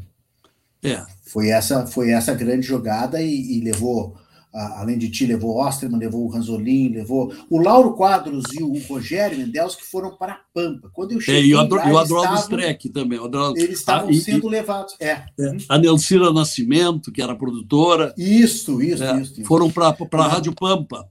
É. 0.83 1.05
Foi 1.23 1.49
essa, 1.49 1.87
foi 1.87 2.11
essa 2.11 2.35
grande 2.35 2.67
jogada 2.67 3.21
e, 3.21 3.59
e 3.59 3.61
levou, 3.61 4.17
além 4.57 4.97
de 4.97 5.11
ti, 5.11 5.27
levou 5.27 5.59
Osterman, 5.59 5.99
levou 5.99 6.25
o 6.25 6.29
Ranzolin, 6.29 6.89
levou 6.89 7.33
o 7.51 7.59
Lauro 7.59 7.95
Quadros 7.95 8.45
e 8.55 8.63
o 8.63 8.79
Rogério 8.87 9.39
Mendes 9.39 9.75
que 9.75 9.85
foram 9.85 10.17
para 10.17 10.33
a 10.33 10.41
Pampa. 10.55 10.91
Quando 10.93 11.13
eu 11.13 11.21
cheguei 11.21 11.43
é, 11.43 11.47
e 11.47 11.55
o, 11.55 11.59
o 11.59 11.99
Adroaldo 11.99 12.35
Streck 12.41 12.89
também. 12.89 13.23
Adroaldo, 13.23 13.59
eles 13.59 13.79
estavam 13.79 14.09
ah, 14.09 14.15
sendo 14.15 14.49
e, 14.49 14.51
levados. 14.51 14.97
É. 14.99 15.11
é. 15.11 15.57
A 15.69 15.79
Nelcira 15.79 16.33
Nascimento, 16.33 17.13
que 17.13 17.21
era 17.21 17.35
produtora. 17.35 18.15
Isso, 18.17 18.81
isso, 18.81 19.05
é, 19.05 19.21
isso, 19.21 19.33
isso, 19.41 19.45
Foram 19.45 19.71
para 19.71 19.95
a 20.13 20.29
Rádio 20.29 20.55
Pampa. 20.55 21.07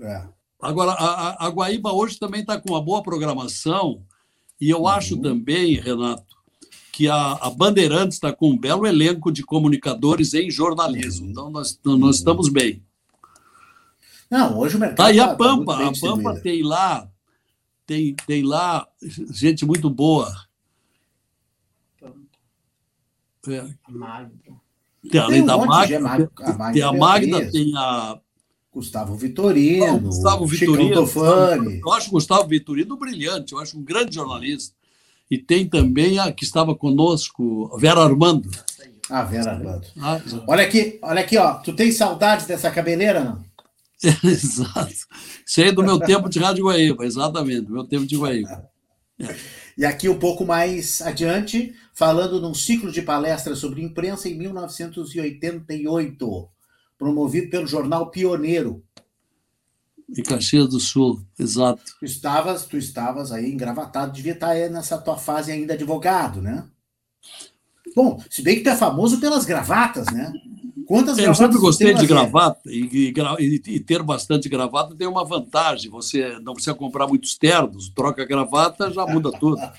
É. 0.00 0.22
Agora, 0.60 0.92
a, 0.92 1.46
a 1.46 1.48
Guaíba 1.48 1.92
hoje 1.92 2.18
também 2.18 2.42
está 2.42 2.60
com 2.60 2.70
uma 2.70 2.82
boa 2.82 3.02
programação, 3.02 4.02
e 4.60 4.68
eu 4.68 4.80
uhum. 4.80 4.88
acho 4.88 5.16
também, 5.16 5.80
Renato, 5.80 6.36
que 6.92 7.08
a, 7.08 7.32
a 7.32 7.48
Bandeirantes 7.48 8.16
está 8.16 8.30
com 8.30 8.50
um 8.50 8.58
belo 8.58 8.86
elenco 8.86 9.32
de 9.32 9.42
comunicadores 9.42 10.34
em 10.34 10.50
jornalismo. 10.50 11.30
Então, 11.30 11.48
nós, 11.48 11.80
nós 11.82 12.16
estamos 12.16 12.50
bem. 12.50 12.82
Não, 14.30 14.58
hoje 14.58 14.76
o 14.76 14.78
mercado. 14.78 15.06
Aí 15.06 15.16
tá, 15.16 15.24
a 15.24 15.34
Pampa, 15.34 15.76
tá 15.76 15.88
a 15.88 15.92
Pampa 16.00 16.40
tem 16.40 16.62
lá, 16.62 17.08
tem, 17.84 18.14
tem 18.26 18.42
lá 18.44 18.86
gente 19.32 19.66
muito 19.66 19.90
boa. 19.90 20.32
É. 23.48 23.66
Tem, 25.10 25.20
além 25.20 25.32
tem 25.32 25.42
um 25.42 25.46
da 25.46 25.56
Magda, 25.56 26.00
Magda, 26.00 26.30
tem 26.72 26.82
a 26.82 26.92
Magda, 26.92 27.50
tem 27.50 27.72
a. 27.76 28.20
Gustavo 28.72 29.16
Vitorino, 29.16 29.98
Gustavo 29.98 30.46
Vitorino, 30.46 30.94
Tofani. 30.94 31.80
Eu 31.80 31.92
acho 31.92 32.08
Gustavo 32.08 32.46
Vitorino 32.46 32.96
brilhante, 32.96 33.52
eu 33.52 33.58
acho 33.58 33.76
um 33.76 33.82
grande 33.82 34.14
jornalista. 34.14 34.72
E 35.28 35.38
tem 35.38 35.68
também 35.68 36.20
a 36.20 36.30
que 36.30 36.44
estava 36.44 36.72
conosco, 36.74 37.76
Vera 37.78 38.00
Armando. 38.00 38.48
Ah, 39.08 39.24
Vera 39.24 39.52
Armando. 39.52 39.86
Ah, 39.98 40.20
olha 40.46 40.62
aqui, 40.64 41.00
olha 41.02 41.20
aqui, 41.20 41.36
ó. 41.36 41.54
Tu 41.54 41.72
tem 41.72 41.90
saudades 41.90 42.46
dessa 42.46 42.70
cabeleira, 42.70 43.24
não? 43.24 43.44
Exato. 44.24 44.94
Isso 45.46 45.60
aí 45.60 45.68
é 45.68 45.72
do 45.72 45.82
meu 45.82 45.98
tempo 45.98 46.28
de 46.28 46.38
Rádio 46.38 46.64
Guaíba, 46.64 47.04
exatamente, 47.04 47.62
do 47.62 47.72
meu 47.72 47.84
tempo 47.84 48.06
de 48.06 48.16
Guaíba. 48.16 48.68
É. 49.18 49.34
E 49.76 49.84
aqui 49.84 50.08
um 50.08 50.18
pouco 50.18 50.44
mais 50.44 51.00
adiante, 51.02 51.74
falando 51.94 52.40
num 52.40 52.54
ciclo 52.54 52.90
de 52.90 53.02
palestras 53.02 53.58
sobre 53.58 53.82
imprensa 53.82 54.28
em 54.28 54.38
1988, 54.38 56.48
promovido 56.98 57.50
pelo 57.50 57.66
jornal 57.66 58.10
Pioneiro. 58.10 58.82
Em 60.08 60.22
Caxias 60.22 60.68
do 60.68 60.80
Sul, 60.80 61.24
exato. 61.38 61.82
Tu 62.00 62.04
estavas, 62.04 62.64
tu 62.64 62.76
estavas 62.76 63.30
aí 63.30 63.50
engravatado, 63.50 64.12
devia 64.12 64.32
estar 64.32 64.48
aí 64.48 64.68
nessa 64.68 64.98
tua 64.98 65.16
fase 65.16 65.52
ainda 65.52 65.74
advogado, 65.74 66.42
né? 66.42 66.66
Bom, 67.94 68.20
se 68.28 68.42
bem 68.42 68.56
que 68.56 68.62
tu 68.62 68.70
é 68.70 68.76
famoso 68.76 69.20
pelas 69.20 69.44
gravatas, 69.44 70.06
né? 70.06 70.32
Quantas 70.90 71.20
é, 71.20 71.28
Eu 71.28 71.34
sempre 71.36 71.56
gostei 71.56 71.94
de 71.94 72.04
gravata 72.04 72.62
e, 72.66 73.12
e, 73.38 73.62
e, 73.64 73.78
ter 73.78 74.02
bastante 74.02 74.48
gravata 74.48 74.96
tem 74.96 75.06
uma 75.06 75.24
vantagem. 75.24 75.88
Você 75.88 76.36
não 76.40 76.52
precisa 76.52 76.74
comprar 76.74 77.06
muitos 77.06 77.38
ternos, 77.38 77.90
troca 77.90 78.24
a 78.24 78.26
gravata, 78.26 78.90
já 78.90 79.06
muda 79.06 79.30
tudo. 79.30 79.56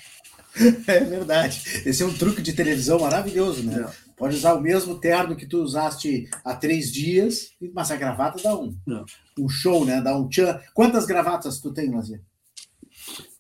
É 0.85 0.99
verdade. 0.99 1.63
Esse 1.85 2.03
é 2.03 2.05
um 2.05 2.13
truque 2.13 2.41
de 2.41 2.51
televisão 2.51 2.99
maravilhoso, 2.99 3.63
né? 3.63 3.85
É. 3.87 4.11
Pode 4.17 4.35
usar 4.35 4.53
o 4.53 4.59
mesmo 4.59 4.95
terno 4.95 5.33
que 5.33 5.45
tu 5.45 5.63
usaste 5.63 6.29
há 6.43 6.53
três 6.53 6.91
dias, 6.91 7.51
mas 7.73 7.89
a 7.89 7.95
gravata 7.95 8.43
dá 8.43 8.53
um, 8.57 8.75
é. 8.89 9.03
um 9.39 9.47
show, 9.47 9.85
né? 9.85 10.01
Dá 10.01 10.17
um 10.17 10.27
tchan. 10.27 10.59
Quantas 10.73 11.05
gravatas 11.05 11.61
tu 11.61 11.71
tem, 11.71 11.89
Lazia? 11.89 12.21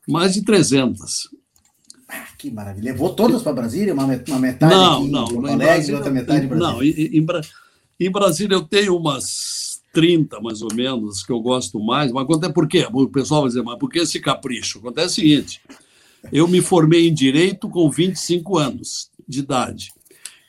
Mais 0.07 0.33
de 0.33 0.41
300. 0.41 1.27
Ah, 2.11 2.27
que 2.37 2.51
maravilha. 2.51 2.91
Levou 2.91 3.13
todas 3.13 3.41
para 3.41 3.53
Brasília? 3.53 3.93
Uma, 3.93 4.03
uma 4.03 4.39
metade 4.39 4.75
não, 4.75 4.97
aqui 4.97 5.09
não, 5.09 5.47
em 5.47 5.53
Alegre, 5.53 5.95
outra 5.95 6.11
metade 6.11 6.45
em 6.45 6.47
Brasília? 6.49 6.73
Não, 6.73 6.83
em, 6.83 6.89
em, 6.89 7.27
em, 7.99 8.11
Brasília 8.11 8.55
eu 8.55 8.63
tenho 8.63 8.97
umas 8.97 9.81
30, 9.93 10.41
mais 10.41 10.61
ou 10.61 10.73
menos, 10.73 11.23
que 11.23 11.31
eu 11.31 11.39
gosto 11.39 11.79
mais. 11.79 12.11
Mas 12.11 12.23
acontece 12.23 12.53
por 12.53 12.67
quê? 12.67 12.85
O 12.91 13.07
pessoal 13.07 13.41
vai 13.41 13.47
dizer, 13.47 13.63
mas 13.63 13.79
por 13.79 13.89
que 13.89 13.99
esse 13.99 14.19
capricho? 14.19 14.79
Acontece 14.79 15.07
o 15.07 15.15
seguinte, 15.15 15.61
eu 16.33 16.47
me 16.49 16.61
formei 16.61 17.07
em 17.07 17.13
Direito 17.13 17.69
com 17.69 17.89
25 17.89 18.57
anos 18.57 19.09
de 19.25 19.39
idade. 19.39 19.89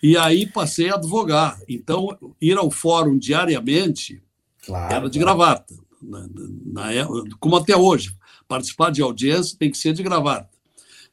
E 0.03 0.17
aí 0.17 0.47
passei 0.47 0.91
a 0.91 0.97
advogar. 0.97 1.61
Então, 1.69 2.09
ir 2.41 2.59
ao 2.59 2.73
fórum 2.73 3.17
diariamente 3.17 4.21
claro, 4.67 4.95
era 4.95 5.09
de 5.09 5.19
gravata. 5.19 5.75
Na, 6.03 6.29
na, 6.67 6.93
é, 6.93 7.07
como 7.39 7.55
até 7.55 7.77
hoje. 7.77 8.13
Participar 8.49 8.91
de 8.91 9.01
audiência 9.01 9.57
tem 9.57 9.71
que 9.71 9.79
ser 9.79 9.93
de 9.93 10.03
gravata. 10.03 10.52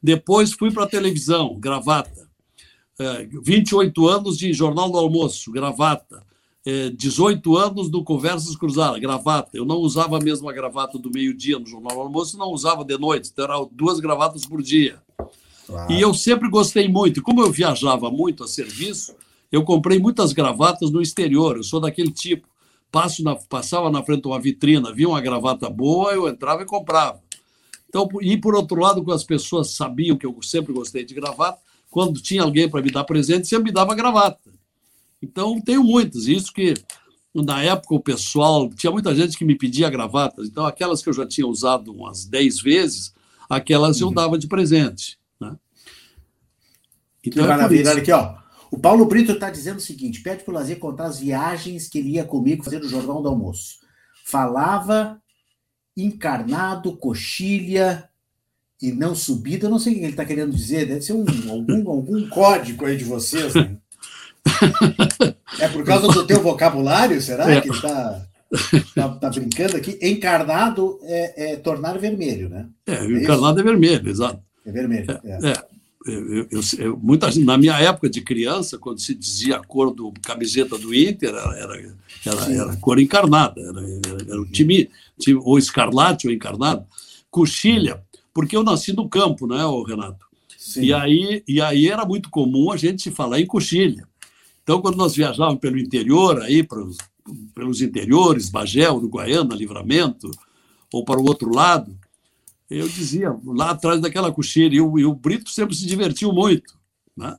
Depois 0.02 0.52
fui 0.52 0.72
para 0.72 0.84
a 0.84 0.88
televisão, 0.88 1.58
gravata. 1.58 2.28
É, 2.98 3.26
28 3.42 4.08
anos 4.08 4.36
de 4.36 4.52
Jornal 4.52 4.90
do 4.90 4.98
Almoço, 4.98 5.50
gravata. 5.52 6.22
É, 6.64 6.90
18 6.90 7.56
anos 7.56 7.88
do 7.88 8.04
Conversas 8.04 8.54
Cruzadas, 8.56 9.00
gravata. 9.00 9.50
Eu 9.54 9.64
não 9.64 9.76
usava 9.76 10.18
a 10.18 10.20
mesma 10.20 10.52
gravata 10.52 10.98
do 10.98 11.10
meio-dia 11.10 11.58
no 11.58 11.66
Jornal 11.66 11.94
do 11.94 12.00
Almoço, 12.00 12.36
não 12.36 12.48
usava 12.48 12.84
de 12.84 12.98
noite, 12.98 13.30
então 13.32 13.44
eram 13.44 13.70
duas 13.72 14.00
gravatas 14.00 14.44
por 14.44 14.62
dia. 14.62 15.00
Claro. 15.66 15.92
E 15.92 16.00
eu 16.00 16.12
sempre 16.12 16.50
gostei 16.50 16.88
muito. 16.88 17.22
Como 17.22 17.40
eu 17.40 17.50
viajava 17.50 18.10
muito 18.10 18.44
a 18.44 18.48
serviço, 18.48 19.14
eu 19.50 19.64
comprei 19.64 19.98
muitas 19.98 20.32
gravatas 20.32 20.90
no 20.90 21.00
exterior. 21.00 21.56
Eu 21.56 21.62
sou 21.62 21.80
daquele 21.80 22.10
tipo. 22.10 22.48
Passo 22.90 23.22
na, 23.22 23.36
passava 23.36 23.88
na 23.88 24.02
frente 24.02 24.22
de 24.22 24.28
uma 24.28 24.40
vitrina, 24.40 24.92
via 24.92 25.08
uma 25.08 25.20
gravata 25.20 25.70
boa, 25.70 26.12
eu 26.12 26.28
entrava 26.28 26.62
e 26.62 26.66
comprava. 26.66 27.22
Então, 27.90 28.08
e 28.22 28.36
por 28.36 28.54
outro 28.54 28.80
lado, 28.80 29.02
quando 29.02 29.16
as 29.16 29.24
pessoas 29.24 29.74
sabiam 29.74 30.16
que 30.16 30.24
eu 30.24 30.36
sempre 30.42 30.72
gostei 30.72 31.04
de 31.04 31.12
gravata, 31.12 31.60
quando 31.90 32.22
tinha 32.22 32.42
alguém 32.42 32.70
para 32.70 32.80
me 32.80 32.90
dar 32.90 33.02
presente, 33.02 33.48
sempre 33.48 33.64
me 33.64 33.72
dava 33.72 33.96
gravata. 33.96 34.48
Então, 35.20 35.60
tenho 35.60 35.82
muitas. 35.82 36.28
Isso 36.28 36.52
que, 36.52 36.74
na 37.34 37.62
época, 37.64 37.96
o 37.96 38.00
pessoal, 38.00 38.70
tinha 38.70 38.92
muita 38.92 39.12
gente 39.12 39.36
que 39.36 39.44
me 39.44 39.56
pedia 39.56 39.90
gravatas. 39.90 40.46
Então, 40.46 40.64
aquelas 40.64 41.02
que 41.02 41.08
eu 41.08 41.12
já 41.12 41.26
tinha 41.26 41.46
usado 41.46 41.92
umas 41.92 42.24
10 42.24 42.62
vezes, 42.62 43.12
aquelas 43.48 44.00
uhum. 44.00 44.08
eu 44.08 44.14
dava 44.14 44.38
de 44.38 44.46
presente. 44.46 45.18
Então, 47.26 47.44
é 47.44 47.48
maravilha, 47.48 47.90
olha 47.90 48.00
aqui, 48.00 48.12
ó. 48.12 48.38
O 48.70 48.78
Paulo 48.78 49.04
Brito 49.04 49.32
está 49.32 49.50
dizendo 49.50 49.78
o 49.78 49.82
seguinte: 49.82 50.22
pede 50.22 50.44
para 50.44 50.52
o 50.52 50.54
Lazer 50.54 50.78
contar 50.78 51.06
as 51.06 51.18
viagens 51.18 51.88
que 51.88 51.98
ele 51.98 52.10
ia 52.10 52.24
comigo 52.24 52.64
fazer 52.64 52.82
o 52.82 52.88
Jornal 52.88 53.20
do 53.20 53.28
Almoço. 53.28 53.80
Falava 54.24 55.19
encarnado, 56.04 56.96
coxilha 56.96 58.08
e 58.80 58.92
não 58.92 59.14
subida, 59.14 59.66
eu 59.66 59.70
não 59.70 59.78
sei 59.78 59.92
o 59.92 59.96
que 59.96 60.02
ele 60.02 60.10
está 60.10 60.24
querendo 60.24 60.54
dizer, 60.54 60.86
deve 60.86 61.02
ser 61.02 61.12
um, 61.12 61.24
algum, 61.50 61.90
algum 61.90 62.28
código 62.28 62.86
aí 62.86 62.96
de 62.96 63.04
vocês. 63.04 63.54
Né? 63.54 63.76
é 65.60 65.68
por 65.68 65.84
causa 65.84 66.08
do 66.08 66.26
teu 66.26 66.42
vocabulário, 66.42 67.20
será 67.20 67.50
é. 67.50 67.60
que 67.60 67.68
está 67.68 68.26
tá, 68.94 69.08
tá, 69.08 69.30
brincando 69.30 69.76
aqui? 69.76 69.98
Encarnado 70.00 70.98
é, 71.02 71.52
é, 71.52 71.56
tornar 71.56 71.98
vermelho, 71.98 72.48
né? 72.48 72.66
É, 72.86 72.94
é 72.94 73.04
encarnado 73.04 73.60
é 73.60 73.62
vermelho, 73.62 74.08
exato. 74.08 74.40
É 74.64 74.72
vermelho. 74.72 75.06
É. 75.24 75.50
é. 75.50 75.70
Eu, 76.06 76.46
eu, 76.50 76.60
eu, 76.78 76.96
muita, 76.96 77.28
na 77.40 77.58
minha 77.58 77.78
época 77.78 78.08
de 78.08 78.22
criança, 78.22 78.78
quando 78.78 79.00
se 79.00 79.14
dizia 79.14 79.56
a 79.56 79.62
cor 79.64 79.92
do 79.92 80.10
camiseta 80.22 80.78
do 80.78 80.94
Inter, 80.94 81.28
era, 81.28 81.58
era, 81.58 81.94
era, 82.24 82.52
era 82.52 82.76
cor 82.76 82.98
encarnada, 82.98 83.60
era, 83.60 83.80
era, 83.80 84.22
era 84.30 84.40
o 84.40 84.46
time 84.46 84.88
ou 85.34 85.58
escarlate 85.58 86.26
ou 86.26 86.32
encarnado. 86.32 86.86
Coxilha, 87.30 88.02
porque 88.32 88.56
eu 88.56 88.62
nasci 88.62 88.92
no 88.92 89.08
campo, 89.08 89.46
não 89.46 89.56
é, 89.56 89.88
Renato? 89.88 90.26
Sim. 90.56 90.82
E 90.82 90.92
aí, 90.92 91.42
e 91.48 91.60
aí 91.60 91.88
era 91.88 92.04
muito 92.04 92.28
comum 92.30 92.70
a 92.70 92.76
gente 92.76 93.10
falar 93.10 93.40
em 93.40 93.46
coxilha. 93.46 94.06
Então, 94.62 94.80
quando 94.80 94.96
nós 94.96 95.16
viajávamos 95.16 95.60
pelo 95.60 95.78
interior, 95.78 96.42
aí 96.42 96.62
pros, 96.62 96.96
pelos 97.54 97.80
interiores, 97.80 98.50
Bagé, 98.50 98.90
Uruguaiana, 98.90 99.54
Livramento, 99.54 100.30
ou 100.92 101.04
para 101.04 101.20
o 101.20 101.24
outro 101.24 101.52
lado, 101.54 101.96
eu 102.68 102.88
dizia, 102.88 103.36
lá 103.44 103.70
atrás 103.70 104.00
daquela 104.00 104.30
cocheira, 104.30 104.74
e 104.74 104.80
o, 104.80 104.98
e 104.98 105.04
o 105.04 105.14
Brito 105.14 105.50
sempre 105.50 105.74
se 105.74 105.86
divertiu 105.86 106.32
muito. 106.32 106.78
Né? 107.16 107.36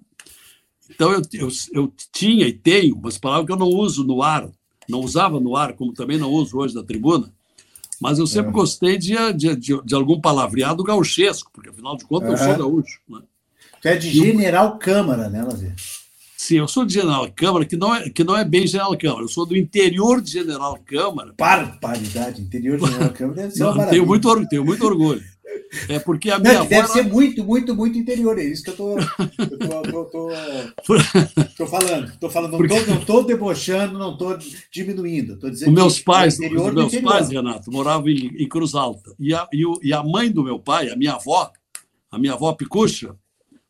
Então, 0.89 1.11
eu, 1.11 1.21
eu, 1.33 1.47
eu 1.71 1.93
tinha 2.11 2.47
e 2.47 2.53
tenho 2.53 2.95
umas 2.97 3.17
palavras 3.17 3.45
que 3.45 3.51
eu 3.51 3.57
não 3.57 3.69
uso 3.69 4.03
no 4.03 4.21
ar, 4.21 4.49
não 4.89 4.99
usava 4.99 5.39
no 5.39 5.55
ar, 5.55 5.73
como 5.73 5.93
também 5.93 6.17
não 6.17 6.29
uso 6.29 6.57
hoje 6.57 6.75
na 6.75 6.83
tribuna, 6.83 7.33
mas 8.01 8.17
eu 8.17 8.25
sempre 8.25 8.49
é. 8.49 8.53
gostei 8.53 8.97
de, 8.97 9.15
de, 9.33 9.55
de, 9.55 9.81
de, 9.83 9.95
algum 9.95 10.19
palavreado 10.19 10.83
gauchesco, 10.83 11.51
porque 11.53 11.69
afinal 11.69 11.95
de 11.95 12.03
contas 12.03 12.29
é. 12.29 12.33
eu 12.33 12.47
sou 12.47 12.57
gaúcho. 12.57 12.99
Né? 13.07 13.19
Tu 13.79 13.87
é 13.87 13.95
de 13.95 14.09
General 14.09 14.79
Câmara, 14.79 15.29
né, 15.29 15.43
Lazer? 15.43 15.75
Sim, 16.35 16.57
eu 16.57 16.67
sou 16.67 16.83
de 16.83 16.95
General 16.95 17.31
Câmara, 17.35 17.63
que 17.63 17.77
não 17.77 17.95
é, 17.95 18.09
que 18.09 18.23
não 18.23 18.35
é 18.35 18.43
bem 18.43 18.65
General 18.65 18.97
Câmara, 18.97 19.23
eu 19.23 19.27
sou 19.27 19.45
do 19.45 19.55
interior 19.55 20.19
de 20.19 20.31
General 20.31 20.75
Câmara. 20.83 21.35
Barbaridade, 21.37 22.41
interior 22.41 22.79
de 22.79 22.87
General 22.87 23.09
Câmara 23.11 23.41
deve 23.43 23.53
ser 23.53 23.63
não, 23.63 23.87
tenho 23.87 24.05
muito, 24.07 24.47
tenho 24.47 24.65
muito 24.65 24.83
orgulho. 24.83 25.21
É 25.87 25.99
porque 25.99 26.29
a 26.29 26.37
minha 26.37 26.59
não. 26.59 26.65
Deve 26.65 26.87
ser 26.89 27.03
muito, 27.03 27.43
muito, 27.43 27.75
muito 27.75 27.97
interior, 27.97 28.37
é 28.37 28.43
isso 28.43 28.63
que 28.63 28.71
eu 28.71 28.75
tô, 28.75 28.99
eu 28.99 29.83
tô, 29.83 30.05
tô, 30.05 30.05
tô, 30.05 30.97
tô 31.57 31.67
falando. 31.67 32.11
Tô 32.19 32.29
falando, 32.29 32.57
não, 32.57 32.67
tô, 32.67 32.85
não 32.91 33.05
tô 33.05 33.23
debochando, 33.23 33.97
não 33.97 34.17
tô 34.17 34.37
diminuindo. 34.71 35.37
Tô 35.37 35.49
dizendo 35.49 35.69
os 35.69 35.73
meus 35.73 35.99
pais, 35.99 36.37
os 36.39 36.73
meus 36.73 36.95
pais, 36.97 37.29
Renato, 37.29 37.71
moravam 37.71 38.09
em, 38.09 38.27
em 38.37 38.49
Cruz 38.49 38.75
Alta. 38.75 39.13
E 39.19 39.33
a, 39.33 39.47
e, 39.53 39.65
o, 39.65 39.79
e 39.81 39.93
a 39.93 40.03
mãe 40.03 40.29
do 40.29 40.43
meu 40.43 40.59
pai, 40.59 40.89
a 40.89 40.95
minha 40.95 41.13
avó, 41.13 41.51
a 42.11 42.19
minha 42.19 42.33
avó 42.33 42.51
Picucha, 42.53 43.15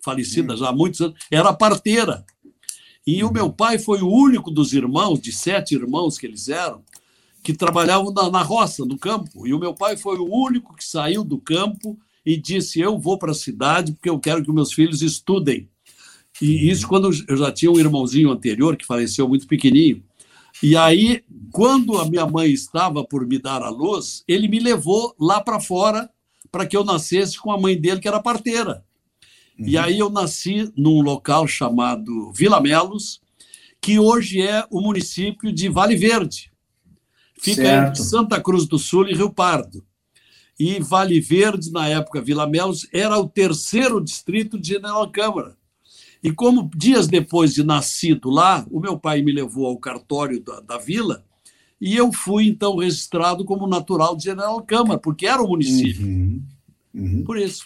falecida 0.04 0.54
hum. 0.54 0.58
já 0.58 0.70
há 0.70 0.74
muitos 0.74 1.02
anos, 1.02 1.16
era 1.30 1.54
parteira. 1.54 2.26
E 3.06 3.24
o 3.24 3.32
meu 3.32 3.52
pai 3.52 3.80
foi 3.80 4.02
o 4.02 4.10
único 4.10 4.52
dos 4.52 4.74
irmãos, 4.74 5.20
de 5.20 5.32
sete 5.32 5.76
irmãos 5.76 6.18
que 6.18 6.28
eles 6.28 6.50
eram, 6.50 6.84
que 7.44 7.54
trabalhavam 7.54 8.12
na, 8.14 8.30
na 8.30 8.42
roça, 8.42 8.86
no 8.86 8.98
campo. 8.98 9.48
E 9.48 9.54
o 9.54 9.60
meu 9.60 9.74
pai 9.74 9.98
foi 9.98 10.18
o 10.18 10.32
único 10.32 10.76
que 10.76 10.84
saiu 10.84 11.24
do 11.24 11.38
campo 11.38 11.98
e 12.26 12.38
disse: 12.38 12.80
Eu 12.80 12.98
vou 13.00 13.18
para 13.18 13.32
a 13.32 13.36
cidade 13.36 13.94
porque 13.94 14.10
eu 14.10 14.20
quero 14.20 14.44
que 14.44 14.52
meus 14.52 14.74
filhos 14.74 15.02
estudem. 15.02 15.70
E 16.42 16.70
isso 16.70 16.88
quando 16.88 17.12
eu 17.28 17.38
já 17.38 17.52
tinha 17.52 17.72
um 17.72 17.80
irmãozinho 17.80 18.32
anterior 18.32 18.76
que 18.76 18.86
faleceu 18.86 19.28
muito 19.28 19.48
pequenininho. 19.48 20.04
E 20.62 20.76
aí, 20.76 21.24
quando 21.52 21.98
a 21.98 22.06
minha 22.06 22.26
mãe 22.26 22.52
estava 22.52 23.04
por 23.04 23.26
me 23.26 23.40
dar 23.40 23.64
a 23.64 23.70
luz, 23.70 24.24
ele 24.28 24.48
me 24.48 24.60
levou 24.60 25.16
lá 25.20 25.42
para 25.42 25.60
fora 25.60 26.10
para 26.52 26.66
que 26.66 26.76
eu 26.76 26.84
nascesse 26.84 27.40
com 27.40 27.52
a 27.52 27.60
mãe 27.60 27.80
dele, 27.80 28.00
que 28.00 28.08
era 28.08 28.22
parteira. 28.22 28.84
Uhum. 29.58 29.68
E 29.68 29.78
aí 29.78 30.00
eu 30.00 30.10
nasci 30.10 30.72
num 30.76 31.02
local 31.02 31.48
chamado 31.48 32.32
Vila 32.34 32.60
Melos, 32.60 33.22
que 33.82 33.98
hoje 33.98 34.42
é 34.42 34.66
o 34.70 34.82
município 34.82 35.52
de 35.52 35.70
Vale 35.70 35.96
Verde. 35.96 36.51
Fica 37.42 37.64
certo. 37.64 37.90
entre 37.90 38.04
Santa 38.04 38.40
Cruz 38.40 38.68
do 38.68 38.78
Sul 38.78 39.10
e 39.10 39.16
Rio 39.16 39.32
Pardo. 39.32 39.84
E 40.60 40.80
Vale 40.80 41.20
Verde, 41.20 41.72
na 41.72 41.88
época 41.88 42.22
Vila 42.22 42.48
Melos, 42.48 42.88
era 42.94 43.18
o 43.18 43.28
terceiro 43.28 44.00
distrito 44.00 44.60
de 44.60 44.70
General 44.70 45.10
Câmara. 45.12 45.58
E 46.24 46.32
como 46.32 46.70
dias 46.76 47.08
depois 47.08 47.56
de 47.56 47.64
nascido 47.64 48.30
lá, 48.30 48.64
o 48.70 48.80
meu 48.80 48.98
pai 49.00 49.24
me 49.24 49.32
levou 49.32 49.66
ao 49.66 49.78
cartório 49.78 50.40
da, 50.40 50.60
da 50.60 50.78
vila 50.78 51.26
e 51.82 51.98
eu 51.98 52.14
fui 52.14 52.48
então 52.48 52.78
registrado 52.78 53.44
como 53.44 53.66
natural 53.66 54.16
de 54.16 54.26
General 54.26 54.62
Câmara, 54.62 55.00
porque 55.00 55.26
era 55.26 55.42
o 55.42 55.48
município. 55.48 56.06
Uhum. 56.06 56.44
Uhum. 56.94 57.24
Por 57.24 57.40
isso. 57.40 57.66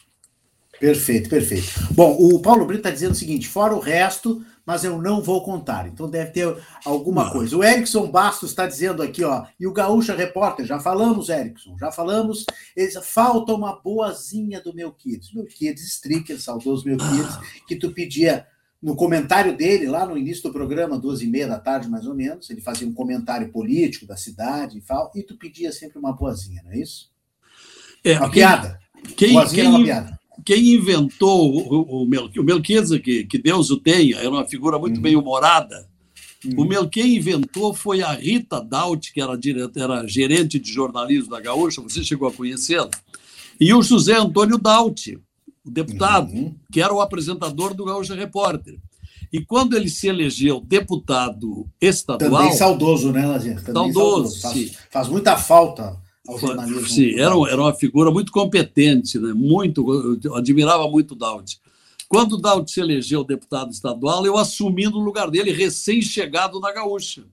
Perfeito, 0.80 1.30
perfeito. 1.30 1.68
Bom, 1.92 2.16
o 2.18 2.40
Paulo 2.40 2.66
Brito 2.66 2.80
está 2.80 2.92
dizendo 2.92 3.12
o 3.12 3.16
seguinte: 3.16 3.46
fora 3.46 3.76
o 3.76 3.80
resto, 3.80 4.42
mas 4.66 4.84
eu 4.84 5.02
não 5.02 5.22
vou 5.22 5.44
contar. 5.44 5.88
Então 5.88 6.10
deve 6.10 6.32
ter 6.32 6.58
alguma 6.84 7.32
coisa. 7.32 7.56
O 7.56 7.64
Erickson 7.64 8.10
Bastos 8.10 8.50
está 8.50 8.66
dizendo 8.66 9.04
aqui, 9.04 9.24
ó, 9.24 9.46
e 9.60 9.68
o 9.68 9.74
Gaúcha 9.74 10.16
Repórter, 10.16 10.66
já 10.66 10.80
falamos, 10.80 11.30
Erickson, 11.30 11.78
já 11.80 11.92
falamos. 11.92 12.46
Eles, 12.76 12.96
falta 13.04 13.54
uma 13.54 13.80
boazinha 13.80 14.60
do 14.60 14.74
meu 14.74 14.92
Kids. 14.92 15.34
Meu 15.34 15.46
Kids 15.46 15.86
Stricker, 15.86 16.42
saudoso 16.42 16.86
meu 16.86 16.98
Kids, 16.98 17.38
que 17.68 17.76
tu 17.76 17.92
pedia 17.92 18.48
no 18.82 18.96
comentário 18.96 19.56
dele, 19.56 19.88
lá 19.88 20.06
no 20.06 20.18
início 20.18 20.44
do 20.44 20.52
programa, 20.52 21.00
duas 21.00 21.22
e 21.22 21.28
meia 21.28 21.48
da 21.48 21.60
tarde, 21.60 21.90
mais 21.90 22.06
ou 22.06 22.14
menos, 22.14 22.50
ele 22.50 22.62
fazia 22.62 22.88
um 22.88 22.94
comentário 22.94 23.52
político 23.52 24.06
da 24.06 24.16
cidade 24.16 24.78
e 24.78 24.82
tal, 24.82 25.12
e 25.16 25.24
tu 25.24 25.36
pedia 25.38 25.72
sempre 25.72 25.98
uma 25.98 26.14
boazinha, 26.14 26.62
não 26.64 26.72
é 26.72 26.78
isso? 26.78 27.12
É, 28.04 28.18
uma 28.18 28.30
quem, 28.30 28.34
piada. 28.34 28.80
Quem, 29.18 29.34
boazinha 29.34 29.64
quem, 29.64 29.72
uma 29.72 29.84
piada 29.84 30.15
quem 30.46 30.76
inventou 30.76 31.58
o, 31.58 32.04
o, 32.04 32.06
Mel, 32.06 32.26
o 32.26 32.62
que, 32.62 33.24
que 33.24 33.38
Deus 33.40 33.72
o 33.72 33.78
tenha, 33.78 34.18
era 34.18 34.30
uma 34.30 34.46
figura 34.46 34.78
muito 34.78 34.98
uhum. 34.98 35.02
bem 35.02 35.16
humorada. 35.16 35.90
Uhum. 36.46 36.62
O 36.62 36.66
Mel, 36.66 36.88
quem 36.88 37.16
inventou 37.16 37.74
foi 37.74 38.04
a 38.04 38.12
Rita 38.12 38.62
Daut, 38.62 39.12
que 39.12 39.20
era, 39.20 39.36
diretor, 39.36 39.82
era 39.82 40.08
gerente 40.08 40.60
de 40.60 40.72
jornalismo 40.72 41.32
da 41.32 41.42
Gaúcha, 41.42 41.82
você 41.82 42.04
chegou 42.04 42.28
a 42.28 42.32
conhecê-la, 42.32 42.92
e 43.60 43.74
o 43.74 43.82
José 43.82 44.16
Antônio 44.16 44.60
Daut, 44.60 45.20
o 45.66 45.72
deputado, 45.72 46.32
uhum. 46.32 46.56
que 46.72 46.80
era 46.80 46.94
o 46.94 47.02
apresentador 47.02 47.74
do 47.74 47.84
Gaúcha 47.84 48.14
Repórter. 48.14 48.78
E 49.34 49.44
quando 49.44 49.76
ele 49.76 49.90
se 49.90 50.08
elegeu 50.08 50.62
deputado 50.62 51.68
estadual. 51.82 52.44
Também 52.44 52.54
saudoso, 52.56 53.12
né, 53.12 53.26
Lazinha? 53.26 53.60
Saudoso, 53.60 54.40
saudoso. 54.40 54.42
Faz, 54.42 54.72
faz 54.92 55.08
muita 55.10 55.36
falta 55.36 56.00
ao 56.28 56.40
jornalismo. 56.40 56.88
Sim, 56.88 57.20
era, 57.20 57.34
era 57.50 57.62
uma 57.62 57.74
figura 57.74 58.12
muito 58.12 58.32
competente, 58.32 59.20
né? 59.20 59.34
muito, 59.34 60.20
eu 60.24 60.36
admirava 60.36 60.90
muito 60.90 61.12
o 61.12 61.16
Daud. 61.16 61.60
Quando 62.08 62.34
o 62.34 62.38
Daud 62.38 62.70
se 62.70 62.80
elegeu 62.80 63.24
deputado 63.24 63.72
estadual, 63.72 64.26
eu 64.26 64.38
assumi 64.38 64.86
no 64.86 65.00
lugar 65.00 65.30
dele, 65.30 65.52
recém-chegado 65.52 66.60
na 66.60 66.72
Gaúcha. 66.72 67.24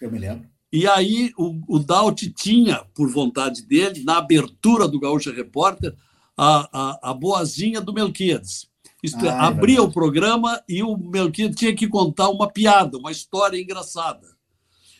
Eu 0.00 0.10
me 0.10 0.18
lembro. 0.18 0.46
E 0.72 0.86
aí 0.86 1.32
o, 1.36 1.60
o 1.68 1.78
Daut 1.78 2.30
tinha, 2.30 2.82
por 2.94 3.10
vontade 3.10 3.62
dele, 3.62 4.02
na 4.04 4.16
abertura 4.16 4.88
do 4.88 4.98
Gaúcha 4.98 5.30
Repórter, 5.30 5.94
a, 6.36 6.68
a, 6.72 7.10
a 7.10 7.14
boazinha 7.14 7.80
do 7.80 7.92
Melquiades. 7.92 8.66
Isto 9.02 9.26
é, 9.26 9.28
ah, 9.28 9.32
é, 9.32 9.38
abria 9.40 9.78
é 9.78 9.82
o 9.82 9.90
programa 9.90 10.62
e 10.66 10.82
o 10.82 10.96
Melquiades 10.96 11.58
tinha 11.58 11.74
que 11.74 11.88
contar 11.88 12.30
uma 12.30 12.48
piada, 12.48 12.96
uma 12.96 13.10
história 13.10 13.60
engraçada. 13.60 14.28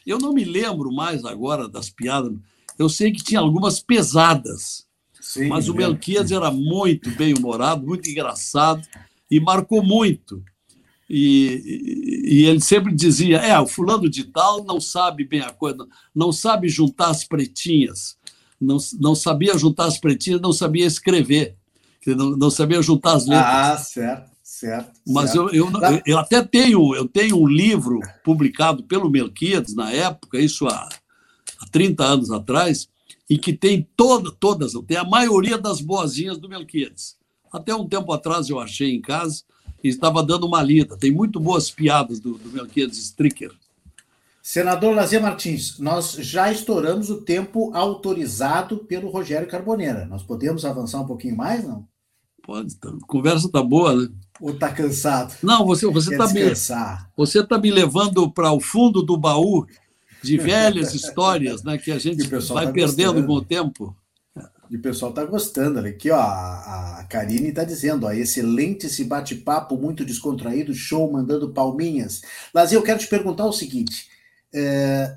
Eu 0.07 0.19
não 0.19 0.33
me 0.33 0.45
lembro 0.45 0.93
mais 0.93 1.25
agora 1.25 1.69
das 1.69 1.89
piadas, 1.89 2.33
eu 2.83 2.89
sei 2.89 3.13
que 3.13 3.23
tinha 3.23 3.41
algumas 3.41 3.81
pesadas, 3.81 4.85
Sim, 5.21 5.49
mas 5.49 5.69
o 5.69 5.75
Melquias 5.75 6.31
era 6.33 6.51
muito 6.51 7.11
bem 7.13 7.33
humorado, 7.33 7.87
muito 7.87 8.09
engraçado 8.11 8.83
e 9.31 9.41
marcou 9.41 9.83
muito. 9.83 10.43
E, 11.09 12.23
e, 12.25 12.45
ele 12.47 12.61
sempre 12.61 12.95
dizia: 12.95 13.39
é, 13.39 13.59
o 13.59 13.67
fulano 13.67 14.09
de 14.09 14.25
tal 14.25 14.65
não 14.65 14.81
sabe 14.81 15.25
bem 15.25 15.41
a 15.41 15.51
coisa, 15.51 15.87
não 16.15 16.33
sabe 16.33 16.69
juntar 16.69 17.11
as 17.11 17.25
pretinhas, 17.25 18.17
não, 18.61 18.79
não 18.99 19.15
sabia 19.15 19.57
juntar 19.57 19.87
as 19.87 19.99
pretinhas, 19.99 20.41
não 20.41 20.53
sabia 20.53 20.87
escrever, 20.87 21.57
não, 22.07 22.31
não 22.37 22.51
sabia 22.51 22.83
juntar 22.83 23.15
as 23.15 23.27
letras. 23.27 23.47
Ah, 23.47 23.77
certo. 23.79 24.33
Certo, 24.43 25.01
Mas 25.07 25.31
certo. 25.31 25.55
Eu, 25.55 25.71
eu, 25.71 26.03
eu, 26.05 26.19
até 26.19 26.43
tenho, 26.43 26.95
eu 26.95 27.09
tenho 27.09 27.41
um 27.41 27.47
livro 27.47 28.01
publicado 28.23 28.83
pelo 28.83 29.09
Melquiades 29.09 29.75
na 29.75 29.91
época, 29.91 30.39
isso 30.39 30.67
há 30.69 30.89
30 31.73 32.05
anos 32.05 32.31
atrás, 32.31 32.89
e 33.29 33.39
que 33.39 33.53
tem 33.53 33.89
toda, 33.97 34.31
todas, 34.31 34.73
tem 34.87 34.97
a 34.97 35.05
maioria 35.05 35.57
das 35.57 35.81
boazinhas 35.81 36.39
do 36.39 36.49
Melquiades. 36.49 37.17
Até 37.53 37.75
um 37.75 37.89
tempo 37.89 38.13
atrás 38.13 38.49
eu 38.49 38.61
achei 38.61 38.95
em 38.95 39.01
casa 39.01 39.43
e 39.83 39.89
estava 39.89 40.23
dando 40.23 40.47
uma 40.47 40.63
lida. 40.63 40.97
Tem 40.97 41.11
muito 41.11 41.41
boas 41.41 41.71
piadas 41.71 42.21
do, 42.21 42.35
do 42.35 42.51
Melquiades 42.51 42.99
Stricker. 42.99 43.51
Senador 44.43 44.95
Lazier 44.95 45.23
Martins, 45.23 45.79
nós 45.79 46.15
já 46.15 46.51
estouramos 46.51 47.11
o 47.11 47.21
tempo 47.21 47.71
autorizado 47.75 48.79
pelo 48.79 49.09
Rogério 49.09 49.47
Carboneira. 49.47 50.05
Nós 50.07 50.23
podemos 50.23 50.65
avançar 50.65 51.01
um 51.01 51.07
pouquinho 51.07 51.37
mais, 51.37 51.65
não? 51.65 51.87
Pode, 52.43 52.75
tá. 52.75 52.89
a 52.89 53.07
conversa 53.07 53.49
tá 53.49 53.63
boa, 53.63 53.95
né? 53.95 54.09
Ou 54.41 54.53
tá 54.53 54.73
cansado? 54.73 55.37
Não, 55.43 55.65
você 55.65 55.87
você 55.87 56.13
está 56.13 56.27
me 56.27 56.43
você 57.17 57.47
tá 57.47 57.57
me 57.57 57.71
levando 57.71 58.29
para 58.33 58.53
o 58.53 58.59
fundo 58.59 59.01
do 59.01 59.17
baú 59.17 59.65
de 60.23 60.39
velhas 60.39 60.95
histórias 60.95 61.63
né, 61.63 61.79
que 61.79 61.91
a 61.91 61.99
gente 61.99 62.27
vai 62.29 62.67
tá 62.67 62.73
perdendo 62.73 63.25
com 63.27 63.33
o 63.33 63.45
tempo. 63.45 63.97
E 64.71 64.77
o 64.77 64.81
pessoal 64.81 65.11
está 65.11 65.25
gostando. 65.25 65.81
Aqui, 65.81 66.11
ó, 66.11 66.19
a, 66.19 67.05
Karine 67.09 67.49
está 67.49 67.63
dizendo, 67.63 68.07
ó, 68.07 68.13
excelente 68.13 68.87
esse 68.87 69.05
bate-papo, 69.05 69.77
muito 69.77 70.03
descontraído, 70.03 70.73
show, 70.73 71.13
mandando 71.13 71.51
palminhas. 71.51 72.23
Lazer, 72.55 72.79
eu 72.79 72.83
quero 72.83 72.99
te 72.99 73.07
perguntar 73.07 73.45
o 73.45 73.53
seguinte: 73.53 74.09
é, 74.55 75.15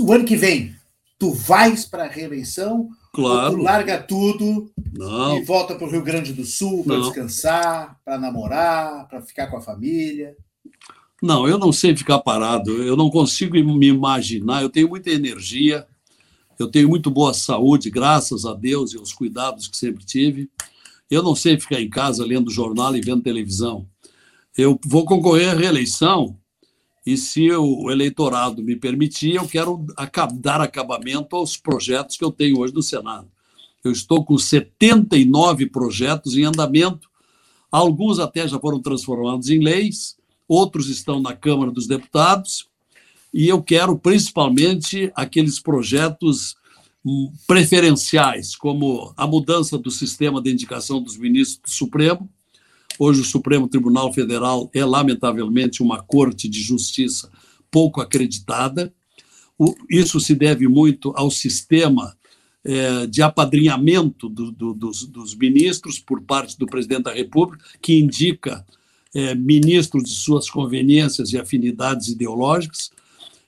o 0.00 0.12
ano 0.12 0.24
que 0.24 0.36
vem, 0.36 0.74
tu 1.16 1.32
vais 1.32 1.84
para 1.84 2.04
a 2.04 2.08
reeleição? 2.08 2.88
Claro. 3.12 3.56
Tu 3.56 3.62
larga 3.62 4.02
tudo 4.02 4.70
Não. 4.92 5.38
e 5.38 5.44
volta 5.44 5.74
para 5.74 5.86
o 5.86 5.90
Rio 5.90 6.02
Grande 6.02 6.32
do 6.32 6.44
Sul 6.44 6.84
para 6.84 7.00
descansar, 7.00 7.98
para 8.04 8.18
namorar, 8.18 9.08
para 9.08 9.22
ficar 9.22 9.46
com 9.46 9.56
a 9.56 9.62
família? 9.62 10.36
Não, 11.20 11.48
eu 11.48 11.58
não 11.58 11.72
sei 11.72 11.96
ficar 11.96 12.20
parado. 12.20 12.82
Eu 12.82 12.96
não 12.96 13.10
consigo 13.10 13.54
me 13.54 13.86
imaginar. 13.86 14.62
Eu 14.62 14.70
tenho 14.70 14.88
muita 14.88 15.10
energia, 15.10 15.86
eu 16.58 16.68
tenho 16.68 16.88
muito 16.88 17.10
boa 17.10 17.34
saúde, 17.34 17.90
graças 17.90 18.44
a 18.44 18.54
Deus 18.54 18.92
e 18.92 18.98
aos 18.98 19.12
cuidados 19.12 19.66
que 19.66 19.76
sempre 19.76 20.04
tive. 20.04 20.48
Eu 21.10 21.22
não 21.22 21.34
sei 21.34 21.58
ficar 21.58 21.80
em 21.80 21.88
casa 21.88 22.24
lendo 22.24 22.50
jornal 22.50 22.94
e 22.94 23.00
vendo 23.00 23.22
televisão. 23.22 23.86
Eu 24.56 24.78
vou 24.84 25.04
concorrer 25.04 25.50
à 25.50 25.54
reeleição 25.54 26.36
e, 27.06 27.16
se 27.16 27.50
o 27.50 27.90
eleitorado 27.90 28.62
me 28.62 28.76
permitir, 28.76 29.36
eu 29.36 29.48
quero 29.48 29.86
dar 30.34 30.60
acabamento 30.60 31.34
aos 31.34 31.56
projetos 31.56 32.16
que 32.16 32.24
eu 32.24 32.30
tenho 32.30 32.58
hoje 32.58 32.74
no 32.74 32.82
Senado. 32.82 33.28
Eu 33.82 33.92
estou 33.92 34.24
com 34.24 34.36
79 34.36 35.70
projetos 35.70 36.36
em 36.36 36.44
andamento, 36.44 37.08
alguns 37.70 38.18
até 38.18 38.46
já 38.46 38.58
foram 38.58 38.82
transformados 38.82 39.48
em 39.48 39.60
leis, 39.60 40.17
outros 40.48 40.88
estão 40.88 41.20
na 41.20 41.34
Câmara 41.34 41.70
dos 41.70 41.86
Deputados, 41.86 42.66
e 43.32 43.46
eu 43.48 43.62
quero 43.62 43.98
principalmente 43.98 45.12
aqueles 45.14 45.60
projetos 45.60 46.56
hum, 47.04 47.30
preferenciais, 47.46 48.56
como 48.56 49.12
a 49.16 49.26
mudança 49.26 49.76
do 49.76 49.90
sistema 49.90 50.40
de 50.40 50.50
indicação 50.50 51.02
dos 51.02 51.18
ministros 51.18 51.60
do 51.62 51.70
Supremo. 51.70 52.28
Hoje, 52.98 53.20
o 53.20 53.24
Supremo 53.24 53.68
Tribunal 53.68 54.12
Federal 54.12 54.70
é, 54.74 54.84
lamentavelmente, 54.84 55.82
uma 55.82 56.02
corte 56.02 56.48
de 56.48 56.62
justiça 56.62 57.30
pouco 57.70 58.00
acreditada. 58.00 58.92
Isso 59.90 60.18
se 60.18 60.34
deve 60.34 60.66
muito 60.66 61.12
ao 61.14 61.30
sistema 61.30 62.16
é, 62.64 63.06
de 63.06 63.22
apadrinhamento 63.22 64.28
do, 64.28 64.50
do, 64.50 64.74
dos, 64.74 65.06
dos 65.06 65.34
ministros 65.34 65.98
por 65.98 66.22
parte 66.22 66.58
do 66.58 66.66
presidente 66.66 67.04
da 67.04 67.12
República, 67.12 67.64
que 67.80 67.98
indica 67.98 68.66
é, 69.14 69.34
ministros 69.34 70.04
de 70.04 70.10
suas 70.10 70.50
conveniências 70.50 71.32
e 71.32 71.38
afinidades 71.38 72.08
ideológicas. 72.08 72.90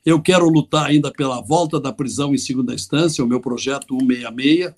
Eu 0.05 0.21
quero 0.21 0.49
lutar 0.49 0.87
ainda 0.87 1.11
pela 1.11 1.41
volta 1.41 1.79
da 1.79 1.93
prisão 1.93 2.35
em 2.35 2.39
segunda 2.39 2.75
instância, 2.75 3.23
o 3.23 3.29
meu 3.29 3.41
projeto 3.41 3.99
166, 3.99 4.75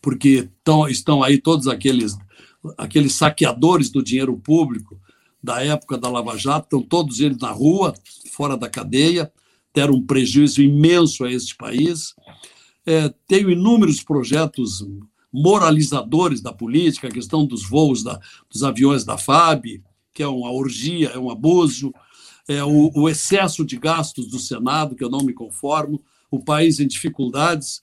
porque 0.00 0.48
tão, 0.64 0.88
estão 0.88 1.22
aí 1.22 1.38
todos 1.38 1.68
aqueles, 1.68 2.16
aqueles 2.76 3.14
saqueadores 3.14 3.90
do 3.90 4.02
dinheiro 4.02 4.36
público 4.36 4.98
da 5.42 5.62
época 5.62 5.98
da 5.98 6.08
Lava 6.08 6.36
Jato, 6.36 6.64
estão 6.64 6.82
todos 6.82 7.20
eles 7.20 7.38
na 7.38 7.50
rua, 7.50 7.94
fora 8.32 8.56
da 8.56 8.68
cadeia, 8.68 9.30
deram 9.74 9.94
um 9.94 10.06
prejuízo 10.06 10.62
imenso 10.62 11.24
a 11.24 11.30
este 11.30 11.54
país. 11.54 12.14
É, 12.86 13.12
tenho 13.26 13.50
inúmeros 13.50 14.02
projetos 14.02 14.84
moralizadores 15.32 16.40
da 16.40 16.52
política, 16.52 17.08
a 17.08 17.12
questão 17.12 17.46
dos 17.46 17.68
voos 17.68 18.02
da, 18.02 18.20
dos 18.50 18.62
aviões 18.62 19.04
da 19.04 19.18
FAB, 19.18 19.82
que 20.14 20.22
é 20.22 20.26
uma 20.26 20.50
orgia, 20.50 21.08
é 21.08 21.18
um 21.18 21.30
abuso, 21.30 21.92
é 22.48 22.64
o, 22.64 22.90
o 22.94 23.08
excesso 23.08 23.64
de 23.64 23.76
gastos 23.76 24.28
do 24.28 24.38
Senado, 24.38 24.96
que 24.96 25.04
eu 25.04 25.10
não 25.10 25.20
me 25.20 25.32
conformo, 25.32 26.02
o 26.30 26.42
país 26.42 26.80
em 26.80 26.86
dificuldades, 26.86 27.82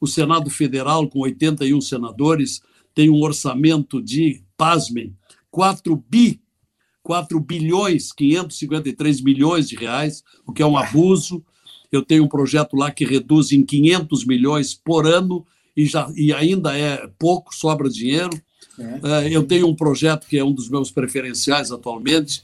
o 0.00 0.06
Senado 0.06 0.50
Federal, 0.50 1.08
com 1.08 1.20
81 1.20 1.80
senadores, 1.80 2.60
tem 2.94 3.10
um 3.10 3.20
orçamento 3.22 4.02
de, 4.02 4.42
pasmem, 4.56 5.14
4 5.50 5.96
bi, 6.08 6.40
4 7.02 7.38
bilhões, 7.38 8.12
553 8.12 9.20
milhões 9.20 9.68
de 9.68 9.76
reais, 9.76 10.24
o 10.46 10.52
que 10.52 10.62
é 10.62 10.66
um 10.66 10.76
abuso. 10.76 11.44
Eu 11.92 12.02
tenho 12.02 12.24
um 12.24 12.28
projeto 12.28 12.74
lá 12.74 12.90
que 12.90 13.04
reduz 13.04 13.52
em 13.52 13.64
500 13.64 14.24
milhões 14.24 14.74
por 14.74 15.06
ano 15.06 15.46
e, 15.76 15.86
já, 15.86 16.10
e 16.14 16.32
ainda 16.32 16.76
é 16.76 17.08
pouco, 17.18 17.54
sobra 17.54 17.90
dinheiro. 17.90 18.30
É. 18.78 19.28
Eu 19.30 19.42
tenho 19.42 19.68
um 19.68 19.74
projeto 19.74 20.26
que 20.26 20.38
é 20.38 20.44
um 20.44 20.52
dos 20.52 20.68
meus 20.68 20.90
preferenciais 20.90 21.70
atualmente, 21.70 22.42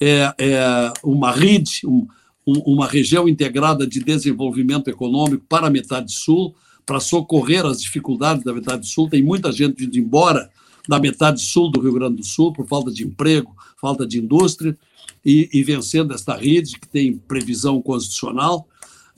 é, 0.00 0.32
é 0.38 0.92
uma 1.02 1.32
RID, 1.32 1.86
um, 1.86 2.06
uma 2.46 2.86
região 2.86 3.28
integrada 3.28 3.86
de 3.86 4.00
desenvolvimento 4.02 4.88
econômico 4.88 5.44
para 5.48 5.66
a 5.66 5.70
metade 5.70 6.12
sul, 6.12 6.54
para 6.84 7.00
socorrer 7.00 7.64
as 7.66 7.80
dificuldades 7.80 8.44
da 8.44 8.52
metade 8.52 8.86
sul. 8.86 9.08
Tem 9.08 9.22
muita 9.22 9.50
gente 9.50 9.84
indo 9.84 9.98
embora 9.98 10.50
da 10.88 11.00
metade 11.00 11.40
sul 11.40 11.70
do 11.70 11.80
Rio 11.80 11.94
Grande 11.94 12.16
do 12.16 12.24
Sul 12.24 12.52
por 12.52 12.66
falta 12.66 12.92
de 12.92 13.04
emprego, 13.04 13.54
falta 13.80 14.06
de 14.06 14.18
indústria, 14.18 14.76
e, 15.24 15.48
e 15.52 15.64
vencendo 15.64 16.14
esta 16.14 16.36
rede, 16.36 16.78
que 16.78 16.88
tem 16.88 17.16
previsão 17.16 17.82
constitucional, 17.82 18.68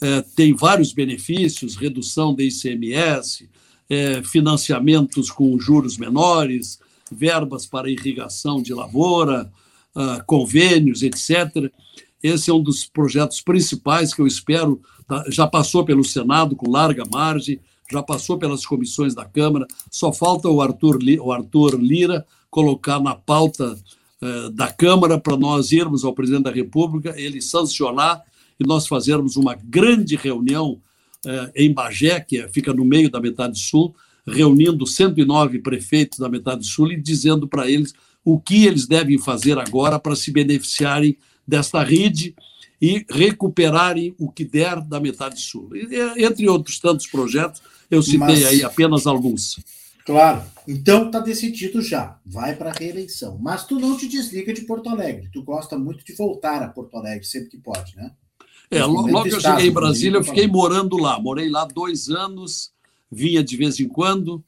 é, 0.01 0.23
tem 0.37 0.55
vários 0.55 0.93
benefícios, 0.93 1.77
redução 1.77 2.35
da 2.35 2.43
ICMS, 2.43 3.49
é, 3.89 4.23
financiamentos 4.23 5.31
com 5.31 5.59
juros 5.59 5.97
menores, 5.97 6.79
verbas 7.11 7.67
para 7.67 7.91
irrigação 7.91 8.63
de 8.63 8.75
lavoura, 8.75 9.51
uh, 9.95 10.25
convênios, 10.27 11.03
etc. 11.03 11.73
Esse 12.23 12.51
é 12.51 12.55
um 12.55 12.63
dos 12.63 12.85
projetos 12.85 13.41
principais 13.41 14.13
que 14.13 14.21
eu 14.21 14.27
espero, 14.27 14.81
tá, 15.07 15.25
já 15.29 15.47
passou 15.47 15.85
pelo 15.85 16.05
Senado 16.05 16.55
com 16.55 16.71
larga 16.71 17.05
margem, 17.11 17.61
já 17.91 18.03
passou 18.03 18.39
pelas 18.39 18.67
comissões 18.67 19.15
da 19.15 19.25
Câmara, 19.25 19.67
só 19.91 20.13
falta 20.13 20.49
o 20.49 20.61
Arthur, 20.61 20.99
o 21.21 21.33
Arthur 21.33 21.81
Lira 21.81 22.27
colocar 22.51 23.01
na 23.01 23.15
pauta 23.15 23.79
uh, 24.23 24.51
da 24.51 24.71
Câmara 24.71 25.19
para 25.19 25.37
nós 25.37 25.73
irmos 25.73 26.05
ao 26.05 26.13
presidente 26.15 26.45
da 26.45 26.51
República, 26.51 27.15
ele 27.19 27.41
sancionar 27.41 28.23
e 28.59 28.67
nós 28.67 28.87
fazermos 28.87 29.37
uma 29.37 29.55
grande 29.55 30.17
reunião 30.17 30.81
uh, 31.25 31.51
em 31.55 31.73
Bagé, 31.73 32.21
que 32.21 32.39
é, 32.39 32.49
fica 32.49 32.73
no 32.73 32.85
meio 32.85 33.11
da 33.11 33.21
metade 33.21 33.59
sul, 33.59 33.95
reunindo 34.27 34.87
109 34.87 35.61
prefeitos 35.61 36.19
da 36.19 36.29
metade 36.29 36.67
sul 36.67 36.93
e 36.93 37.01
dizendo 37.01 37.49
para 37.49 37.71
eles 37.71 37.95
o 38.25 38.39
que 38.39 38.67
eles 38.67 38.87
devem 38.87 39.19
fazer 39.19 39.59
agora 39.59 39.99
para 39.99 40.15
se 40.15 40.31
beneficiarem 40.31 41.17
desta 41.47 41.83
rede 41.83 42.35
e 42.81 43.05
recuperarem 43.11 44.15
o 44.19 44.31
que 44.31 44.45
der 44.45 44.81
da 44.83 45.01
metade 45.01 45.41
sul. 45.41 45.71
Entre 46.17 46.49
outros 46.49 46.79
tantos 46.79 47.07
projetos, 47.07 47.63
eu 47.91 48.03
citei 48.03 48.19
Mas, 48.19 48.45
aí 48.45 48.63
apenas 48.63 49.07
alguns. 49.07 49.59
Claro. 50.05 50.43
Então 50.67 51.07
está 51.07 51.21
decidido 51.21 51.83
já. 51.83 52.19
Vai 52.25 52.55
para 52.55 52.71
a 52.71 52.73
reeleição. 52.73 53.39
Mas 53.41 53.67
tu 53.67 53.81
não 53.81 53.97
te 53.97 54.07
desliga 54.07 54.53
de 54.53 54.63
Porto 54.63 54.89
Alegre. 54.89 55.29
Tu 55.33 55.43
gosta 55.43 55.79
muito 55.79 56.05
de 56.05 56.15
voltar 56.15 56.63
a 56.63 56.69
Porto 56.69 56.97
Alegre 56.97 57.25
sempre 57.25 57.51
que 57.51 57.59
pode, 57.59 57.97
né? 57.97 58.13
É, 58.71 58.85
logo 58.85 59.23
que 59.25 59.35
eu 59.35 59.41
cheguei 59.41 59.69
em 59.69 59.73
Brasília, 59.73 60.19
eu 60.19 60.25
fiquei 60.25 60.47
morando 60.47 60.97
lá. 60.97 61.19
Morei 61.19 61.49
lá 61.49 61.65
dois 61.65 62.09
anos, 62.09 62.71
vinha 63.11 63.43
de 63.43 63.57
vez 63.57 63.81
em 63.81 63.89
quando 63.89 64.45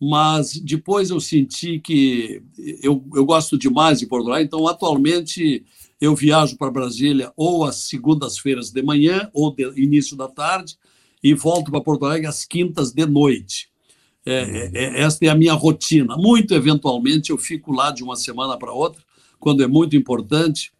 mas 0.00 0.54
depois 0.54 1.10
eu 1.10 1.20
senti 1.20 1.80
que 1.80 2.40
eu, 2.82 3.04
eu 3.14 3.24
gosto 3.24 3.58
demais 3.58 3.98
de 3.98 4.06
Porto 4.06 4.28
Alegre, 4.28 4.46
então 4.46 4.66
atualmente 4.68 5.64
eu 6.00 6.14
viajo 6.14 6.56
para 6.56 6.70
Brasília 6.70 7.32
ou 7.36 7.64
às 7.64 7.88
segundas-feiras 7.88 8.70
de 8.70 8.80
manhã 8.80 9.28
ou 9.32 9.52
de, 9.52 9.64
início 9.76 10.16
da 10.16 10.28
tarde 10.28 10.76
e 11.22 11.34
volto 11.34 11.72
para 11.72 11.80
Porto 11.80 12.06
Alegre 12.06 12.28
às 12.28 12.44
quintas 12.44 12.92
de 12.92 13.04
noite. 13.06 13.68
É, 14.24 14.34
é, 14.34 14.70
é, 14.72 15.00
esta 15.02 15.24
é 15.26 15.28
a 15.28 15.34
minha 15.34 15.54
rotina. 15.54 16.16
Muito 16.16 16.54
eventualmente 16.54 17.30
eu 17.30 17.38
fico 17.38 17.72
lá 17.72 17.90
de 17.90 18.04
uma 18.04 18.14
semana 18.14 18.56
para 18.56 18.72
outra, 18.72 19.02
quando 19.40 19.64
é 19.64 19.66
muito 19.66 19.96
importante, 19.96 20.70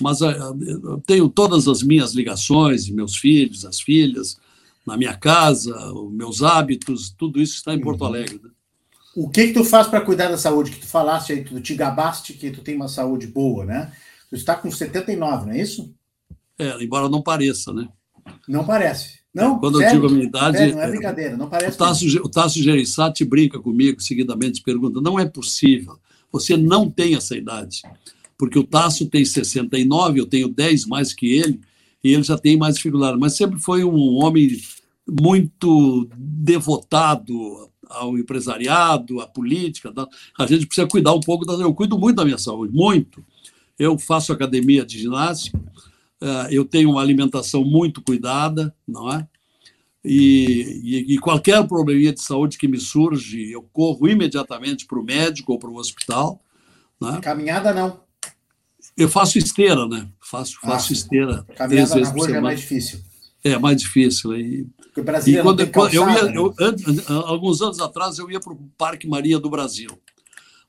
mas 0.00 0.20
é, 0.22 0.36
eu 0.82 1.02
tenho 1.06 1.28
todas 1.28 1.68
as 1.68 1.82
minhas 1.82 2.12
ligações, 2.12 2.88
meus 2.88 3.16
filhos, 3.16 3.64
as 3.64 3.80
filhas, 3.80 4.38
na 4.86 4.96
minha 4.96 5.14
casa, 5.16 5.74
os 5.92 6.12
meus 6.12 6.42
hábitos, 6.42 7.10
tudo 7.16 7.40
isso 7.40 7.56
está 7.56 7.74
em 7.74 7.80
Porto 7.80 8.02
uhum. 8.02 8.06
Alegre. 8.06 8.40
Né? 8.42 8.50
O 9.14 9.28
que 9.28 9.48
que 9.48 9.52
tu 9.52 9.64
faz 9.64 9.86
para 9.86 10.00
cuidar 10.00 10.28
da 10.28 10.38
saúde? 10.38 10.70
Que 10.70 10.80
tu 10.80 10.86
falaste 10.86 11.32
aí, 11.32 11.44
tu 11.44 11.60
te 11.60 11.74
gabaste 11.74 12.32
que 12.34 12.50
tu 12.50 12.60
tem 12.60 12.74
uma 12.74 12.88
saúde 12.88 13.26
boa, 13.26 13.64
né? 13.64 13.92
Tu 14.30 14.36
está 14.36 14.54
com 14.54 14.70
79, 14.70 15.46
não 15.46 15.52
é 15.52 15.60
isso? 15.60 15.94
É, 16.58 16.82
embora 16.82 17.08
não 17.08 17.20
pareça, 17.20 17.72
né? 17.72 17.88
Não 18.48 18.64
parece. 18.64 19.20
Não, 19.34 19.58
Quando 19.58 19.78
sério, 19.78 19.96
eu 19.96 20.00
digo 20.00 20.06
a 20.06 20.10
minha 20.10 20.24
idade. 20.24 20.58
Sério, 20.58 20.74
não 20.74 20.82
é 20.82 20.90
brincadeira, 20.90 21.36
não 21.36 21.48
parece. 21.48 21.74
O 21.74 21.78
Tasso, 21.78 22.06
o 22.22 22.28
Tasso 22.28 22.62
Gereissati 22.62 23.24
brinca 23.24 23.58
comigo 23.58 24.00
seguidamente, 24.00 24.62
pergunta: 24.62 25.00
não 25.00 25.18
é 25.18 25.26
possível, 25.26 25.98
você 26.30 26.56
não 26.56 26.90
tem 26.90 27.14
essa 27.14 27.36
idade. 27.36 27.82
Porque 28.36 28.58
o 28.58 28.64
Tasso 28.64 29.06
tem 29.06 29.24
69, 29.24 30.20
eu 30.20 30.26
tenho 30.26 30.48
10 30.48 30.86
mais 30.86 31.12
que 31.12 31.26
ele, 31.26 31.60
e 32.02 32.12
ele 32.12 32.22
já 32.22 32.36
tem 32.36 32.56
mais 32.56 32.76
dificuldade. 32.76 33.18
Mas 33.18 33.36
sempre 33.36 33.58
foi 33.60 33.84
um 33.84 34.22
homem 34.22 34.60
muito 35.08 36.08
devotado 36.16 37.70
ao 37.88 38.16
empresariado, 38.18 39.20
à 39.20 39.26
política. 39.26 39.92
A 40.38 40.46
gente 40.46 40.66
precisa 40.66 40.86
cuidar 40.86 41.12
um 41.12 41.20
pouco 41.20 41.44
da. 41.44 41.54
Eu 41.54 41.74
cuido 41.74 41.98
muito 41.98 42.16
da 42.16 42.24
minha 42.24 42.38
saúde, 42.38 42.72
muito. 42.74 43.24
Eu 43.78 43.98
faço 43.98 44.32
academia 44.32 44.84
de 44.84 44.98
ginástica, 44.98 45.58
eh, 46.20 46.48
eu 46.50 46.64
tenho 46.64 46.90
uma 46.90 47.00
alimentação 47.00 47.64
muito 47.64 48.00
cuidada, 48.02 48.74
não 48.86 49.10
é? 49.12 49.26
E, 50.04 50.80
e, 50.82 51.14
e, 51.14 51.18
qualquer 51.18 51.64
probleminha 51.68 52.12
de 52.12 52.20
saúde 52.20 52.58
que 52.58 52.66
me 52.66 52.78
surge, 52.78 53.52
eu 53.52 53.62
corro 53.72 54.08
imediatamente 54.08 54.84
para 54.84 54.98
o 54.98 55.04
médico 55.04 55.52
ou 55.52 55.58
para 55.60 55.70
o 55.70 55.76
hospital. 55.76 56.42
Né? 57.00 57.20
Caminhada 57.22 57.72
não. 57.72 58.00
Eu 58.96 59.08
faço 59.08 59.38
esteira, 59.38 59.86
né? 59.86 60.08
Faço, 60.20 60.58
ah, 60.62 60.68
faço 60.68 60.92
esteira. 60.92 61.44
Caminhada 61.56 62.00
na 62.00 62.10
rua 62.10 62.30
é 62.30 62.40
mais 62.40 62.60
difícil. 62.60 63.00
É 63.44 63.58
mais 63.58 63.76
difícil. 63.80 64.36
E, 64.36 64.66
e 65.26 65.42
quando, 65.42 65.66
calçada, 65.68 65.96
eu 65.96 66.08
ia, 66.10 66.22
né? 66.24 66.34
eu, 66.36 66.54
alguns 67.26 67.60
anos 67.60 67.80
atrás, 67.80 68.18
eu 68.18 68.30
ia 68.30 68.38
para 68.38 68.52
o 68.52 68.58
Parque 68.76 69.08
Maria 69.08 69.38
do 69.38 69.50
Brasil. 69.50 69.90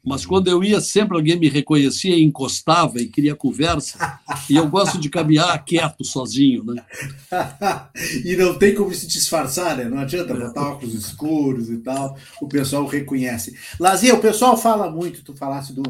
Mas 0.05 0.25
quando 0.25 0.49
eu 0.49 0.61
ia, 0.61 0.81
sempre 0.81 1.15
alguém 1.15 1.39
me 1.39 1.47
reconhecia 1.47 2.13
e 2.13 2.23
encostava 2.23 2.99
e 2.99 3.07
queria 3.07 3.35
conversa. 3.35 4.19
e 4.49 4.55
eu 4.57 4.67
gosto 4.67 4.97
de 4.99 5.09
caminhar 5.09 5.63
quieto, 5.63 6.03
sozinho, 6.03 6.65
né? 6.65 6.83
e 8.25 8.35
não 8.35 8.59
tem 8.59 8.75
como 8.75 8.93
se 8.93 9.07
disfarçar, 9.07 9.77
né? 9.77 9.85
Não 9.85 9.99
adianta 9.99 10.33
botar 10.33 10.73
óculos 10.73 10.93
escuros 10.93 11.69
e 11.69 11.77
tal. 11.77 12.17
O 12.41 12.49
pessoal 12.49 12.85
reconhece. 12.85 13.57
Lazia, 13.79 14.13
o 14.13 14.19
pessoal 14.19 14.57
fala 14.57 14.91
muito, 14.91 15.23
tu 15.23 15.33
falasse 15.33 15.71
do. 15.71 15.81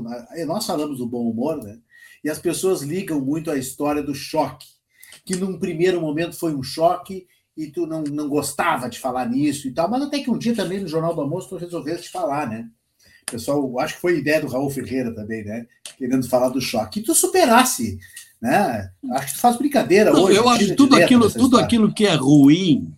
Nós 0.45 0.65
falamos 0.65 0.99
do 0.99 1.07
bom 1.07 1.27
humor, 1.27 1.63
né? 1.63 1.79
E 2.23 2.29
as 2.29 2.39
pessoas 2.39 2.81
ligam 2.81 3.19
muito 3.19 3.51
à 3.51 3.57
história 3.57 4.01
do 4.01 4.15
choque. 4.15 4.67
Que 5.25 5.35
num 5.35 5.59
primeiro 5.59 6.01
momento 6.01 6.37
foi 6.37 6.53
um 6.53 6.63
choque 6.63 7.27
e 7.55 7.67
tu 7.67 7.85
não, 7.85 8.03
não 8.03 8.27
gostava 8.27 8.89
de 8.89 8.99
falar 8.99 9.29
nisso 9.29 9.67
e 9.67 9.71
tal, 9.71 9.89
mas 9.89 10.01
até 10.01 10.19
que 10.19 10.31
um 10.31 10.37
dia 10.37 10.55
também 10.55 10.79
no 10.79 10.87
Jornal 10.87 11.13
do 11.13 11.21
Almoço 11.21 11.49
tu 11.49 11.57
resolveste 11.57 12.09
falar, 12.09 12.49
né? 12.49 12.69
pessoal, 13.33 13.79
acho 13.79 13.95
que 13.95 14.01
foi 14.01 14.19
ideia 14.19 14.41
do 14.41 14.47
Raul 14.47 14.69
Ferreira 14.69 15.13
também, 15.13 15.43
né? 15.43 15.65
Querendo 15.97 16.27
falar 16.27 16.49
do 16.49 16.61
choque. 16.61 16.99
E 16.99 17.03
tu 17.03 17.15
superasse, 17.15 17.99
né? 18.41 18.91
Acho 19.11 19.27
que 19.27 19.33
tu 19.33 19.39
faz 19.39 19.57
brincadeira 19.57 20.11
Não, 20.11 20.23
hoje. 20.23 20.37
Eu 20.37 20.47
acho 20.49 20.75
tudo 20.75 20.95
aquilo, 20.95 21.31
tudo 21.31 21.57
aquilo 21.57 21.93
que 21.93 22.05
é 22.05 22.13
ruim, 22.13 22.93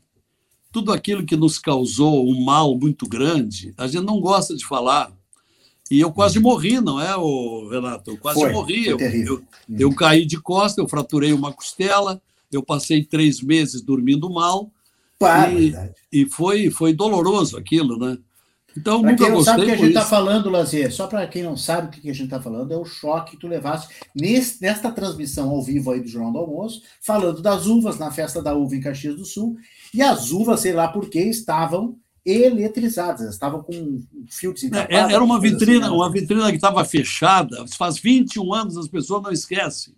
tudo 0.72 0.92
aquilo 0.92 1.26
que 1.26 1.38
nos 1.38 1.58
causou 1.58 2.28
um 2.30 2.44
mal 2.44 2.78
muito 2.78 3.08
grande, 3.08 3.74
a 3.78 3.88
gente 3.88 4.04
não 4.04 4.20
gosta 4.20 4.56
de 4.56 4.66
falar. 4.66 5.12
E 5.90 6.00
eu 6.00 6.12
quase 6.12 6.40
morri, 6.40 6.82
não 6.82 7.00
é, 7.00 7.16
Renato? 7.70 8.12
Eu 8.12 8.18
quase 8.18 8.40
foi, 8.40 8.52
morri. 8.52 8.86
Foi 8.86 8.94
eu, 8.94 9.26
eu, 9.26 9.44
eu 9.80 9.96
caí 9.96 10.26
de 10.26 10.42
costa, 10.42 10.82
eu 10.82 10.88
fraturei 10.88 11.32
uma 11.32 11.54
costela, 11.54 12.22
eu 12.52 12.64
passei 12.64 13.04
três 13.04 13.42
meses 13.42 13.82
dormindo 13.82 14.30
mal. 14.30 14.72
Pá, 15.20 15.50
e, 15.52 15.74
e 16.12 16.26
foi, 16.26 16.70
foi 16.70 16.94
doloroso 16.94 17.58
aquilo, 17.58 17.98
né? 17.98 18.18
Então, 18.78 19.02
pra 19.02 19.16
quem 19.16 19.30
não 19.30 19.42
sabe 19.42 19.62
o 19.62 19.66
que 19.66 19.72
a 19.72 19.78
gente 19.78 19.88
está 19.88 20.06
falando, 20.06 20.50
Lazier, 20.50 20.92
só 20.92 21.08
para 21.08 21.26
quem 21.28 21.44
não 21.44 21.56
sabe 21.56 21.88
o 21.88 22.02
que 22.02 22.10
a 22.10 22.14
gente 22.14 22.26
está 22.26 22.42
falando, 22.42 22.74
é 22.74 22.78
o 22.78 22.84
choque 22.84 23.32
que 23.32 23.38
tu 23.38 23.48
levaste 23.48 23.96
nesse, 24.14 24.62
nesta 24.62 24.92
transmissão 24.92 25.50
ao 25.50 25.62
vivo 25.64 25.92
aí 25.92 26.02
do 26.02 26.10
Jornal 26.10 26.34
do 26.34 26.40
Almoço, 26.40 26.82
falando 27.02 27.42
das 27.42 27.68
uvas 27.68 27.98
na 27.98 28.12
festa 28.12 28.42
da 28.42 28.54
uva 28.54 28.76
em 28.76 28.82
Caxias 28.82 29.16
do 29.16 29.24
Sul, 29.24 29.56
e 29.94 30.02
as 30.02 30.32
uvas, 30.32 30.60
sei 30.60 30.74
lá 30.74 30.90
por 30.90 31.10
que, 31.10 31.22
estavam 31.22 31.98
eletrizadas, 32.26 33.30
estavam 33.30 33.62
com 33.62 33.74
um 33.76 34.26
fio 34.28 34.52
desencapado. 34.52 35.12
É, 35.12 35.14
era 35.14 35.24
uma 35.24 35.40
vitrina, 35.40 35.86
assim, 35.86 35.96
uma 35.96 36.12
vitrina 36.12 36.50
que 36.50 36.56
estava 36.56 36.84
fechada, 36.84 37.66
faz 37.78 38.00
21 38.00 38.54
anos, 38.54 38.78
as 38.78 38.88
pessoas 38.88 39.22
não 39.22 39.32
esquecem. 39.32 39.94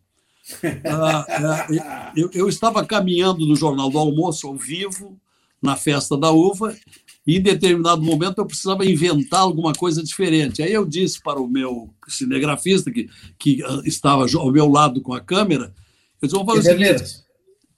ah, 0.86 1.26
ah 1.30 2.14
eu, 2.16 2.30
eu 2.34 2.50
estava 2.50 2.86
caminhando 2.86 3.46
no 3.46 3.56
Jornal 3.56 3.90
do 3.90 3.98
Almoço 3.98 4.46
ao 4.46 4.56
vivo, 4.56 5.18
na 5.62 5.78
festa 5.78 6.18
da 6.18 6.30
uva, 6.30 6.76
e 7.26 7.38
em 7.38 7.42
determinado 7.42 8.02
momento 8.02 8.40
eu 8.40 8.46
precisava 8.46 8.86
inventar 8.86 9.42
alguma 9.42 9.74
coisa 9.74 10.04
diferente. 10.04 10.62
Aí 10.62 10.74
eu 10.74 10.86
disse 10.86 11.22
para 11.22 11.40
o 11.40 11.48
meu 11.48 11.90
cinegrafista, 12.10 12.92
que, 12.92 13.10
que 13.40 13.64
ah, 13.64 13.82
estava 13.86 14.26
ao 14.36 14.52
meu 14.52 14.70
lado 14.70 15.02
com 15.02 15.14
a 15.14 15.22
câmera, 15.22 15.74
eu 16.22 16.28
disse, 16.28 16.38
vamos 16.38 16.56
fazer 16.56 16.76
o 16.76 16.78
seguinte. 16.78 17.24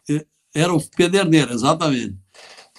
É, 0.10 0.26
era 0.56 0.74
o 0.74 0.82
Pederneira, 0.90 1.54
exatamente. 1.54 2.18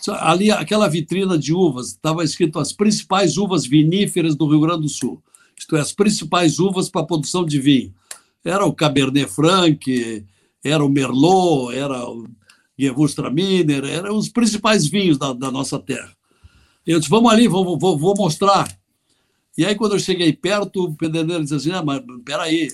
Ali, 0.08 0.50
aquela 0.50 0.88
vitrina 0.88 1.38
de 1.38 1.52
uvas, 1.52 1.88
estava 1.88 2.24
escrito 2.24 2.58
as 2.58 2.72
principais 2.72 3.36
uvas 3.36 3.66
viníferas 3.66 4.34
do 4.34 4.48
Rio 4.48 4.60
Grande 4.60 4.82
do 4.82 4.88
Sul. 4.88 5.22
Isto 5.58 5.76
é, 5.76 5.80
as 5.80 5.92
principais 5.92 6.58
uvas 6.58 6.88
para 6.88 7.04
produção 7.04 7.44
de 7.44 7.60
vinho. 7.60 7.94
Era 8.42 8.64
o 8.64 8.72
Cabernet 8.72 9.30
Franc, 9.30 10.24
era 10.64 10.84
o 10.84 10.88
Merlot, 10.88 11.74
era 11.74 12.08
o 12.08 12.26
Gewürztraminer, 12.78 13.84
eram 13.84 14.16
os 14.16 14.30
principais 14.30 14.86
vinhos 14.86 15.18
da, 15.18 15.34
da 15.34 15.50
nossa 15.50 15.78
terra. 15.78 16.16
Eu 16.86 16.98
disse, 16.98 17.10
vamos 17.10 17.30
ali, 17.30 17.46
vou, 17.46 17.78
vou, 17.78 17.98
vou 17.98 18.16
mostrar. 18.16 18.74
E 19.56 19.66
aí, 19.66 19.74
quando 19.74 19.92
eu 19.92 19.98
cheguei 19.98 20.32
perto, 20.32 20.84
o 20.84 20.94
pedreiro 20.94 21.42
disse 21.42 21.54
assim, 21.54 21.72
ah, 21.72 21.82
mas 21.82 22.02
peraí, 22.24 22.70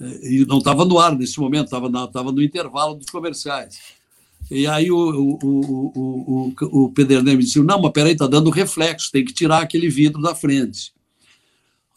e 0.00 0.44
não 0.46 0.58
estava 0.58 0.84
no 0.84 0.98
ar 0.98 1.14
nesse 1.16 1.38
momento, 1.38 1.66
estava 1.66 2.32
no 2.32 2.42
intervalo 2.42 2.96
dos 2.96 3.08
comerciais. 3.08 3.78
E 4.50 4.66
aí 4.66 4.90
o, 4.90 4.98
o, 4.98 5.38
o, 5.42 6.84
o, 6.84 6.92
pedreiro 6.92 7.24
me 7.24 7.36
disse, 7.38 7.60
não, 7.60 7.80
mas 7.80 7.92
peraí, 7.92 8.12
está 8.12 8.26
dando 8.26 8.50
reflexo, 8.50 9.10
tem 9.10 9.24
que 9.24 9.32
tirar 9.32 9.62
aquele 9.62 9.88
vidro 9.88 10.20
da 10.20 10.34
frente. 10.34 10.92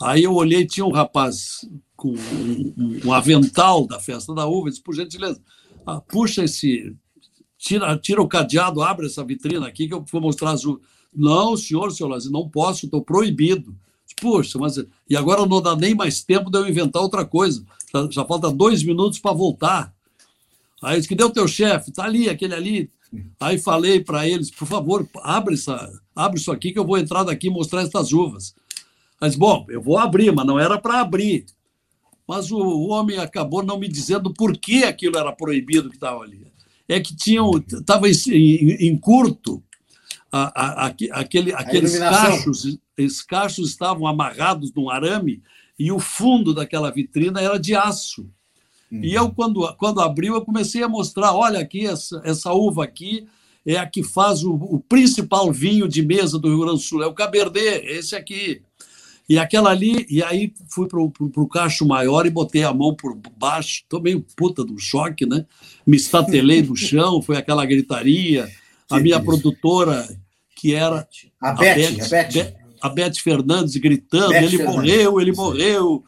Aí 0.02 0.24
eu 0.24 0.34
olhei, 0.34 0.66
tinha 0.66 0.86
um 0.86 0.92
rapaz 0.92 1.68
com 1.96 2.14
um, 2.14 3.00
um 3.06 3.14
avental 3.14 3.88
da 3.88 4.00
festa 4.00 4.34
da 4.34 4.46
uva, 4.46 4.70
disse, 4.70 4.82
por 4.82 4.96
gentileza, 4.96 5.42
ah, 5.86 6.02
puxa 6.02 6.44
esse, 6.44 6.96
tira, 7.58 7.98
tira 7.98 8.22
o 8.22 8.28
cadeado, 8.28 8.82
abre 8.82 9.06
essa 9.06 9.24
vitrina 9.24 9.68
aqui 9.68 9.88
que 9.88 9.94
eu 9.94 10.04
vou 10.12 10.22
mostrar 10.22 10.52
as 10.52 10.66
uvas. 10.66 10.82
Não, 11.14 11.56
senhor, 11.56 11.92
senhor 11.92 12.10
Lazi, 12.10 12.32
não 12.32 12.50
posso, 12.50 12.86
estou 12.86 13.02
proibido. 13.02 13.76
Puxa, 14.22 14.58
mas 14.60 14.78
e 15.10 15.16
agora 15.16 15.46
não 15.46 15.62
dá 15.62 15.76
nem 15.76 15.94
mais 15.94 16.24
tempo 16.24 16.50
de 16.50 16.58
eu 16.58 16.68
inventar 16.68 17.02
outra 17.02 17.26
coisa. 17.26 17.66
Já, 17.94 18.08
já 18.10 18.26
falta 18.26 18.52
dois 18.52 18.84
minutos 18.84 19.20
para 19.20 19.34
voltar. 19.34 19.95
Aí 20.86 20.98
disse 20.98 21.08
que 21.08 21.16
deu 21.16 21.32
teu 21.32 21.48
chefe, 21.48 21.92
tá 21.92 22.04
ali, 22.04 22.30
aquele 22.30 22.54
ali. 22.54 22.92
Aí 23.40 23.58
falei 23.58 24.04
para 24.04 24.28
eles, 24.30 24.52
por 24.52 24.68
favor, 24.68 25.10
abre, 25.24 25.56
essa, 25.56 25.92
abre 26.16 26.40
isso 26.40 26.52
aqui 26.52 26.72
que 26.72 26.78
eu 26.78 26.86
vou 26.86 27.00
entrar 27.00 27.24
daqui 27.24 27.48
e 27.48 27.50
mostrar 27.50 27.82
essas 27.82 28.14
uvas. 28.14 28.54
Mas, 29.20 29.36
bom, 29.36 29.66
eu 29.68 29.82
vou 29.82 29.98
abrir, 29.98 30.32
mas 30.32 30.46
não 30.46 30.60
era 30.60 30.78
para 30.78 31.02
abrir. 31.02 31.48
Mas 32.28 32.52
o, 32.52 32.58
o, 32.58 32.90
homem 32.90 33.18
acabou 33.18 33.64
não 33.64 33.80
me 33.80 33.88
dizendo 33.88 34.32
por 34.32 34.56
que 34.56 34.84
aquilo 34.84 35.18
era 35.18 35.32
proibido 35.32 35.90
que 35.90 35.96
estava 35.96 36.22
ali. 36.22 36.46
É 36.88 37.00
que 37.00 37.16
tinham, 37.16 37.50
estava 37.58 38.08
em, 38.08 38.88
em, 38.88 38.96
curto 38.96 39.64
a, 40.32 40.86
a, 40.86 40.94
aquele, 41.14 41.52
aqueles 41.52 41.98
cachos, 41.98 42.78
esses 42.96 43.24
cachos 43.24 43.70
estavam 43.70 44.06
amarrados 44.06 44.72
num 44.72 44.88
arame 44.88 45.42
e 45.80 45.92
o 45.92 46.00
fundo 46.00 46.54
daquela 46.54 46.92
vitrina 46.92 47.42
era 47.42 47.58
de 47.58 47.74
aço. 47.74 48.30
Uhum. 48.96 49.04
E 49.04 49.14
eu, 49.14 49.30
quando, 49.32 49.76
quando 49.78 50.02
abriu, 50.02 50.36
eu 50.36 50.42
comecei 50.42 50.84
a 50.84 50.90
mostrar: 50.90 51.34
olha 51.34 51.60
aqui, 51.60 51.86
essa, 51.86 52.22
essa 52.24 52.54
uva 52.54 52.84
aqui 52.84 53.28
é 53.66 53.78
a 53.78 53.86
que 53.86 54.04
faz 54.04 54.44
o, 54.44 54.54
o 54.54 54.80
principal 54.80 55.52
vinho 55.52 55.88
de 55.88 56.02
mesa 56.02 56.38
do 56.38 56.48
Rio 56.48 56.60
Grande 56.60 56.78
do 56.78 56.84
Sul, 56.84 57.04
é 57.04 57.08
o 57.08 57.14
Cabernet, 57.14 57.86
esse 57.86 58.16
aqui. 58.16 58.62
E 59.28 59.40
aquela 59.40 59.72
ali, 59.72 60.06
e 60.08 60.22
aí 60.22 60.54
fui 60.70 60.88
para 60.88 61.02
o 61.02 61.48
cacho 61.48 61.84
maior 61.84 62.28
e 62.28 62.30
botei 62.30 62.64
a 62.64 62.72
mão 62.72 62.94
por 62.94 63.18
baixo, 63.36 63.84
tomei 63.90 64.24
puta 64.36 64.64
do 64.64 64.78
choque, 64.78 65.26
né? 65.26 65.48
Me 65.86 65.98
estatelei 65.98 66.62
no 66.62 66.76
chão, 66.78 67.24
foi 67.24 67.36
aquela 67.36 67.66
gritaria. 67.66 68.48
A 68.88 69.00
minha 69.00 69.20
produtora 69.20 70.08
que 70.56 70.76
era 70.76 71.08
a 71.42 71.54
Beth, 71.54 72.02
a 72.02 72.08
Beth, 72.08 72.56
a 72.82 72.90
Beth 72.90 73.16
Fernandes 73.16 73.76
gritando: 73.78 74.30
Beth 74.30 74.44
ele 74.44 74.58
Fernandes. 74.58 74.76
morreu, 74.76 75.20
ele 75.20 75.32
morreu. 75.32 76.04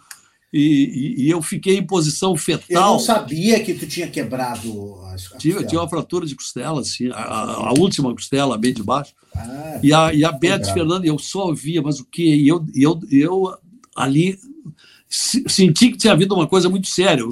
E, 0.52 0.60
e, 0.60 1.26
e, 1.26 1.30
eu 1.30 1.42
fiquei 1.42 1.78
em 1.78 1.86
posição 1.86 2.36
fetal. 2.38 2.94
Eu 2.94 2.94
não 2.94 3.00
sabia 3.00 3.62
que 3.62 3.74
tu 3.74 3.86
tinha 3.86 4.08
quebrado 4.08 5.02
as 5.08 5.30
tinha, 5.38 5.62
tinha 5.64 5.82
uma 5.82 5.90
fratura 5.90 6.26
de 6.26 6.36
costela, 6.36 6.80
assim, 6.80 7.10
a, 7.12 7.68
a 7.68 7.74
última 7.74 8.14
costela, 8.14 8.58
bem 8.58 8.74
de 8.74 8.82
baixo. 8.82 9.14
Ah, 9.36 9.80
e 9.84 9.94
a, 9.94 10.14
e 10.14 10.24
a 10.24 10.32
Beth 10.32 10.72
Fernandes, 10.74 11.10
eu 11.10 11.20
só 11.20 11.48
ouvia, 11.48 11.82
mas 11.82 12.00
o 12.00 12.06
quê? 12.06 12.24
E 12.24 12.48
eu, 12.48 12.66
eu, 12.74 13.00
eu 13.12 13.58
ali 13.94 14.40
senti 15.10 15.92
que 15.92 15.98
tinha 15.98 16.14
havido 16.14 16.34
uma 16.34 16.48
coisa 16.48 16.70
muito 16.70 16.88
séria 16.88 17.24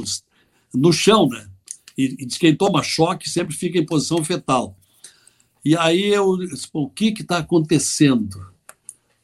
no 0.73 0.91
chão, 0.91 1.29
né? 1.29 1.47
E, 1.97 2.17
e 2.19 2.25
quem 2.27 2.53
toma 2.53 2.83
choque 2.83 3.29
sempre 3.29 3.55
fica 3.55 3.77
em 3.77 3.85
posição 3.85 4.23
fetal. 4.23 4.75
E 5.63 5.75
aí 5.77 6.05
eu 6.07 6.37
disse, 6.37 6.67
o 6.73 6.89
que 6.89 7.13
está 7.17 7.37
acontecendo? 7.37 8.45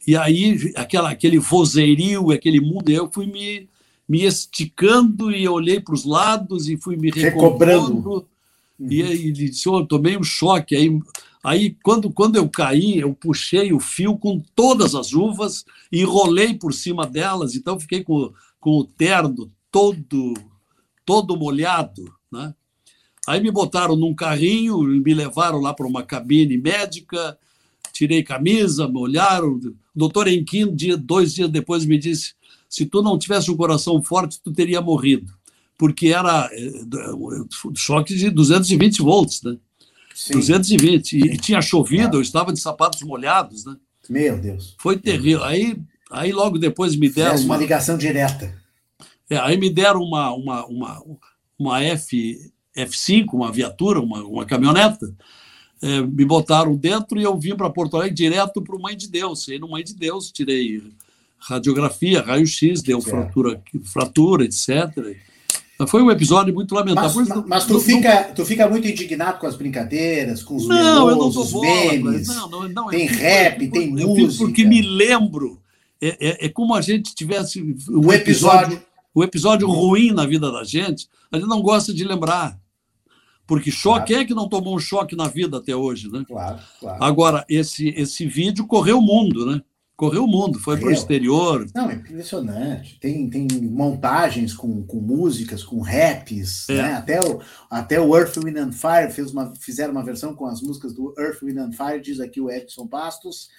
E 0.08 0.16
aí 0.16 0.74
aquela, 0.76 1.12
aquele 1.12 1.38
vozerio, 1.38 2.32
aquele 2.32 2.60
mundo, 2.60 2.90
eu 2.90 3.12
fui 3.12 3.28
me, 3.28 3.70
me 4.08 4.26
esticando 4.26 5.32
e 5.32 5.48
olhei 5.48 5.80
para 5.80 5.94
os 5.94 6.06
lados 6.06 6.68
e 6.68 6.78
fui 6.78 6.98
me 6.98 7.10
recobrando. 7.10 8.28
Uhum. 8.80 8.92
E 8.92 9.04
aí 9.04 9.32
disse, 9.32 9.70
oh, 9.70 9.80
eu 9.80 9.86
tomei 9.86 10.18
um 10.18 10.24
choque. 10.24 10.76
Aí, 10.76 11.00
aí 11.44 11.78
quando, 11.84 12.12
quando 12.12 12.36
eu 12.36 12.50
caí, 12.50 13.00
eu 13.00 13.14
puxei 13.14 13.72
o 13.72 13.80
fio 13.80 14.18
com 14.18 14.42
todas 14.56 14.96
as 14.96 15.14
uvas 15.14 15.64
e 15.92 16.04
rolei 16.04 16.54
por 16.54 16.74
cima 16.74 17.06
delas. 17.06 17.56
Então 17.56 17.80
fiquei 17.80 18.04
com, 18.04 18.34
com 18.60 18.80
o 18.80 18.84
terno 18.84 19.52
todo, 19.72 20.34
todo 21.06 21.38
molhado, 21.38 22.12
né? 22.32 22.54
Aí 23.28 23.40
me 23.40 23.52
botaram 23.52 23.96
num 23.96 24.16
carrinho, 24.16 24.82
me 24.82 25.14
levaram 25.14 25.60
lá 25.60 25.74
para 25.74 25.86
uma 25.86 26.04
cabine 26.04 26.58
médica, 26.58 27.38
tirei 27.94 28.24
camisa, 28.24 28.88
me 28.88 28.98
olharam. 28.98 29.54
O 29.54 29.76
doutor 29.96 30.28
Enquim, 30.28 30.74
dia, 30.74 30.98
dois 30.98 31.34
dias 31.34 31.50
depois, 31.50 31.86
me 31.86 32.00
disse: 32.00 32.34
se 32.72 32.86
tu 32.86 33.02
não 33.02 33.20
tivesse 33.20 33.52
um 33.52 33.58
coração 33.58 34.02
forte, 34.02 34.40
tu 34.42 34.54
teria 34.54 34.80
morrido. 34.82 35.34
Porque 35.78 36.08
era 36.08 36.50
eh, 36.54 36.72
choque 37.76 38.16
de 38.16 38.30
220 38.30 39.02
volts, 39.02 39.44
né? 39.44 39.58
Sim. 40.16 40.36
220. 40.36 41.18
E, 41.18 41.38
tinha 41.38 41.62
chovido, 41.62 42.18
eu 42.18 42.22
estava 42.22 42.54
de 42.54 42.62
sapatos 42.62 43.02
molhados, 43.02 43.66
né? 43.66 43.76
Meu 44.10 44.40
Deus. 44.40 44.78
Foi 44.80 44.98
terrível. 44.98 45.44
Aí, 45.44 45.78
aí 46.10 46.32
logo 46.32 46.58
depois 46.58 46.96
me 46.96 47.10
deram. 47.10 47.36
uma, 47.36 47.44
uma 47.44 47.58
ligação 47.58 47.98
direta. 47.98 48.58
É, 49.30 49.38
aí 49.38 49.58
me 49.58 49.70
deram 49.70 50.02
uma, 50.02 50.34
uma, 50.34 50.66
uma, 50.66 51.04
uma 51.60 51.84
F, 51.84 52.54
F5, 52.78 53.34
uma 53.34 53.52
viatura, 53.52 54.00
uma, 54.00 54.24
uma 54.24 54.46
caminhoneta. 54.46 55.14
É, 55.82 56.00
me 56.00 56.24
botaram 56.24 56.74
dentro 56.74 57.20
e 57.20 57.24
eu 57.24 57.38
vim 57.38 57.56
para 57.56 57.70
Porto 57.70 57.98
Alegre 57.98 58.16
direto 58.16 58.62
para 58.62 58.76
o 58.78 58.82
Mãe 58.82 58.96
de 58.96 59.10
Deus. 59.10 59.46
E 59.50 59.60
no 59.60 59.68
Mãe 59.68 59.84
de 59.84 59.94
Deus 59.94 60.32
tirei 60.32 60.82
radiografia, 61.42 62.22
raio-x, 62.22 62.82
deu 62.82 63.02
fratura, 63.02 63.62
fratura, 63.84 64.46
etc. 64.46 65.18
Foi 65.88 66.02
um 66.02 66.12
episódio 66.12 66.54
muito 66.54 66.76
lamentável. 66.76 67.26
Mas, 67.26 67.46
mas 67.48 67.66
tu, 67.66 67.80
fica, 67.80 68.26
tu 68.36 68.46
fica 68.46 68.70
muito 68.70 68.88
indignado 68.88 69.40
com 69.40 69.48
as 69.48 69.56
brincadeiras, 69.56 70.44
com 70.44 70.56
os 70.56 70.68
não, 70.68 71.10
eu 71.10 71.16
não 71.16 71.28
os 71.28 71.54
memes. 71.54 72.28
Não, 72.28 72.50
não, 72.50 72.70
não, 72.70 72.88
tem 72.88 73.08
rap, 73.08 73.66
eu, 73.66 73.72
tem 73.72 74.00
eu 74.00 74.10
música. 74.10 74.46
Porque 74.46 74.64
me 74.64 74.82
lembro. 74.82 75.60
É, 76.00 76.18
é, 76.20 76.46
é, 76.46 76.50
como 76.50 76.74
a 76.74 76.82
gente 76.82 77.14
tivesse 77.14 77.62
um 77.62 78.08
o 78.08 78.14
episódio, 78.14 78.74
episódio, 78.74 78.82
o 79.14 79.24
episódio 79.24 79.68
ruim 79.68 80.12
na 80.12 80.26
vida 80.26 80.52
da 80.52 80.64
gente. 80.64 81.08
A 81.32 81.38
gente 81.38 81.48
não 81.48 81.62
gosta 81.62 81.94
de 81.94 82.04
lembrar. 82.04 82.60
Porque 83.48 83.72
choque, 83.72 83.96
claro. 83.96 84.06
quem 84.06 84.18
é 84.18 84.26
que 84.26 84.34
não 84.34 84.48
tomou 84.48 84.76
um 84.76 84.80
choque 84.80 85.16
na 85.16 85.28
vida 85.28 85.58
até 85.58 85.76
hoje, 85.76 86.10
né? 86.10 86.24
Claro, 86.28 86.60
claro. 86.80 87.04
Agora, 87.04 87.46
esse, 87.50 87.90
esse 87.90 88.26
vídeo 88.26 88.66
correu 88.66 89.00
o 89.00 89.02
mundo, 89.02 89.46
né? 89.46 89.62
Correu 90.02 90.24
o 90.24 90.28
mundo, 90.28 90.58
foi 90.58 90.80
para 90.80 90.88
o 90.88 90.92
exterior. 90.92 91.68
Não, 91.76 91.88
é 91.88 91.94
impressionante. 91.94 93.00
Tem, 93.00 93.30
tem 93.30 93.48
montagens 93.62 94.52
com, 94.52 94.82
com 94.82 95.00
músicas, 95.00 95.64
com 95.64 95.80
raps, 95.80 96.68
é. 96.70 96.74
né? 96.74 96.94
Até 96.96 97.22
o, 97.22 97.40
até 97.70 98.02
o 98.02 98.18
Earth, 98.18 98.36
Wind 98.44 98.58
and 98.58 98.72
Fire 98.72 99.12
fez 99.12 99.32
uma, 99.32 99.54
fizeram 99.60 99.92
uma 99.92 100.04
versão 100.04 100.34
com 100.34 100.48
as 100.48 100.60
músicas 100.60 100.92
do 100.96 101.14
Earth, 101.20 101.44
Wind 101.44 101.60
and 101.60 101.74
Fire, 101.74 102.02
diz 102.02 102.20
aqui 102.20 102.42
o 102.42 102.50
Edson 102.50 102.88
Bastos. 102.88 103.50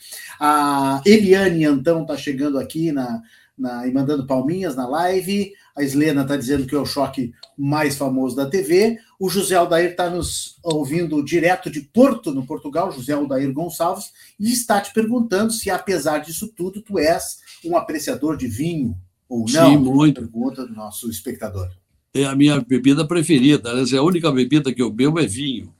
A 0.40 1.00
Eliane 1.06 1.64
Antão 1.64 2.02
está 2.02 2.16
chegando 2.16 2.58
aqui 2.58 2.90
na, 2.90 3.22
na, 3.56 3.86
e 3.86 3.92
mandando 3.92 4.26
palminhas 4.26 4.74
na 4.74 4.88
live. 4.88 5.52
A 5.76 5.82
Islena 5.82 6.22
está 6.22 6.36
dizendo 6.36 6.66
que 6.66 6.74
é 6.74 6.78
o 6.78 6.86
choque 6.86 7.32
mais 7.56 7.96
famoso 7.96 8.36
da 8.36 8.46
TV. 8.46 8.98
O 9.18 9.28
José 9.28 9.54
Aldair 9.54 9.92
está 9.92 10.10
nos 10.10 10.56
ouvindo 10.62 11.22
direto 11.24 11.70
de 11.70 11.80
Porto, 11.80 12.32
no 12.32 12.46
Portugal, 12.46 12.92
José 12.92 13.12
Aldair 13.12 13.52
Gonçalves, 13.52 14.12
e 14.38 14.52
está 14.52 14.80
te 14.80 14.92
perguntando 14.92 15.52
se, 15.52 15.70
apesar 15.70 16.18
disso 16.18 16.48
tudo, 16.54 16.82
tu 16.82 16.98
és 16.98 17.38
um 17.64 17.76
apreciador 17.76 18.36
de 18.36 18.46
vinho 18.46 18.96
ou 19.28 19.46
não. 19.50 19.70
Sim, 19.70 19.76
muito. 19.78 20.20
Pergunta 20.20 20.66
do 20.66 20.74
nosso 20.74 21.08
espectador. 21.08 21.70
É 22.14 22.24
a 22.24 22.34
minha 22.34 22.60
bebida 22.60 23.06
preferida. 23.06 23.70
Aliás, 23.70 23.92
é 23.92 23.96
a 23.96 24.02
única 24.02 24.30
bebida 24.30 24.72
que 24.74 24.82
eu 24.82 24.90
bebo 24.90 25.18
é 25.18 25.26
vinho. 25.26 25.72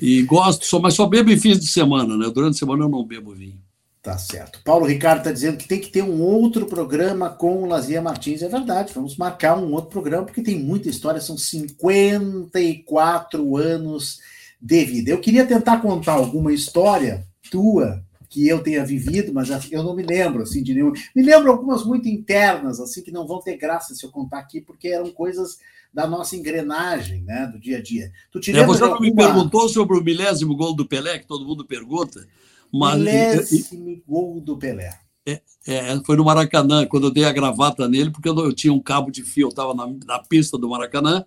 E 0.00 0.22
gosto, 0.22 0.64
só, 0.66 0.78
mas 0.78 0.94
só 0.94 1.06
bebo 1.06 1.30
em 1.30 1.38
fins 1.38 1.58
de 1.58 1.66
semana, 1.66 2.16
né? 2.16 2.30
Durante 2.32 2.54
a 2.54 2.58
semana 2.58 2.84
eu 2.84 2.88
não 2.88 3.04
bebo 3.04 3.34
vinho. 3.34 3.60
Tá 4.06 4.16
certo. 4.18 4.60
Paulo 4.62 4.86
Ricardo 4.86 5.18
está 5.18 5.32
dizendo 5.32 5.56
que 5.56 5.66
tem 5.66 5.80
que 5.80 5.90
ter 5.90 6.04
um 6.04 6.22
outro 6.22 6.66
programa 6.66 7.28
com 7.28 7.64
o 7.64 7.66
Lazia 7.66 8.00
Martins. 8.00 8.40
É 8.40 8.48
verdade, 8.48 8.92
vamos 8.94 9.16
marcar 9.16 9.58
um 9.58 9.72
outro 9.72 9.90
programa, 9.90 10.24
porque 10.24 10.44
tem 10.44 10.56
muita 10.56 10.88
história, 10.88 11.20
são 11.20 11.36
54 11.36 13.56
anos 13.56 14.20
de 14.60 14.84
vida. 14.84 15.10
Eu 15.10 15.18
queria 15.18 15.44
tentar 15.44 15.78
contar 15.78 16.12
alguma 16.12 16.52
história 16.52 17.26
tua 17.50 18.00
que 18.30 18.46
eu 18.46 18.62
tenha 18.62 18.86
vivido, 18.86 19.34
mas 19.34 19.48
eu 19.72 19.82
não 19.82 19.96
me 19.96 20.04
lembro 20.04 20.44
assim 20.44 20.62
de 20.62 20.72
nenhuma. 20.72 20.92
Me 21.12 21.24
lembro 21.24 21.50
algumas 21.50 21.84
muito 21.84 22.08
internas, 22.08 22.78
assim, 22.78 23.02
que 23.02 23.10
não 23.10 23.26
vão 23.26 23.40
ter 23.40 23.56
graça 23.56 23.92
se 23.92 24.06
eu 24.06 24.12
contar 24.12 24.38
aqui, 24.38 24.60
porque 24.60 24.86
eram 24.86 25.10
coisas 25.10 25.58
da 25.92 26.06
nossa 26.06 26.36
engrenagem, 26.36 27.24
né, 27.24 27.50
do 27.52 27.58
dia 27.58 27.78
a 27.78 27.82
dia. 27.82 28.12
Tu 28.30 28.38
te 28.38 28.56
é, 28.56 28.64
você 28.64 28.82
não 28.82 28.92
alguma... 28.92 29.10
me 29.10 29.16
perguntou 29.16 29.68
sobre 29.68 29.98
o 29.98 30.04
milésimo 30.04 30.54
gol 30.54 30.76
do 30.76 30.86
Pelé, 30.86 31.18
que 31.18 31.26
todo 31.26 31.44
mundo 31.44 31.66
pergunta. 31.66 32.24
Mas, 32.72 32.98
Milésimo 32.98 34.02
gol 34.06 34.40
do 34.40 34.56
Pelé. 34.56 34.98
É, 35.26 35.40
é, 35.66 36.00
foi 36.04 36.16
no 36.16 36.24
Maracanã, 36.24 36.86
quando 36.86 37.08
eu 37.08 37.10
dei 37.10 37.24
a 37.24 37.32
gravata 37.32 37.88
nele, 37.88 38.10
porque 38.10 38.28
eu, 38.28 38.38
eu 38.38 38.52
tinha 38.52 38.72
um 38.72 38.80
cabo 38.80 39.10
de 39.10 39.24
fio, 39.24 39.46
eu 39.46 39.48
estava 39.48 39.74
na, 39.74 39.86
na, 40.06 40.18
pista 40.20 40.56
do 40.56 40.68
Maracanã. 40.68 41.24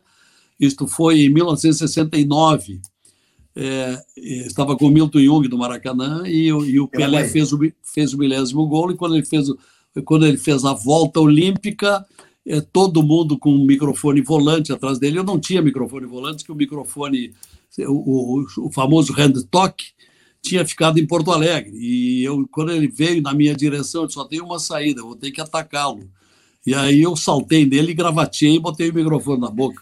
Isto 0.57 0.87
foi 0.87 1.25
em 1.25 1.29
1969. 1.29 2.81
É, 3.55 4.01
estava 4.15 4.77
com 4.77 4.85
o 4.85 4.89
Milton 4.89 5.19
Jung 5.19 5.47
do 5.49 5.57
Maracanã 5.57 6.23
e, 6.25 6.47
e 6.47 6.79
o 6.79 6.87
Pelé 6.87 7.27
fez 7.27 7.51
o, 7.51 7.59
fez 7.83 8.13
o 8.13 8.17
milésimo 8.17 8.65
gol. 8.67 8.91
E 8.91 8.95
quando 8.95 9.15
ele 9.15 9.25
fez, 9.25 9.47
quando 10.05 10.25
ele 10.25 10.37
fez 10.37 10.63
a 10.63 10.73
volta 10.73 11.19
olímpica, 11.19 12.05
é, 12.45 12.61
todo 12.61 13.03
mundo 13.03 13.37
com 13.37 13.51
um 13.51 13.65
microfone 13.65 14.21
volante 14.21 14.71
atrás 14.71 14.97
dele. 14.97 15.19
Eu 15.19 15.23
não 15.23 15.39
tinha 15.39 15.61
microfone 15.61 16.05
volante, 16.05 16.43
que 16.43 16.51
o 16.51 16.55
microfone, 16.55 17.33
o, 17.79 18.39
o, 18.39 18.45
o 18.65 18.71
famoso 18.71 19.13
hand 19.13 19.33
talk, 19.51 19.83
tinha 20.41 20.65
ficado 20.65 20.99
em 20.99 21.05
Porto 21.05 21.31
Alegre. 21.31 21.71
E 21.75 22.23
eu, 22.23 22.47
quando 22.51 22.71
ele 22.71 22.87
veio 22.87 23.21
na 23.21 23.33
minha 23.33 23.55
direção, 23.55 24.03
eu 24.03 24.09
só 24.09 24.25
tem 24.25 24.41
uma 24.41 24.59
saída, 24.59 25.01
vou 25.01 25.15
ter 25.15 25.31
que 25.31 25.41
atacá-lo. 25.41 26.09
E 26.65 26.73
aí 26.73 27.01
eu 27.01 27.15
saltei 27.15 27.65
nele, 27.65 27.93
gravateei 27.93 28.55
e 28.55 28.59
botei 28.59 28.89
o 28.89 28.93
microfone 28.93 29.41
na 29.41 29.49
boca. 29.49 29.81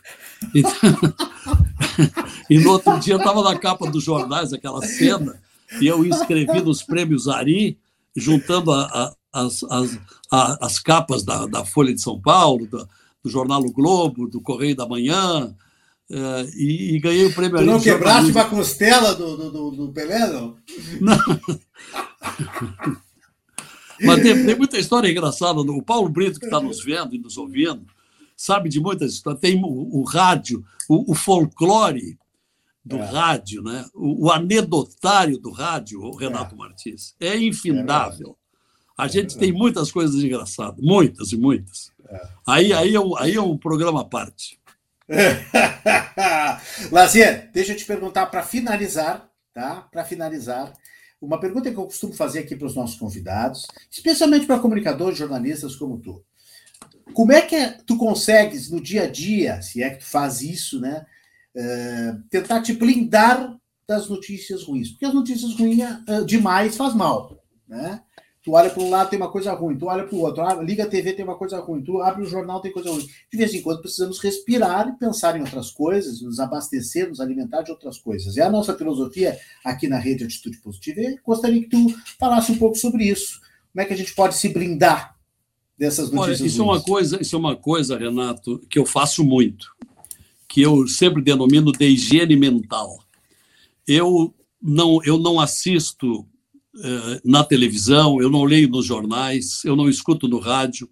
E 2.49 2.59
no 2.59 2.71
outro 2.71 2.99
dia 2.99 3.15
estava 3.15 3.43
na 3.43 3.57
capa 3.57 3.89
dos 3.89 4.03
jornais 4.03 4.53
aquela 4.53 4.81
cena, 4.81 5.41
e 5.81 5.87
eu 5.87 6.05
escrevi 6.05 6.61
nos 6.61 6.83
prêmios 6.83 7.27
Ari, 7.27 7.77
juntando 8.15 8.71
a, 8.71 8.85
a, 8.85 9.13
as, 9.41 9.63
as, 9.63 9.99
a, 10.31 10.65
as 10.65 10.79
capas 10.79 11.23
da, 11.23 11.45
da 11.45 11.65
Folha 11.65 11.93
de 11.93 12.01
São 12.01 12.19
Paulo, 12.19 12.67
do, 12.67 12.87
do 13.23 13.29
jornal 13.29 13.61
O 13.61 13.71
Globo, 13.71 14.27
do 14.27 14.39
Correio 14.39 14.75
da 14.75 14.87
Manhã, 14.87 15.53
Uh, 16.09 16.47
e, 16.55 16.95
e, 16.95 16.99
ganhei 16.99 17.25
o 17.25 17.35
prêmio. 17.35 17.57
Tu 17.57 17.65
não 17.65 17.81
quebraste 17.81 18.31
uma 18.31 18.45
costela 18.45 19.13
do, 19.13 19.51
do, 19.51 19.71
do, 19.71 19.91
Pelé, 19.91 20.25
não? 20.27 20.55
Não. 21.01 21.17
Mas 24.01 24.21
tem, 24.21 24.45
tem, 24.45 24.55
muita 24.55 24.77
história 24.77 25.09
engraçada. 25.09 25.59
O 25.59 25.83
Paulo 25.83 26.07
Brito, 26.07 26.39
que 26.39 26.45
está 26.45 26.61
nos 26.61 26.81
vendo 26.83 27.13
e 27.13 27.19
nos 27.19 27.35
ouvindo, 27.37 27.85
sabe 28.37 28.69
de 28.69 28.79
muitas 28.79 29.13
histórias. 29.13 29.41
Tem 29.41 29.61
o, 29.61 29.67
o 29.67 30.03
rádio, 30.03 30.63
o, 30.87 31.11
o, 31.11 31.15
folclore 31.15 32.17
do 32.85 32.97
é. 32.97 33.05
rádio, 33.05 33.61
né? 33.61 33.85
O, 33.93 34.27
o, 34.27 34.31
anedotário 34.31 35.37
do 35.37 35.51
rádio, 35.51 35.99
o 36.01 36.15
Renato 36.15 36.55
é. 36.55 36.57
Martins. 36.57 37.15
É 37.19 37.37
infindável. 37.37 38.37
É 38.43 38.47
a 38.97 39.07
gente 39.07 39.37
tem 39.37 39.51
muitas 39.51 39.91
coisas 39.91 40.23
engraçadas, 40.23 40.79
muitas 40.79 41.31
e 41.31 41.37
muitas. 41.37 41.91
É. 42.09 42.29
Aí, 42.47 42.73
aí, 42.73 42.95
é 42.95 42.99
um, 42.99 43.15
aí 43.17 43.35
é 43.35 43.41
um 43.41 43.57
programa 43.57 44.01
à 44.01 44.05
parte. 44.05 44.56
Lazier, 46.91 47.49
deixa 47.51 47.71
eu 47.71 47.77
te 47.77 47.85
perguntar 47.85 48.25
para 48.27 48.43
finalizar, 48.43 49.29
tá? 49.53 49.87
Para 49.91 50.03
finalizar, 50.03 50.73
uma 51.21 51.39
pergunta 51.39 51.71
que 51.71 51.77
eu 51.77 51.85
costumo 51.85 52.13
fazer 52.13 52.39
aqui 52.39 52.55
para 52.55 52.67
os 52.67 52.75
nossos 52.75 52.99
convidados, 52.99 53.65
especialmente 53.89 54.45
para 54.45 54.59
comunicadores, 54.59 55.17
jornalistas 55.17 55.75
como 55.75 55.99
tu. 55.99 56.23
Como 57.13 57.31
é 57.31 57.41
que 57.41 57.55
é, 57.55 57.69
tu 57.85 57.97
consegues 57.97 58.69
no 58.69 58.81
dia 58.81 59.03
a 59.03 59.07
dia, 59.07 59.61
se 59.61 59.81
é 59.81 59.89
que 59.89 59.99
tu 59.99 60.05
faz 60.05 60.41
isso, 60.41 60.79
né? 60.79 61.05
Uh, 61.55 62.21
tentar 62.29 62.61
te 62.61 62.73
blindar 62.73 63.57
das 63.87 64.09
notícias 64.09 64.63
ruins, 64.63 64.89
porque 64.89 65.05
as 65.05 65.13
notícias 65.13 65.55
ruins 65.55 65.81
uh, 65.81 66.25
demais 66.25 66.77
faz 66.77 66.93
mal, 66.93 67.41
né? 67.67 68.01
Tu 68.47 68.53
olha 68.53 68.69
para 68.69 68.81
um 68.81 68.89
lado, 68.89 69.09
tem 69.09 69.19
uma 69.19 69.29
coisa 69.29 69.51
ruim. 69.51 69.77
Tu 69.77 69.85
olha 69.87 70.05
para 70.05 70.15
o 70.15 70.21
outro. 70.21 70.41
Ah, 70.41 70.53
liga 70.63 70.85
a 70.85 70.87
TV, 70.87 71.11
tem 71.11 71.25
uma 71.25 71.35
coisa 71.35 71.59
ruim. 71.59 71.83
Tu 71.83 72.01
abre 72.01 72.23
o 72.23 72.25
jornal, 72.25 72.61
tem 72.61 72.71
coisa 72.71 72.89
ruim. 72.89 73.05
De 73.05 73.37
vez 73.37 73.53
em 73.53 73.61
quando 73.61 73.81
precisamos 73.81 74.19
respirar 74.19 74.87
e 74.87 74.97
pensar 74.97 75.35
em 75.35 75.41
outras 75.41 75.69
coisas, 75.69 76.21
nos 76.21 76.39
abastecer, 76.39 77.09
nos 77.09 77.19
alimentar 77.19 77.63
de 77.63 77.71
outras 77.71 77.97
coisas. 77.97 78.37
É 78.37 78.43
a 78.43 78.49
nossa 78.49 78.73
filosofia 78.73 79.37
aqui 79.65 79.89
na 79.89 79.99
Rede 79.99 80.23
Atitude 80.23 80.59
Positiva. 80.59 81.01
E 81.01 81.19
gostaria 81.25 81.61
que 81.61 81.67
tu 81.67 81.93
falasse 82.17 82.49
um 82.53 82.57
pouco 82.57 82.77
sobre 82.77 83.03
isso. 83.03 83.41
Como 83.73 83.83
é 83.83 83.85
que 83.85 83.93
a 83.93 83.97
gente 83.97 84.15
pode 84.15 84.37
se 84.37 84.47
blindar 84.47 85.17
dessas 85.77 86.09
notícias 86.09 86.39
Olha, 86.39 86.47
isso 86.47 86.63
ruins? 86.63 86.69
É 86.69 86.79
uma 86.79 86.81
coisa, 86.85 87.21
isso 87.21 87.35
é 87.35 87.39
uma 87.39 87.55
coisa, 87.57 87.97
Renato, 87.97 88.59
que 88.69 88.79
eu 88.79 88.85
faço 88.85 89.25
muito, 89.25 89.75
que 90.47 90.61
eu 90.61 90.87
sempre 90.87 91.21
denomino 91.21 91.73
de 91.73 91.85
higiene 91.85 92.37
mental. 92.37 92.97
Eu 93.85 94.33
não, 94.61 95.03
eu 95.03 95.17
não 95.17 95.37
assisto 95.37 96.25
na 97.23 97.43
televisão, 97.43 98.21
eu 98.21 98.29
não 98.29 98.43
leio 98.43 98.69
nos 98.69 98.85
jornais, 98.85 99.63
eu 99.65 99.75
não 99.75 99.89
escuto 99.89 100.27
no 100.27 100.39
rádio 100.39 100.89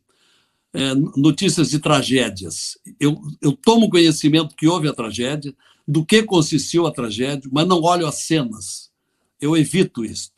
é, 0.76 0.94
notícias 1.16 1.70
de 1.70 1.80
tragédias. 1.80 2.78
Eu, 3.00 3.22
eu 3.42 3.54
tomo 3.54 3.90
conhecimento 3.90 4.56
que 4.56 4.68
houve 4.68 4.90
a 4.90 4.94
tragédia, 4.94 5.56
do 5.88 6.04
que 6.04 6.22
consistiu 6.24 6.86
a 6.86 6.92
tragédia, 6.92 7.50
mas 7.52 7.68
não 7.68 7.82
olho 7.82 8.06
as 8.06 8.16
cenas. 8.16 8.92
Eu 9.40 9.56
evito 9.56 10.04
isso, 10.04 10.32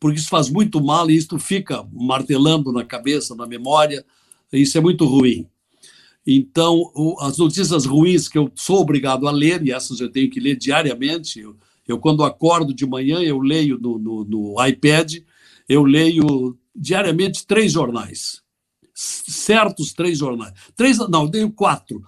porque 0.00 0.18
isso 0.18 0.28
faz 0.28 0.48
muito 0.48 0.82
mal 0.82 1.08
e 1.08 1.16
isso 1.16 1.38
fica 1.38 1.86
martelando 1.92 2.72
na 2.72 2.84
cabeça, 2.84 3.34
na 3.36 3.46
memória, 3.46 4.04
isso 4.52 4.76
é 4.76 4.80
muito 4.80 5.04
ruim. 5.04 5.46
Então, 6.26 6.92
as 7.20 7.38
notícias 7.38 7.84
ruins 7.84 8.26
que 8.26 8.38
eu 8.38 8.50
sou 8.56 8.80
obrigado 8.80 9.28
a 9.28 9.30
ler, 9.30 9.64
e 9.64 9.70
essas 9.70 10.00
eu 10.00 10.10
tenho 10.10 10.28
que 10.28 10.40
ler 10.40 10.56
diariamente, 10.56 11.38
eu, 11.38 11.56
eu, 11.86 11.98
quando 11.98 12.24
acordo 12.24 12.74
de 12.74 12.86
manhã, 12.86 13.20
eu 13.20 13.38
leio 13.38 13.78
no, 13.78 13.98
no, 13.98 14.24
no 14.24 14.66
iPad, 14.66 15.16
eu 15.68 15.84
leio 15.84 16.58
diariamente 16.74 17.46
três 17.46 17.72
jornais. 17.72 18.42
Certos 18.94 19.92
três 19.92 20.18
jornais. 20.18 20.54
Três, 20.74 20.98
não, 21.08 21.24
eu 21.24 21.30
tenho 21.30 21.52
quatro. 21.52 22.02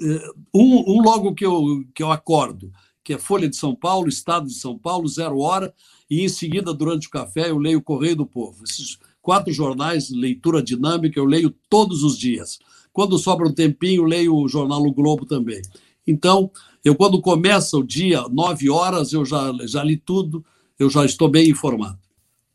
Eh, 0.00 0.28
um, 0.52 0.96
um 0.96 1.02
logo 1.02 1.34
que 1.34 1.46
eu, 1.46 1.84
que 1.94 2.02
eu 2.02 2.10
acordo, 2.10 2.72
que 3.04 3.12
é 3.12 3.18
Folha 3.18 3.48
de 3.48 3.56
São 3.56 3.74
Paulo, 3.74 4.08
Estado 4.08 4.46
de 4.46 4.54
São 4.54 4.76
Paulo, 4.76 5.06
Zero 5.06 5.38
Hora, 5.38 5.72
e 6.10 6.22
em 6.22 6.28
seguida, 6.28 6.74
durante 6.74 7.06
o 7.06 7.10
café, 7.10 7.50
eu 7.50 7.58
leio 7.58 7.82
Correio 7.82 8.16
do 8.16 8.26
Povo. 8.26 8.64
Esses 8.64 8.98
quatro 9.22 9.52
jornais, 9.52 10.10
leitura 10.10 10.62
dinâmica, 10.62 11.18
eu 11.18 11.24
leio 11.24 11.54
todos 11.68 12.02
os 12.02 12.18
dias. 12.18 12.58
Quando 12.92 13.18
sobra 13.18 13.48
um 13.48 13.52
tempinho, 13.52 14.04
leio 14.04 14.36
o 14.36 14.48
jornal 14.48 14.82
O 14.82 14.92
Globo 14.92 15.26
também. 15.26 15.60
Então, 16.06 16.50
eu 16.84 16.94
quando 16.94 17.20
começa 17.20 17.76
o 17.76 17.82
dia, 17.82 18.22
nove 18.30 18.68
horas, 18.68 19.12
eu 19.12 19.24
já, 19.24 19.52
já 19.62 19.82
li 19.82 19.96
tudo, 19.96 20.44
eu 20.78 20.90
já 20.90 21.04
estou 21.04 21.28
bem 21.28 21.48
informado. 21.48 21.98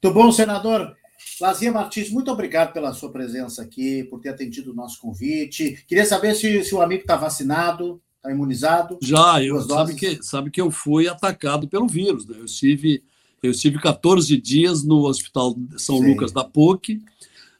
Muito 0.01 0.13
bom, 0.15 0.31
senador. 0.31 0.95
Lazia 1.41 1.71
Martins, 1.71 2.09
muito 2.11 2.31
obrigado 2.31 2.73
pela 2.73 2.93
sua 2.93 3.11
presença 3.11 3.61
aqui, 3.61 4.03
por 4.03 4.19
ter 4.19 4.29
atendido 4.29 4.71
o 4.71 4.75
nosso 4.75 4.99
convite. 4.99 5.83
Queria 5.87 6.05
saber 6.05 6.35
se, 6.35 6.63
se 6.63 6.75
o 6.75 6.81
amigo 6.81 7.01
está 7.01 7.15
vacinado, 7.15 8.01
está 8.17 8.31
imunizado. 8.31 8.97
Já, 9.01 9.41
eu 9.43 9.61
sabe 9.61 9.95
que, 9.95 10.21
sabe 10.21 10.51
que 10.51 10.61
eu 10.61 10.69
fui 10.69 11.07
atacado 11.07 11.67
pelo 11.67 11.87
vírus. 11.87 12.25
Né? 12.25 12.37
Eu, 12.39 12.45
estive, 12.45 13.03
eu 13.41 13.51
estive 13.51 13.79
14 13.79 14.39
dias 14.39 14.83
no 14.83 15.05
Hospital 15.05 15.55
São 15.77 15.97
Sim. 15.97 16.11
Lucas 16.11 16.31
da 16.31 16.43
PUC. 16.43 17.01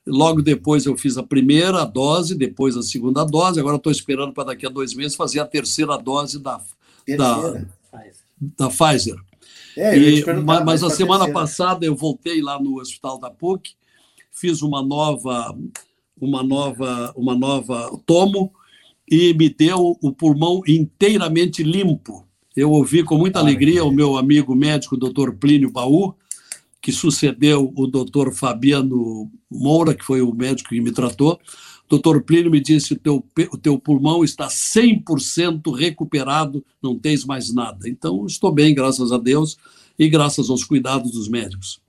Logo 0.09 0.41
depois 0.41 0.85
eu 0.85 0.97
fiz 0.97 1.17
a 1.17 1.23
primeira 1.23 1.85
dose, 1.85 2.35
depois 2.35 2.75
a 2.75 2.81
segunda 2.81 3.23
dose. 3.23 3.59
Agora 3.59 3.77
estou 3.77 3.91
esperando 3.91 4.33
para 4.33 4.45
daqui 4.45 4.65
a 4.65 4.69
dois 4.69 4.93
meses 4.93 5.15
fazer 5.15 5.39
a 5.39 5.45
terceira 5.45 5.97
dose 5.97 6.39
da, 6.39 6.59
terceira. 7.05 7.69
da, 7.91 8.65
da 8.65 8.69
Pfizer. 8.69 9.15
É, 9.77 9.97
e, 9.97 10.25
mas, 10.43 10.65
mas 10.65 10.83
a 10.83 10.89
semana 10.89 11.25
terceira. 11.25 11.39
passada 11.39 11.85
eu 11.85 11.95
voltei 11.95 12.41
lá 12.41 12.61
no 12.61 12.79
hospital 12.79 13.19
da 13.19 13.29
PUC, 13.29 13.71
fiz 14.31 14.61
uma 14.61 14.81
nova, 14.81 15.55
uma 16.19 16.43
nova, 16.43 17.13
uma 17.15 17.35
nova 17.35 17.89
tomo 18.05 18.51
e 19.09 19.33
me 19.33 19.49
deu 19.49 19.97
o 20.01 20.11
pulmão 20.11 20.61
inteiramente 20.67 21.63
limpo. 21.63 22.25
Eu 22.55 22.71
ouvi 22.71 23.03
com 23.03 23.17
muita 23.17 23.39
alegria 23.39 23.83
o 23.83 23.91
meu 23.91 24.17
amigo 24.17 24.55
médico, 24.55 24.97
doutor 24.97 25.35
Plínio 25.35 25.71
Baú, 25.71 26.13
que 26.81 26.91
sucedeu 26.91 27.73
o 27.75 27.87
doutor 27.87 28.33
Fabiano 28.33 29.29
Moura, 29.49 29.93
que 29.93 30.03
foi 30.03 30.21
o 30.21 30.33
médico 30.33 30.69
que 30.69 30.81
me 30.81 30.91
tratou. 30.91 31.33
O 31.33 31.89
doutor 31.89 32.21
Plínio 32.21 32.51
me 32.51 32.61
disse: 32.61 32.93
o 32.93 32.97
teu, 32.97 33.25
o 33.51 33.57
teu 33.57 33.79
pulmão 33.79 34.23
está 34.23 34.47
100% 34.47 35.75
recuperado, 35.75 36.63
não 36.81 36.97
tens 36.97 37.25
mais 37.25 37.53
nada. 37.53 37.89
Então, 37.89 38.25
estou 38.25 38.51
bem, 38.51 38.73
graças 38.73 39.11
a 39.11 39.17
Deus, 39.17 39.57
e 39.97 40.07
graças 40.07 40.49
aos 40.49 40.63
cuidados 40.63 41.11
dos 41.11 41.27
médicos. 41.27 41.81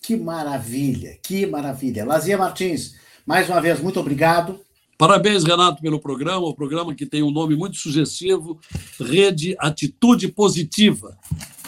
Que 0.00 0.16
maravilha, 0.16 1.18
que 1.20 1.44
maravilha. 1.46 2.04
Lazia 2.04 2.38
Martins, 2.38 2.94
mais 3.26 3.48
uma 3.48 3.60
vez, 3.60 3.80
muito 3.80 3.98
obrigado. 3.98 4.60
Parabéns, 4.96 5.44
Renato, 5.44 5.82
pelo 5.82 6.00
programa, 6.00 6.46
o 6.46 6.54
programa 6.54 6.94
que 6.94 7.04
tem 7.04 7.22
um 7.22 7.30
nome 7.30 7.56
muito 7.56 7.76
sugestivo, 7.76 8.58
Rede 8.98 9.56
Atitude 9.58 10.28
Positiva. 10.28 11.18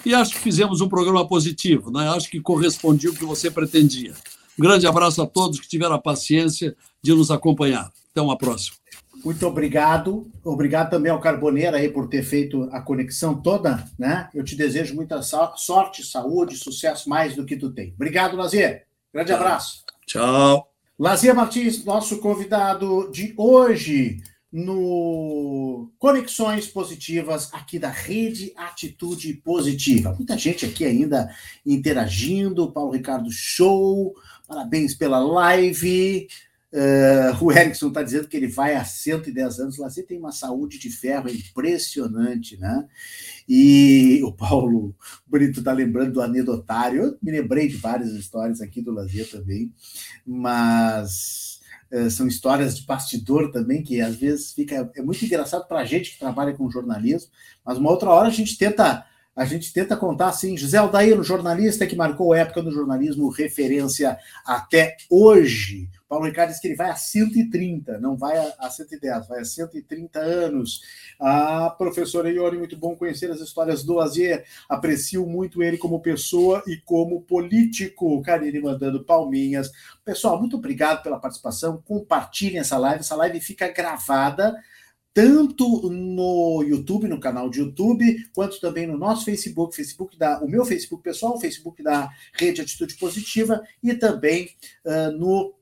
E 0.09 0.15
acho 0.15 0.33
que 0.33 0.39
fizemos 0.39 0.81
um 0.81 0.89
programa 0.89 1.29
positivo, 1.29 1.91
né? 1.91 2.09
acho 2.09 2.31
que 2.31 2.41
correspondia 2.41 3.11
o 3.11 3.15
que 3.15 3.27
você 3.27 3.51
pretendia. 3.51 4.15
Um 4.59 4.63
grande 4.63 4.87
abraço 4.87 5.21
a 5.21 5.27
todos 5.27 5.61
que 5.61 5.69
tiveram 5.69 5.97
a 5.97 6.01
paciência 6.01 6.75
de 7.03 7.13
nos 7.13 7.31
acompanhar. 7.31 7.93
Até 8.11 8.23
uma 8.23 8.39
próxima. 8.39 8.79
Muito 9.23 9.47
obrigado. 9.47 10.27
Obrigado 10.43 10.89
também 10.89 11.13
ao 11.13 11.21
Carboneira 11.21 11.77
aí 11.77 11.91
por 11.91 12.09
ter 12.09 12.23
feito 12.23 12.71
a 12.73 12.81
conexão 12.81 13.35
toda, 13.35 13.85
né? 13.99 14.31
Eu 14.35 14.43
te 14.43 14.57
desejo 14.57 14.95
muita 14.95 15.21
sorte, 15.21 16.03
saúde, 16.03 16.57
sucesso 16.57 17.07
mais 17.07 17.37
do 17.37 17.45
que 17.45 17.59
tu 17.59 17.71
tem. 17.71 17.93
Obrigado, 17.95 18.35
Lazier. 18.35 18.87
Grande 19.13 19.29
Tchau. 19.29 19.37
abraço. 19.37 19.85
Tchau. 20.07 20.73
Lazia 20.99 21.35
Martins, 21.35 21.85
nosso 21.85 22.17
convidado 22.17 23.11
de 23.13 23.35
hoje 23.37 24.23
no 24.53 25.91
Conexões 25.99 26.67
Positivas 26.67 27.51
aqui 27.53 27.79
da 27.79 27.91
Rede 27.91 28.53
Atitude 28.57 29.35
Positiva. 29.35 30.15
Muita 30.15 30.37
gente 30.39 30.65
aqui 30.65 30.85
ainda 30.85 31.31
interagindo. 31.65 32.73
Paulo 32.73 32.93
Ricardo, 32.93 33.31
show. 33.31 34.15
Parabéns 34.47 34.95
pela 34.95 35.19
live. 35.19 36.27
Uh, 36.71 37.45
o 37.45 37.51
Erickson 37.51 37.89
está 37.89 38.03
dizendo 38.03 38.29
que 38.29 38.37
ele 38.37 38.47
vai 38.47 38.75
há 38.75 38.85
110 38.85 39.61
anos. 39.61 39.77
Você 39.77 40.03
tem 40.03 40.19
uma 40.19 40.33
saúde 40.33 40.79
de 40.79 40.91
ferro 40.91 41.29
impressionante, 41.29 42.59
né? 42.59 42.87
E 43.49 44.21
o 44.23 44.33
Paulo 44.33 44.95
Brito 45.27 45.61
está 45.61 45.73
lembrando 45.73 46.13
do 46.13 46.23
anedotário. 46.23 47.05
Eu 47.05 47.19
me 47.23 47.33
lembrei 47.33 47.69
de 47.69 47.77
várias 47.77 48.11
histórias 48.11 48.61
aqui 48.61 48.83
do 48.83 48.93
Lazer 48.93 49.31
também, 49.31 49.73
mas 50.27 51.48
são 52.11 52.26
histórias 52.26 52.76
de 52.76 52.84
bastidor 52.84 53.51
também, 53.51 53.82
que 53.82 54.01
às 54.01 54.16
vezes 54.16 54.53
fica. 54.53 54.91
É 54.95 55.03
muito 55.03 55.24
engraçado 55.24 55.66
para 55.66 55.80
a 55.80 55.84
gente 55.84 56.12
que 56.12 56.18
trabalha 56.18 56.53
com 56.53 56.70
jornalismo, 56.70 57.30
mas 57.64 57.78
uma 57.78 57.91
outra 57.91 58.11
hora 58.11 58.28
a 58.28 58.32
gente 58.32 58.57
tenta 58.59 59.07
a 59.39 59.45
gente 59.45 59.72
tenta 59.72 59.97
contar 59.97 60.30
assim, 60.30 60.57
José 60.57 60.78
Aldair, 60.78 61.16
um 61.16 61.22
jornalista 61.22 61.86
que 61.86 61.95
marcou 61.95 62.34
época 62.34 62.61
no 62.61 62.72
jornalismo, 62.72 63.28
referência 63.28 64.18
até 64.45 64.97
hoje. 65.09 65.89
Paulo 66.09 66.25
Ricardo 66.25 66.51
diz 66.51 66.59
que 66.59 66.69
ele 66.69 66.75
vai 66.75 66.91
a 66.91 66.97
130, 66.97 67.99
não 67.99 68.17
vai 68.17 68.39
a 68.59 68.71
110, 68.71 69.29
vai 69.29 69.41
a 69.41 69.45
130 69.45 70.19
anos. 70.19 70.81
A 71.21 71.69
professora 71.71 72.31
Ione, 72.31 72.57
muito 72.57 72.77
bom 72.77 72.97
conhecer 72.97 73.31
as 73.31 73.41
histórias 73.41 73.85
do 73.85 74.01
Azier. 74.01 74.45
Aprecio 74.69 75.27
muito 75.27 75.63
ele 75.63 75.77
como 75.77 76.01
pessoa 76.01 76.63
e 76.67 76.79
como 76.79 77.21
político. 77.23 78.23
Karine 78.23 78.59
mandando 78.59 79.05
palminhas. 79.05 79.71
Pessoal, 80.05 80.41
muito 80.41 80.57
obrigado 80.57 81.03
pela 81.03 81.21
participação. 81.21 81.83
Compartilhem 81.85 82.59
essa 82.59 82.79
live. 82.79 83.01
Essa 83.01 83.17
live 83.17 83.41
fica 83.41 83.69
gravada 83.69 84.57
tanto 85.13 85.91
no 85.91 86.63
YouTube, 86.63 87.09
no 87.09 87.19
canal 87.19 87.51
de 87.51 87.59
YouTube, 87.59 88.31
quanto 88.33 88.61
também 88.61 88.87
no 88.87 88.97
nosso 88.97 89.25
Facebook, 89.25 89.75
Facebook 89.75 90.17
da, 90.17 90.39
o 90.39 90.49
meu 90.49 90.65
Facebook 90.65 91.03
pessoal, 91.03 91.35
o 91.35 91.41
Facebook 91.41 91.83
da 91.83 92.09
Rede 92.35 92.61
Atitude 92.61 92.95
Positiva 92.95 93.61
e 93.83 93.95
também 93.95 94.51
uh, 94.85 95.11
no, 95.11 95.58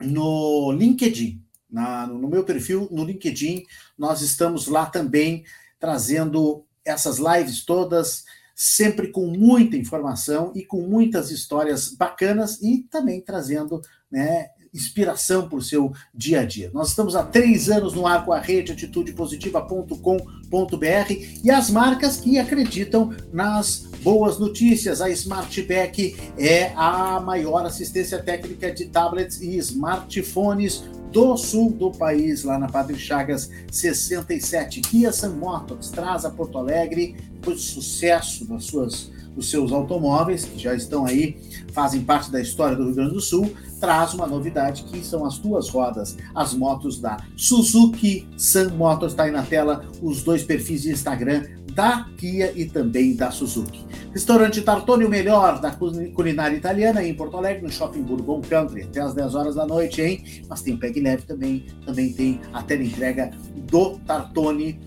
no 0.00 0.72
LinkedIn. 0.72 1.42
Na, 1.70 2.06
no 2.06 2.28
meu 2.28 2.44
perfil 2.44 2.88
no 2.90 3.04
LinkedIn, 3.04 3.64
nós 3.98 4.22
estamos 4.22 4.68
lá 4.68 4.86
também 4.86 5.44
trazendo 5.78 6.64
essas 6.84 7.18
lives 7.18 7.64
todas, 7.64 8.24
sempre 8.54 9.08
com 9.08 9.26
muita 9.26 9.76
informação 9.76 10.52
e 10.54 10.64
com 10.64 10.80
muitas 10.82 11.30
histórias 11.30 11.92
bacanas 11.92 12.62
e 12.62 12.86
também 12.90 13.20
trazendo 13.20 13.82
né, 14.10 14.48
inspiração 14.76 15.48
para 15.48 15.58
o 15.58 15.62
seu 15.62 15.92
dia 16.14 16.40
a 16.40 16.44
dia. 16.44 16.70
Nós 16.72 16.90
estamos 16.90 17.16
há 17.16 17.22
três 17.22 17.70
anos 17.70 17.94
no 17.94 18.06
ar 18.06 18.24
com 18.24 18.32
a 18.32 18.38
rede 18.38 18.70
atitudepositiva.com.br 18.72 21.12
e 21.42 21.50
as 21.50 21.70
marcas 21.70 22.18
que 22.18 22.38
acreditam 22.38 23.12
nas 23.32 23.88
boas 24.02 24.38
notícias. 24.38 25.00
A 25.00 25.08
Smartback 25.10 26.16
é 26.38 26.72
a 26.76 27.18
maior 27.20 27.64
assistência 27.64 28.22
técnica 28.22 28.70
de 28.70 28.84
tablets 28.86 29.40
e 29.40 29.56
smartphones 29.56 30.84
do 31.10 31.36
sul 31.36 31.70
do 31.70 31.90
país, 31.90 32.44
lá 32.44 32.58
na 32.58 32.68
Padre 32.68 32.98
Chagas 32.98 33.50
67. 33.72 34.82
Kia 34.82 35.10
Sun 35.12 35.36
Motors 35.36 35.90
traz 35.90 36.26
a 36.26 36.30
Porto 36.30 36.58
Alegre, 36.58 37.16
do 37.40 37.56
sucesso 37.56 38.44
das 38.44 38.64
suas 38.64 39.10
os 39.36 39.50
seus 39.50 39.72
automóveis, 39.72 40.44
que 40.44 40.58
já 40.58 40.74
estão 40.74 41.04
aí, 41.04 41.36
fazem 41.72 42.00
parte 42.02 42.30
da 42.30 42.40
história 42.40 42.76
do 42.76 42.84
Rio 42.84 42.94
Grande 42.94 43.14
do 43.14 43.20
Sul, 43.20 43.52
traz 43.80 44.14
uma 44.14 44.26
novidade 44.26 44.84
que 44.84 45.04
são 45.04 45.24
as 45.24 45.38
duas 45.38 45.68
rodas, 45.68 46.16
as 46.34 46.54
motos 46.54 46.98
da 46.98 47.18
Suzuki 47.36 48.26
Sun 48.36 48.70
Motors, 48.70 49.12
está 49.12 49.24
aí 49.24 49.30
na 49.30 49.42
tela 49.42 49.84
os 50.02 50.22
dois 50.22 50.42
perfis 50.42 50.82
de 50.82 50.90
Instagram 50.90 51.44
da 51.76 52.06
Kia 52.16 52.52
e 52.56 52.64
também 52.64 53.14
da 53.14 53.30
Suzuki. 53.30 53.84
Restaurante 54.10 54.62
Tartone, 54.62 55.04
o 55.04 55.10
melhor 55.10 55.60
da 55.60 55.70
culinária 55.70 56.56
italiana 56.56 57.04
em 57.04 57.12
Porto 57.12 57.36
Alegre, 57.36 57.62
no 57.62 57.70
Shopping 57.70 58.02
Bourbon 58.02 58.40
Country, 58.40 58.84
até 58.84 59.00
às 59.00 59.12
10 59.12 59.34
horas 59.34 59.54
da 59.56 59.66
noite, 59.66 60.00
hein? 60.00 60.24
Mas 60.48 60.62
tem 60.62 60.74
Peg 60.74 60.98
Leve 60.98 61.24
também, 61.24 61.66
também 61.84 62.14
tem 62.14 62.40
a 62.54 62.62
entrega 62.74 63.30
do 63.70 63.98
Tartone 63.98 64.80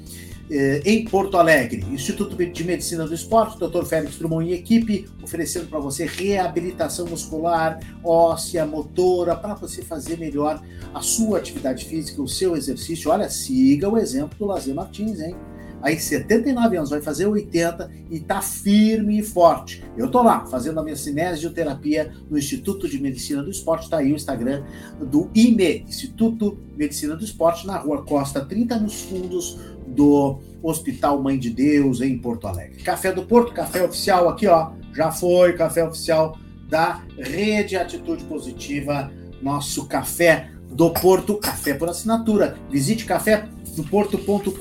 eh, 0.49 0.81
em 0.85 1.05
Porto 1.05 1.37
Alegre. 1.37 1.85
Instituto 1.91 2.35
de 2.35 2.63
Medicina 2.63 3.05
do 3.05 3.13
Esporte, 3.13 3.59
Dr. 3.59 3.85
Félix 3.85 4.17
Drummond 4.17 4.49
e 4.49 4.53
equipe, 4.53 5.07
oferecendo 5.21 5.67
para 5.67 5.79
você 5.79 6.05
reabilitação 6.05 7.05
muscular, 7.05 7.79
óssea, 8.03 8.65
motora, 8.65 9.35
para 9.35 9.53
você 9.53 9.81
fazer 9.81 10.17
melhor 10.17 10.61
a 10.93 11.01
sua 11.01 11.37
atividade 11.37 11.85
física, 11.85 12.21
o 12.21 12.27
seu 12.27 12.55
exercício. 12.55 13.11
Olha, 13.11 13.29
siga 13.29 13.87
o 13.87 13.97
exemplo 13.97 14.37
do 14.37 14.45
Lazer 14.45 14.73
Martins, 14.73 15.19
hein? 15.19 15.35
Aí 15.81 15.99
79 15.99 16.77
anos, 16.77 16.89
vai 16.89 17.01
fazer 17.01 17.25
80 17.25 17.89
e 18.09 18.19
tá 18.19 18.41
firme 18.41 19.19
e 19.19 19.23
forte. 19.23 19.83
Eu 19.97 20.09
tô 20.09 20.21
lá 20.21 20.45
fazendo 20.45 20.79
a 20.79 20.83
minha 20.83 20.95
cinesioterapia 20.95 22.13
no 22.29 22.37
Instituto 22.37 22.87
de 22.87 23.01
Medicina 23.01 23.41
do 23.41 23.49
Esporte, 23.49 23.89
tá 23.89 23.97
aí 23.97 24.11
o 24.11 24.15
Instagram 24.15 24.63
do 24.99 25.29
IME, 25.33 25.85
Instituto 25.87 26.57
Medicina 26.75 27.15
do 27.15 27.23
Esporte, 27.23 27.65
na 27.65 27.77
Rua 27.77 28.03
Costa 28.03 28.43
30, 28.43 28.77
nos 28.79 29.01
fundos 29.01 29.59
do 29.87 30.39
Hospital 30.61 31.21
Mãe 31.21 31.37
de 31.37 31.49
Deus, 31.49 32.01
em 32.01 32.17
Porto 32.17 32.47
Alegre. 32.47 32.83
Café 32.83 33.11
do 33.11 33.23
Porto, 33.23 33.53
café 33.53 33.83
oficial 33.83 34.29
aqui, 34.29 34.47
ó. 34.47 34.71
Já 34.93 35.11
foi 35.11 35.53
café 35.53 35.83
oficial 35.83 36.37
da 36.67 37.03
Rede 37.17 37.75
Atitude 37.75 38.23
Positiva, 38.25 39.11
nosso 39.41 39.87
café 39.87 40.51
do 40.71 40.91
Porto, 40.91 41.35
café 41.37 41.73
por 41.73 41.89
assinatura. 41.89 42.55
Visite 42.69 43.05
café 43.05 43.47
do 43.79 43.83
porto.com.br 43.85 44.53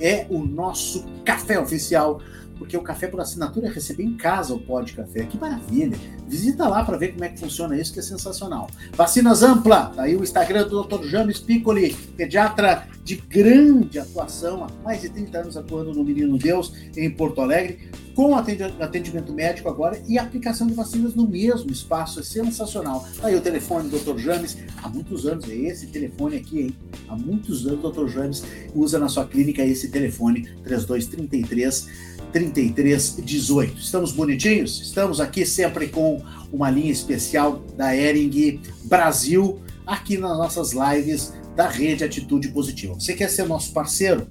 é 0.00 0.26
o 0.30 0.38
nosso 0.38 1.04
café 1.24 1.58
oficial 1.58 2.20
porque 2.58 2.76
o 2.76 2.80
café 2.80 3.06
por 3.06 3.20
assinatura 3.20 3.66
é 3.66 3.70
receber 3.70 4.04
em 4.04 4.16
casa 4.16 4.54
o 4.54 4.58
pó 4.58 4.80
de 4.80 4.94
café. 4.94 5.24
Que 5.24 5.36
maravilha! 5.36 5.98
Visita 6.26 6.66
lá 6.66 6.82
para 6.84 6.96
ver 6.96 7.12
como 7.12 7.24
é 7.24 7.28
que 7.28 7.38
funciona 7.38 7.78
isso, 7.78 7.92
que 7.92 7.98
é 7.98 8.02
sensacional. 8.02 8.70
Vacinas 8.92 9.42
Ampla, 9.42 9.92
tá 9.94 10.02
aí 10.04 10.16
o 10.16 10.22
Instagram 10.22 10.66
do 10.66 10.82
Dr. 10.82 11.04
James 11.04 11.38
Piccoli, 11.38 11.92
pediatra 12.16 12.88
de 13.04 13.16
grande 13.16 13.98
atuação, 13.98 14.64
há 14.64 14.70
mais 14.82 15.02
de 15.02 15.10
30 15.10 15.38
anos 15.38 15.56
atuando 15.56 15.92
no 15.92 16.02
Menino 16.02 16.38
Deus, 16.38 16.72
em 16.96 17.10
Porto 17.10 17.42
Alegre, 17.42 17.90
com 18.16 18.34
atendimento 18.34 19.30
médico 19.30 19.68
agora 19.68 20.02
e 20.08 20.18
aplicação 20.18 20.66
de 20.66 20.72
vacinas 20.72 21.14
no 21.14 21.28
mesmo 21.28 21.70
espaço. 21.70 22.18
É 22.18 22.22
sensacional. 22.22 23.06
Tá 23.20 23.28
aí 23.28 23.36
o 23.36 23.42
telefone 23.42 23.90
do 23.90 23.98
Dr. 23.98 24.18
James, 24.18 24.56
há 24.82 24.88
muitos 24.88 25.26
anos, 25.26 25.46
é 25.50 25.54
esse 25.54 25.88
telefone 25.88 26.38
aqui, 26.38 26.60
hein? 26.60 26.76
Há 27.06 27.14
muitos 27.14 27.66
anos 27.66 27.84
o 27.84 27.90
Dr. 27.90 28.08
James 28.08 28.42
usa 28.74 28.98
na 28.98 29.10
sua 29.10 29.26
clínica 29.26 29.62
esse 29.62 29.88
telefone 29.88 30.48
3233 30.64 31.88
3318. 32.32 33.78
Estamos 33.78 34.12
bonitinhos? 34.12 34.80
Estamos 34.80 35.20
aqui 35.20 35.44
sempre 35.44 35.88
com 35.88 36.22
uma 36.50 36.70
linha 36.70 36.90
especial 36.90 37.62
da 37.76 37.94
Ering 37.94 38.62
Brasil, 38.84 39.60
aqui 39.86 40.16
nas 40.16 40.38
nossas 40.38 40.72
lives 40.72 41.34
da 41.54 41.68
rede 41.68 42.02
Atitude 42.02 42.48
Positiva. 42.48 42.94
Você 42.94 43.12
quer 43.12 43.28
ser 43.28 43.46
nosso 43.46 43.72
parceiro? 43.72 44.26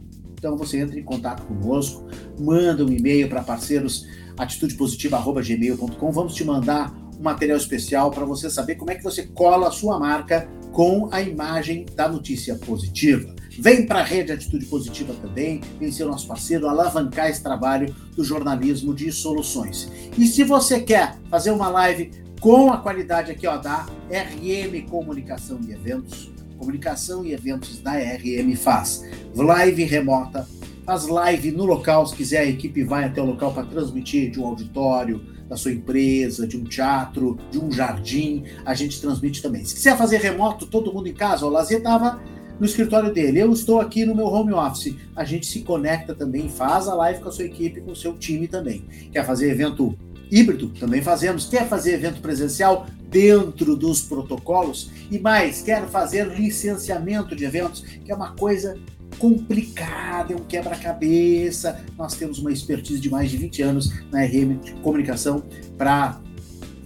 Então 0.46 0.56
você 0.56 0.80
entra 0.80 1.00
em 1.00 1.04
contato 1.04 1.41
conosco, 1.41 2.06
manda 2.39 2.86
um 2.86 2.91
e-mail 2.91 3.28
para 3.28 3.41
parceiros 3.41 4.06
atitudepositiva@gmail.com. 4.38 6.12
Vamos 6.12 6.36
te 6.36 6.43
mandar 6.43 6.96
um 7.20 7.24
material 7.24 7.58
especial 7.58 8.12
para 8.12 8.26
você 8.26 8.48
saber 8.48 8.76
como 8.76 8.91
é 8.91 8.96
que 8.96 9.04
você 9.04 9.24
cola 9.24 9.70
a 9.70 9.72
sua 9.72 9.98
marca 10.00 10.48
com 10.72 11.10
a 11.12 11.20
imagem 11.20 11.88
da 11.96 12.08
notícia 12.08 12.54
positiva. 12.58 13.34
Vem 13.58 13.88
para 13.88 14.02
a 14.02 14.04
rede 14.04 14.34
Atitude 14.34 14.68
Positiva 14.68 15.16
também, 15.16 15.62
vem 15.80 15.91
ser 15.91 16.06
nosso 16.06 16.28
parceiro, 16.28 16.68
alavancar 16.68 17.28
esse 17.28 17.41
trabalho 17.41 17.96
do 18.16 18.24
jornalismo 18.24 18.93
de 18.93 19.12
soluções. 19.12 19.91
E 20.16 20.28
se 20.28 20.43
você 20.43 20.80
quer 20.80 21.18
fazer 21.28 21.50
uma 21.50 21.70
live 21.70 22.12
com 22.39 22.72
a 22.72 22.78
qualidade 22.78 23.32
aqui 23.32 23.48
ó, 23.48 23.58
da 23.58 23.88
RM 24.12 24.86
Comunicação 24.88 25.60
e 25.68 25.72
Eventos, 25.72 26.34
comunicação 26.58 27.26
e 27.26 27.34
eventos 27.34 27.80
da 27.80 27.93
RM 27.93 28.56
faz 28.56 29.03
live 29.36 29.84
remota, 29.84 30.47
faz 30.86 31.08
live 31.08 31.51
no 31.51 31.66
local, 31.66 32.06
se 32.06 32.16
quiser 32.16 32.39
a 32.39 32.45
equipe 32.45 32.84
vai 32.84 33.06
até 33.06 33.22
o 33.22 33.26
local 33.26 33.53
para 33.53 33.66
transmitir 33.66 34.32
de 34.32 34.39
um 34.39 34.45
auditório, 34.45 35.36
da 35.47 35.56
sua 35.56 35.72
empresa, 35.72 36.47
de 36.47 36.58
um 36.58 36.64
teatro, 36.64 37.38
de 37.51 37.60
um 37.60 37.72
jardim, 37.72 38.43
a 38.66 38.74
gente 38.74 38.99
transmite 38.99 39.41
também. 39.41 39.64
Se 39.64 39.76
quiser 39.76 39.97
fazer 39.97 40.18
remoto, 40.18 40.66
todo 40.66 40.91
mundo 40.91 41.08
em 41.08 41.14
casa, 41.14 41.45
o 41.45 41.49
Lazer 41.49 41.78
estava 41.78 42.20
no 42.60 42.66
escritório 42.66 43.14
dele. 43.14 43.39
Eu 43.39 43.51
estou 43.51 43.80
aqui 43.80 44.06
no 44.06 44.16
meu 44.16 44.26
home 44.26 44.53
office. 44.53 44.95
A 45.16 45.24
gente 45.24 45.45
se 45.45 45.62
conecta 45.62 46.16
também, 46.16 46.49
faz 46.49 46.88
a 46.88 46.95
live 46.95 47.22
com 47.22 47.30
a 47.30 47.32
sua 47.32 47.45
equipe, 47.45 47.82
com 47.82 47.91
o 47.91 47.95
seu 47.95 48.18
time 48.18 48.47
também. 48.47 48.86
Quer 49.12 49.26
fazer 49.26 49.51
evento 49.51 49.95
híbrido? 50.36 50.67
Também 50.79 51.01
fazemos. 51.01 51.45
Quer 51.45 51.67
fazer 51.67 51.93
evento 51.93 52.19
presencial? 52.21 52.88
Dentro 53.09 53.77
dos 53.77 54.01
protocolos. 54.01 54.91
E 55.09 55.17
mais, 55.17 55.61
quer 55.61 55.88
fazer 55.88 56.27
licenciamento 56.27 57.33
de 57.33 57.45
eventos, 57.45 57.81
que 57.81 58.11
é 58.11 58.15
uma 58.15 58.31
coisa 58.31 58.77
complicada, 59.17 60.33
é 60.33 60.36
um 60.36 60.43
quebra-cabeça. 60.43 61.81
Nós 61.97 62.15
temos 62.15 62.39
uma 62.39 62.51
expertise 62.51 62.99
de 62.99 63.09
mais 63.09 63.31
de 63.31 63.38
20 63.38 63.61
anos 63.61 63.93
na 64.11 64.25
RM 64.25 64.57
comunicação 64.83 65.43
para 65.77 66.19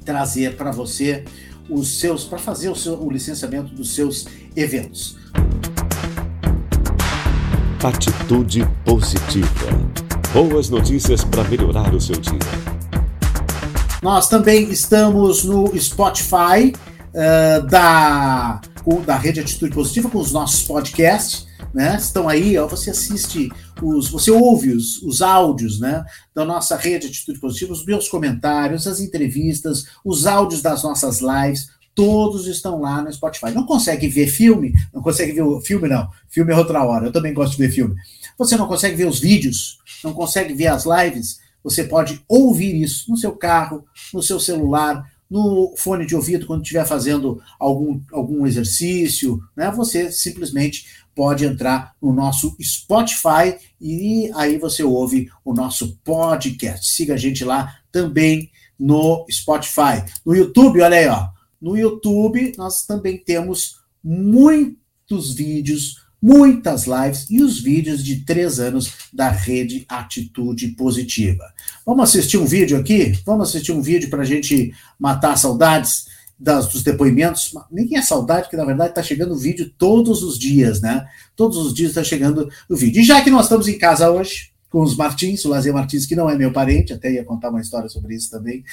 trazer 0.06 0.56
para 0.56 0.72
você 0.72 1.26
os 1.68 2.00
seus, 2.00 2.26
para 2.26 2.38
fazer 2.38 2.70
o, 2.70 2.76
seu, 2.76 3.02
o 3.02 3.12
licenciamento 3.12 3.74
dos 3.74 3.96
seus 3.96 4.28
eventos. 4.56 5.18
Atitude 7.84 8.68
positiva. 8.86 9.70
Boas 10.34 10.70
notícias 10.70 11.24
para 11.24 11.44
melhorar 11.46 11.96
o 11.96 12.00
seu 12.00 12.16
dia. 12.16 12.79
Nós 14.02 14.30
também 14.30 14.70
estamos 14.72 15.44
no 15.44 15.78
Spotify 15.78 16.74
uh, 17.10 17.68
da, 17.68 18.62
da 19.06 19.18
Rede 19.18 19.42
Atitude 19.42 19.74
Positiva 19.74 20.10
com 20.10 20.20
os 20.20 20.32
nossos 20.32 20.64
podcasts. 20.64 21.48
Né? 21.74 21.98
Estão 21.98 22.28
aí, 22.28 22.58
ó, 22.58 22.66
você 22.66 22.92
assiste 22.92 23.52
os, 23.82 24.10
você 24.10 24.32
ouve 24.32 24.72
os, 24.72 25.02
os 25.04 25.22
áudios, 25.22 25.80
né, 25.80 26.04
da 26.34 26.44
nossa 26.44 26.76
rede 26.76 27.06
Atitude 27.06 27.40
Positiva, 27.40 27.72
os 27.72 27.86
meus 27.86 28.08
comentários, 28.08 28.88
as 28.88 29.00
entrevistas, 29.00 29.86
os 30.04 30.26
áudios 30.26 30.64
das 30.64 30.82
nossas 30.82 31.20
lives, 31.20 31.70
todos 31.94 32.48
estão 32.48 32.82
lá 32.82 33.04
no 33.04 33.14
Spotify. 33.14 33.52
Não 33.52 33.66
consegue 33.66 34.08
ver 34.08 34.28
filme? 34.28 34.74
Não 34.92 35.02
consegue 35.02 35.34
ver 35.34 35.44
o 35.44 35.62
filme, 35.62 35.88
não. 35.88 36.10
Filme 36.28 36.54
é 36.54 36.56
outra 36.56 36.84
hora. 36.84 37.08
Eu 37.08 37.12
também 37.12 37.34
gosto 37.34 37.52
de 37.52 37.58
ver 37.58 37.72
filme. 37.72 37.96
Você 38.38 38.56
não 38.56 38.68
consegue 38.68 38.96
ver 38.96 39.06
os 39.06 39.20
vídeos? 39.20 39.78
Não 40.04 40.14
consegue 40.14 40.54
ver 40.54 40.68
as 40.68 40.86
lives? 40.86 41.40
Você 41.64 41.84
pode 41.84 42.24
ouvir 42.28 42.82
isso 42.82 43.10
no 43.10 43.18
seu 43.18 43.34
carro, 43.34 43.86
no 44.14 44.22
seu 44.22 44.40
celular, 44.40 45.04
no 45.30 45.76
fone 45.78 46.06
de 46.06 46.16
ouvido, 46.16 46.48
quando 46.48 46.64
estiver 46.64 46.86
fazendo 46.86 47.42
algum, 47.60 48.02
algum 48.12 48.48
exercício, 48.48 49.40
né? 49.56 49.70
Você 49.72 50.12
simplesmente 50.12 50.86
pode 51.14 51.46
entrar 51.46 51.96
no 52.02 52.12
nosso 52.12 52.56
Spotify 52.62 53.58
e 53.80 54.32
aí 54.34 54.58
você 54.58 54.84
ouve 54.84 55.30
o 55.46 55.54
nosso 55.54 55.98
podcast. 56.04 56.88
Siga 56.88 57.14
a 57.14 57.18
gente 57.18 57.44
lá 57.44 57.76
também 57.92 58.50
no 58.80 59.26
Spotify. 59.30 60.04
No 60.26 60.36
YouTube, 60.36 60.82
olha 60.82 60.98
aí, 60.98 61.08
ó 61.08 61.40
no 61.62 61.78
YouTube, 61.78 62.54
nós 62.58 62.86
também 62.86 63.18
temos 63.18 63.80
muitos 64.04 65.34
vídeos, 65.34 66.06
muitas 66.22 66.86
lives 66.86 67.28
e 67.30 67.42
os 67.42 67.60
vídeos 67.60 68.04
de 68.04 68.26
três 68.26 68.60
anos 68.60 68.92
da 69.14 69.30
rede 69.30 69.86
Atitude 69.88 70.70
Positiva. 70.70 71.44
Vamos 71.86 72.10
assistir 72.10 72.38
um 72.38 72.46
vídeo 72.46 72.78
aqui? 72.78 73.18
Vamos 73.26 73.50
assistir 73.50 73.72
um 73.72 73.82
vídeo 73.82 74.10
para 74.10 74.22
a 74.22 74.26
gente 74.26 74.74
matar 75.00 75.38
saudades 75.38 76.08
das, 76.40 76.68
dos 76.68 76.84
depoimentos. 76.84 77.52
Nem 77.72 77.98
é 77.98 78.02
saudade, 78.02 78.44
porque 78.44 78.58
na 78.58 78.66
verdade 78.66 78.92
está 78.92 79.04
chegando 79.04 79.34
o 79.34 79.38
vídeo 79.38 79.72
todos 79.78 80.24
os 80.24 80.38
dias, 80.38 80.82
né? 80.82 81.08
Todos 81.36 81.58
os 81.58 81.74
dias 81.74 81.90
está 81.90 82.04
chegando 82.04 82.50
o 82.70 82.76
vídeo. 82.76 83.02
E 83.02 83.04
já 83.04 83.22
que 83.22 83.30
nós 83.30 83.46
estamos 83.46 83.68
em 83.68 83.78
casa 83.78 84.10
hoje, 84.10 84.52
com 84.70 84.82
os 84.82 84.96
Martins, 84.96 85.44
o 85.46 85.50
Lazer 85.50 85.74
Martins, 85.74 86.06
que 86.06 86.16
não 86.16 86.30
é 86.30 86.38
meu 86.38 86.54
parente, 86.54 86.94
até 86.94 87.12
ia 87.12 87.26
contar 87.26 87.50
uma 87.50 87.60
história 87.60 87.90
sobre 87.90 88.16
isso 88.16 88.30
também. 88.30 88.64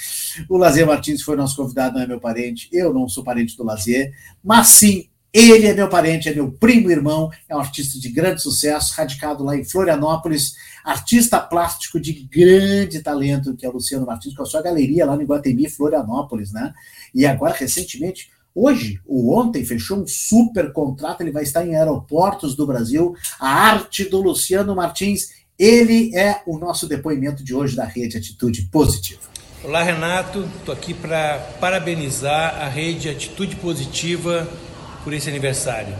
O 0.47 0.57
Lazer 0.57 0.85
Martins 0.85 1.23
foi 1.23 1.35
nosso 1.35 1.55
convidado, 1.55 1.95
não 1.95 2.03
é 2.03 2.07
meu 2.07 2.19
parente, 2.19 2.69
eu 2.71 2.93
não 2.93 3.09
sou 3.09 3.23
parente 3.23 3.57
do 3.57 3.63
Lazer, 3.63 4.13
mas 4.43 4.67
sim, 4.67 5.07
ele 5.33 5.67
é 5.67 5.73
meu 5.73 5.89
parente, 5.89 6.29
é 6.29 6.33
meu 6.33 6.51
primo 6.51 6.89
irmão, 6.89 7.29
é 7.47 7.55
um 7.55 7.59
artista 7.59 7.99
de 7.99 8.09
grande 8.09 8.41
sucesso, 8.41 8.93
radicado 8.95 9.43
lá 9.43 9.55
em 9.55 9.63
Florianópolis, 9.63 10.53
artista 10.83 11.39
plástico 11.39 11.99
de 11.99 12.13
grande 12.13 13.01
talento, 13.01 13.55
que 13.55 13.65
é 13.65 13.69
o 13.69 13.73
Luciano 13.73 14.05
Martins, 14.05 14.35
com 14.35 14.43
a 14.43 14.45
sua 14.45 14.61
galeria 14.61 15.05
lá 15.05 15.15
no 15.15 15.21
Iguatemi, 15.21 15.69
Florianópolis, 15.69 16.51
né? 16.51 16.73
E 17.13 17.25
agora, 17.25 17.53
recentemente, 17.53 18.31
Hoje, 18.59 18.99
ou 19.05 19.37
ontem, 19.37 19.63
fechou 19.63 19.99
um 19.99 20.07
super 20.07 20.73
contrato, 20.73 21.21
ele 21.21 21.29
vai 21.31 21.43
estar 21.43 21.63
em 21.63 21.75
aeroportos 21.75 22.55
do 22.55 22.65
Brasil. 22.65 23.13
A 23.39 23.47
arte 23.47 24.05
do 24.05 24.19
Luciano 24.19 24.75
Martins 24.75 25.27
ele 25.59 26.15
é 26.15 26.41
o 26.45 26.57
nosso 26.59 26.87
depoimento 26.87 27.43
de 27.43 27.53
hoje 27.53 27.75
da 27.75 27.83
Rede 27.83 28.17
Atitude 28.17 28.63
Positiva. 28.71 29.21
Olá, 29.63 29.81
Renato. 29.81 30.47
Estou 30.59 30.71
aqui 30.71 30.93
para 30.93 31.39
parabenizar 31.59 32.61
a 32.61 32.67
Rede 32.67 33.09
Atitude 33.09 33.55
Positiva 33.55 34.47
por 35.07 35.13
esse 35.13 35.29
aniversário. 35.29 35.95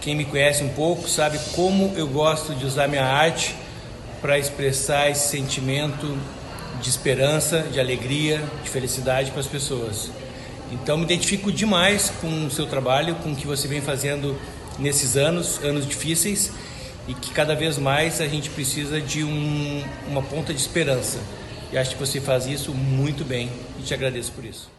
Quem 0.00 0.14
me 0.14 0.24
conhece 0.24 0.62
um 0.62 0.68
pouco 0.68 1.08
sabe 1.08 1.40
como 1.56 1.92
eu 1.96 2.06
gosto 2.06 2.54
de 2.54 2.64
usar 2.64 2.86
minha 2.86 3.04
arte 3.04 3.52
para 4.20 4.38
expressar 4.38 5.10
esse 5.10 5.26
sentimento 5.26 6.16
de 6.80 6.88
esperança, 6.88 7.62
de 7.62 7.80
alegria, 7.80 8.40
de 8.62 8.70
felicidade 8.70 9.32
para 9.32 9.40
as 9.40 9.48
pessoas. 9.48 10.08
Então, 10.70 10.96
me 10.98 11.02
identifico 11.02 11.50
demais 11.50 12.12
com 12.20 12.46
o 12.46 12.48
seu 12.48 12.64
trabalho, 12.64 13.16
com 13.16 13.32
o 13.32 13.34
que 13.34 13.44
você 13.44 13.66
vem 13.66 13.80
fazendo 13.80 14.38
nesses 14.78 15.16
anos, 15.16 15.58
anos 15.64 15.84
difíceis 15.84 16.52
e 17.08 17.14
que 17.14 17.32
cada 17.32 17.56
vez 17.56 17.76
mais 17.76 18.20
a 18.20 18.28
gente 18.28 18.50
precisa 18.50 19.00
de 19.00 19.24
um, 19.24 19.84
uma 20.06 20.22
ponta 20.22 20.54
de 20.54 20.60
esperança. 20.60 21.18
E 21.72 21.76
acho 21.76 21.96
que 21.96 21.98
você 21.98 22.20
faz 22.20 22.46
isso 22.46 22.72
muito 22.72 23.24
bem 23.24 23.50
e 23.80 23.82
te 23.82 23.92
agradeço 23.92 24.30
por 24.30 24.44
isso. 24.44 24.70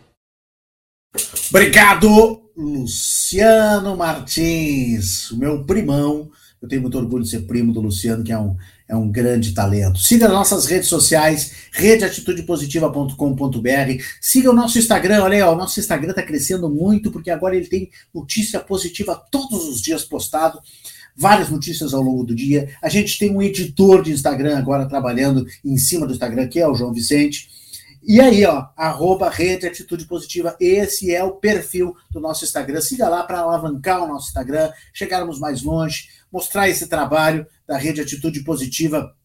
Obrigado, 1.49 2.41
Luciano 2.56 3.95
Martins, 3.95 5.31
meu 5.31 5.64
primão. 5.64 6.30
Eu 6.61 6.69
tenho 6.69 6.81
muito 6.81 6.98
orgulho 6.98 7.23
de 7.23 7.30
ser 7.30 7.41
primo 7.41 7.72
do 7.73 7.81
Luciano, 7.81 8.23
que 8.23 8.31
é 8.31 8.40
um, 8.40 8.56
é 8.88 8.95
um 8.95 9.11
grande 9.11 9.53
talento. 9.53 9.99
Siga 9.99 10.30
nossas 10.30 10.65
redes 10.65 10.88
sociais, 10.88 11.52
redeatitudepositiva.com.br. 11.72 14.03
Siga 14.22 14.49
o 14.49 14.53
nosso 14.53 14.80
Instagram, 14.80 15.23
olha 15.23 15.35
aí, 15.35 15.41
ó, 15.41 15.53
o 15.53 15.57
nosso 15.57 15.80
Instagram 15.80 16.11
está 16.11 16.23
crescendo 16.23 16.69
muito, 16.69 17.11
porque 17.11 17.30
agora 17.30 17.56
ele 17.56 17.68
tem 17.68 17.91
notícia 18.14 18.60
positiva 18.60 19.22
todos 19.30 19.68
os 19.68 19.81
dias 19.81 20.06
postado 20.06 20.60
várias 21.15 21.49
notícias 21.49 21.94
ao 21.94 22.02
longo 22.02 22.23
do 22.23 22.34
dia. 22.34 22.69
A 22.81 22.90
gente 22.90 23.19
tem 23.19 23.35
um 23.35 23.41
editor 23.41 24.02
de 24.02 24.11
Instagram 24.11 24.57
agora 24.57 24.88
trabalhando 24.88 25.45
em 25.64 25.77
cima 25.77 26.07
do 26.07 26.14
Instagram, 26.14 26.48
que 26.48 26.60
é 26.60 26.68
o 26.68 26.76
João 26.76 26.94
Vicente. 26.94 27.49
E 28.06 28.20
aí, 28.20 28.46
ó, 28.46 28.68
arroba 28.76 29.30
Rede 29.30 29.66
Atitude 29.66 30.06
Positiva, 30.06 30.58
esse 30.60 31.14
é 31.14 31.24
o 31.24 31.38
perfil 31.38 31.96
do 32.12 32.20
nosso 32.20 32.44
Instagram. 32.44 32.82
Siga 32.82 33.08
lá 33.08 33.24
para 33.24 33.40
alavancar 33.40 34.04
o 34.04 34.08
nosso 34.08 34.28
Instagram, 34.28 34.72
chegarmos 34.94 35.40
mais 35.40 35.64
longe, 35.64 36.10
mostrar 36.32 36.68
esse 36.68 36.88
trabalho 36.88 37.48
da 37.66 37.78
Rede 37.78 38.02
Atitude 38.02 38.44
Positiva 38.44 39.16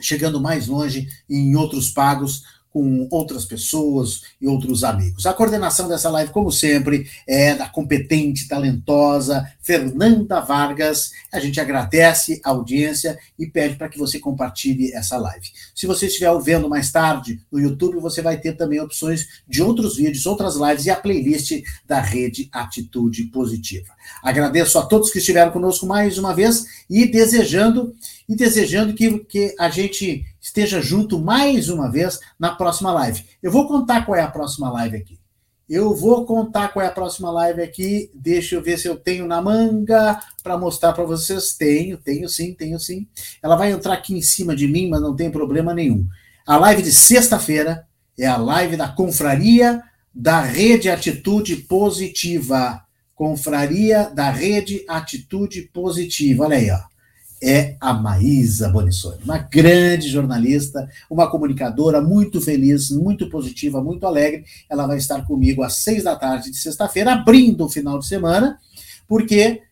chegando 0.00 0.40
mais 0.40 0.66
longe 0.66 1.08
em 1.28 1.54
outros 1.56 1.90
pagos 1.90 2.42
com 2.72 3.08
outras 3.10 3.44
pessoas 3.44 4.22
e 4.40 4.46
outros 4.46 4.84
amigos. 4.84 5.26
A 5.26 5.34
coordenação 5.34 5.88
dessa 5.88 6.08
live, 6.08 6.32
como 6.32 6.50
sempre, 6.50 7.08
é 7.26 7.54
da 7.54 7.68
competente, 7.68 8.48
talentosa 8.48 9.50
Fernanda 9.60 10.40
Vargas. 10.40 11.10
A 11.32 11.40
gente 11.40 11.60
agradece 11.60 12.40
a 12.44 12.50
audiência 12.50 13.18
e 13.38 13.46
pede 13.46 13.76
para 13.76 13.88
que 13.88 13.98
você 13.98 14.18
compartilhe 14.18 14.92
essa 14.92 15.16
live. 15.16 15.48
Se 15.74 15.86
você 15.86 16.06
estiver 16.06 16.30
vendo 16.40 16.68
mais 16.68 16.92
tarde 16.92 17.40
no 17.50 17.58
YouTube, 17.58 17.98
você 17.98 18.22
vai 18.22 18.38
ter 18.38 18.56
também 18.56 18.80
opções 18.80 19.26
de 19.48 19.62
outros 19.62 19.96
vídeos, 19.96 20.26
outras 20.26 20.54
lives 20.56 20.86
e 20.86 20.90
a 20.90 20.96
playlist 20.96 21.62
da 21.86 22.00
rede 22.00 22.48
Atitude 22.52 23.24
Positiva. 23.24 23.92
Agradeço 24.22 24.78
a 24.78 24.86
todos 24.86 25.10
que 25.10 25.18
estiveram 25.18 25.50
conosco 25.50 25.86
mais 25.86 26.18
uma 26.18 26.34
vez 26.34 26.64
e 26.88 27.06
desejando 27.06 27.94
e 28.28 28.36
desejando 28.36 28.94
que, 28.94 29.18
que 29.24 29.54
a 29.58 29.68
gente 29.68 30.24
esteja 30.40 30.80
junto 30.80 31.18
mais 31.18 31.68
uma 31.68 31.90
vez 31.90 32.18
na 32.38 32.54
próxima 32.54 32.92
live. 32.92 33.24
Eu 33.42 33.52
vou 33.52 33.68
contar 33.68 34.06
qual 34.06 34.16
é 34.16 34.22
a 34.22 34.30
próxima 34.30 34.70
live 34.70 34.96
aqui. 34.96 35.20
Eu 35.68 35.94
vou 35.94 36.24
contar 36.24 36.68
qual 36.68 36.84
é 36.84 36.88
a 36.88 36.92
próxima 36.92 37.30
live 37.30 37.62
aqui. 37.62 38.10
Deixa 38.12 38.56
eu 38.56 38.62
ver 38.62 38.76
se 38.76 38.88
eu 38.88 38.96
tenho 38.96 39.24
na 39.26 39.40
manga 39.40 40.18
para 40.42 40.58
mostrar 40.58 40.92
para 40.92 41.04
vocês. 41.04 41.52
Tenho, 41.52 41.96
tenho 41.96 42.28
sim, 42.28 42.52
tenho 42.54 42.80
sim. 42.80 43.06
Ela 43.40 43.54
vai 43.54 43.70
entrar 43.70 43.94
aqui 43.94 44.12
em 44.12 44.22
cima 44.22 44.56
de 44.56 44.66
mim, 44.66 44.88
mas 44.88 45.00
não 45.00 45.14
tem 45.14 45.30
problema 45.30 45.72
nenhum. 45.72 46.04
A 46.44 46.56
live 46.56 46.82
de 46.82 46.90
sexta-feira 46.90 47.86
é 48.18 48.26
a 48.26 48.36
live 48.36 48.76
da 48.76 48.88
Confraria 48.88 49.80
da 50.12 50.40
Rede 50.40 50.90
Atitude 50.90 51.54
Positiva. 51.56 52.82
Confraria 53.14 54.10
da 54.12 54.28
Rede 54.28 54.84
Atitude 54.88 55.70
Positiva. 55.72 56.46
Olha 56.46 56.56
aí, 56.56 56.70
ó 56.70 56.89
é 57.42 57.76
a 57.80 57.94
Maísa 57.94 58.68
Bonissoni, 58.68 59.22
uma 59.24 59.38
grande 59.38 60.08
jornalista, 60.08 60.88
uma 61.08 61.30
comunicadora 61.30 62.00
muito 62.00 62.40
feliz, 62.40 62.90
muito 62.90 63.30
positiva, 63.30 63.82
muito 63.82 64.06
alegre. 64.06 64.44
Ela 64.68 64.86
vai 64.86 64.98
estar 64.98 65.24
comigo 65.26 65.62
às 65.62 65.76
seis 65.76 66.04
da 66.04 66.16
tarde 66.16 66.50
de 66.50 66.58
sexta-feira, 66.58 67.12
abrindo 67.12 67.64
o 67.64 67.68
final 67.68 67.98
de 67.98 68.06
semana, 68.06 68.58
porque 69.08 69.62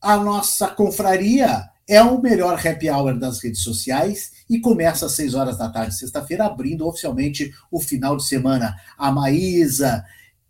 a 0.00 0.16
nossa 0.16 0.68
confraria 0.68 1.64
é 1.88 2.02
o 2.02 2.20
melhor 2.20 2.54
happy 2.64 2.90
hour 2.90 3.18
das 3.18 3.42
redes 3.42 3.62
sociais 3.62 4.32
e 4.48 4.60
começa 4.60 5.06
às 5.06 5.12
seis 5.12 5.34
horas 5.34 5.58
da 5.58 5.68
tarde, 5.68 5.96
sexta-feira, 5.96 6.46
abrindo 6.46 6.86
oficialmente 6.86 7.52
o 7.70 7.80
final 7.80 8.16
de 8.16 8.24
semana. 8.24 8.76
A 8.96 9.10
Maísa 9.10 10.04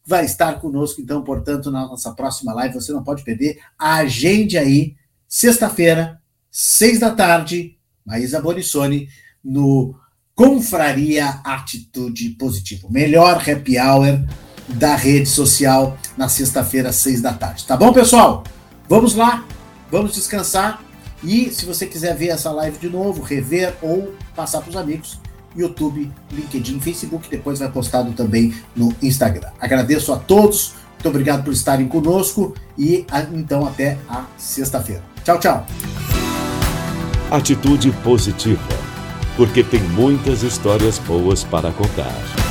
vai 0.06 0.24
estar 0.24 0.60
conosco, 0.60 1.00
então, 1.00 1.22
portanto, 1.22 1.70
na 1.70 1.86
nossa 1.86 2.12
próxima 2.12 2.54
live. 2.54 2.74
Você 2.74 2.92
não 2.92 3.02
pode 3.02 3.24
perder. 3.24 3.58
Agende 3.78 4.56
aí, 4.56 4.94
sexta-feira, 5.26 6.20
seis 6.58 6.98
da 6.98 7.10
tarde, 7.10 7.76
Maísa 8.02 8.40
Bonissoni, 8.40 9.10
no 9.44 9.94
Confraria 10.34 11.38
Atitude 11.44 12.30
Positiva. 12.30 12.88
Melhor 12.90 13.42
happy 13.46 13.78
hour 13.78 14.24
da 14.66 14.96
rede 14.96 15.28
social 15.28 15.98
na 16.16 16.30
sexta-feira, 16.30 16.94
seis 16.94 17.20
da 17.20 17.34
tarde. 17.34 17.66
Tá 17.66 17.76
bom, 17.76 17.92
pessoal? 17.92 18.42
Vamos 18.88 19.14
lá, 19.14 19.44
vamos 19.90 20.14
descansar. 20.14 20.82
E 21.22 21.50
se 21.50 21.66
você 21.66 21.84
quiser 21.84 22.16
ver 22.16 22.28
essa 22.28 22.50
live 22.50 22.78
de 22.78 22.88
novo, 22.88 23.22
rever 23.22 23.76
ou 23.82 24.14
passar 24.34 24.62
para 24.62 24.70
os 24.70 24.76
amigos, 24.76 25.20
YouTube, 25.54 26.10
LinkedIn, 26.32 26.80
Facebook, 26.80 27.28
depois 27.28 27.58
vai 27.58 27.70
postado 27.70 28.12
também 28.12 28.54
no 28.74 28.96
Instagram. 29.02 29.50
Agradeço 29.60 30.10
a 30.10 30.16
todos, 30.16 30.72
muito 30.94 31.08
obrigado 31.10 31.44
por 31.44 31.52
estarem 31.52 31.86
conosco 31.86 32.54
e 32.78 33.04
então 33.34 33.66
até 33.66 33.98
a 34.08 34.24
sexta-feira. 34.38 35.02
Tchau, 35.22 35.38
tchau. 35.38 35.66
Atitude 37.30 37.90
positiva, 38.04 38.60
porque 39.36 39.64
tem 39.64 39.80
muitas 39.80 40.44
histórias 40.44 40.96
boas 41.00 41.42
para 41.42 41.72
contar. 41.72 42.45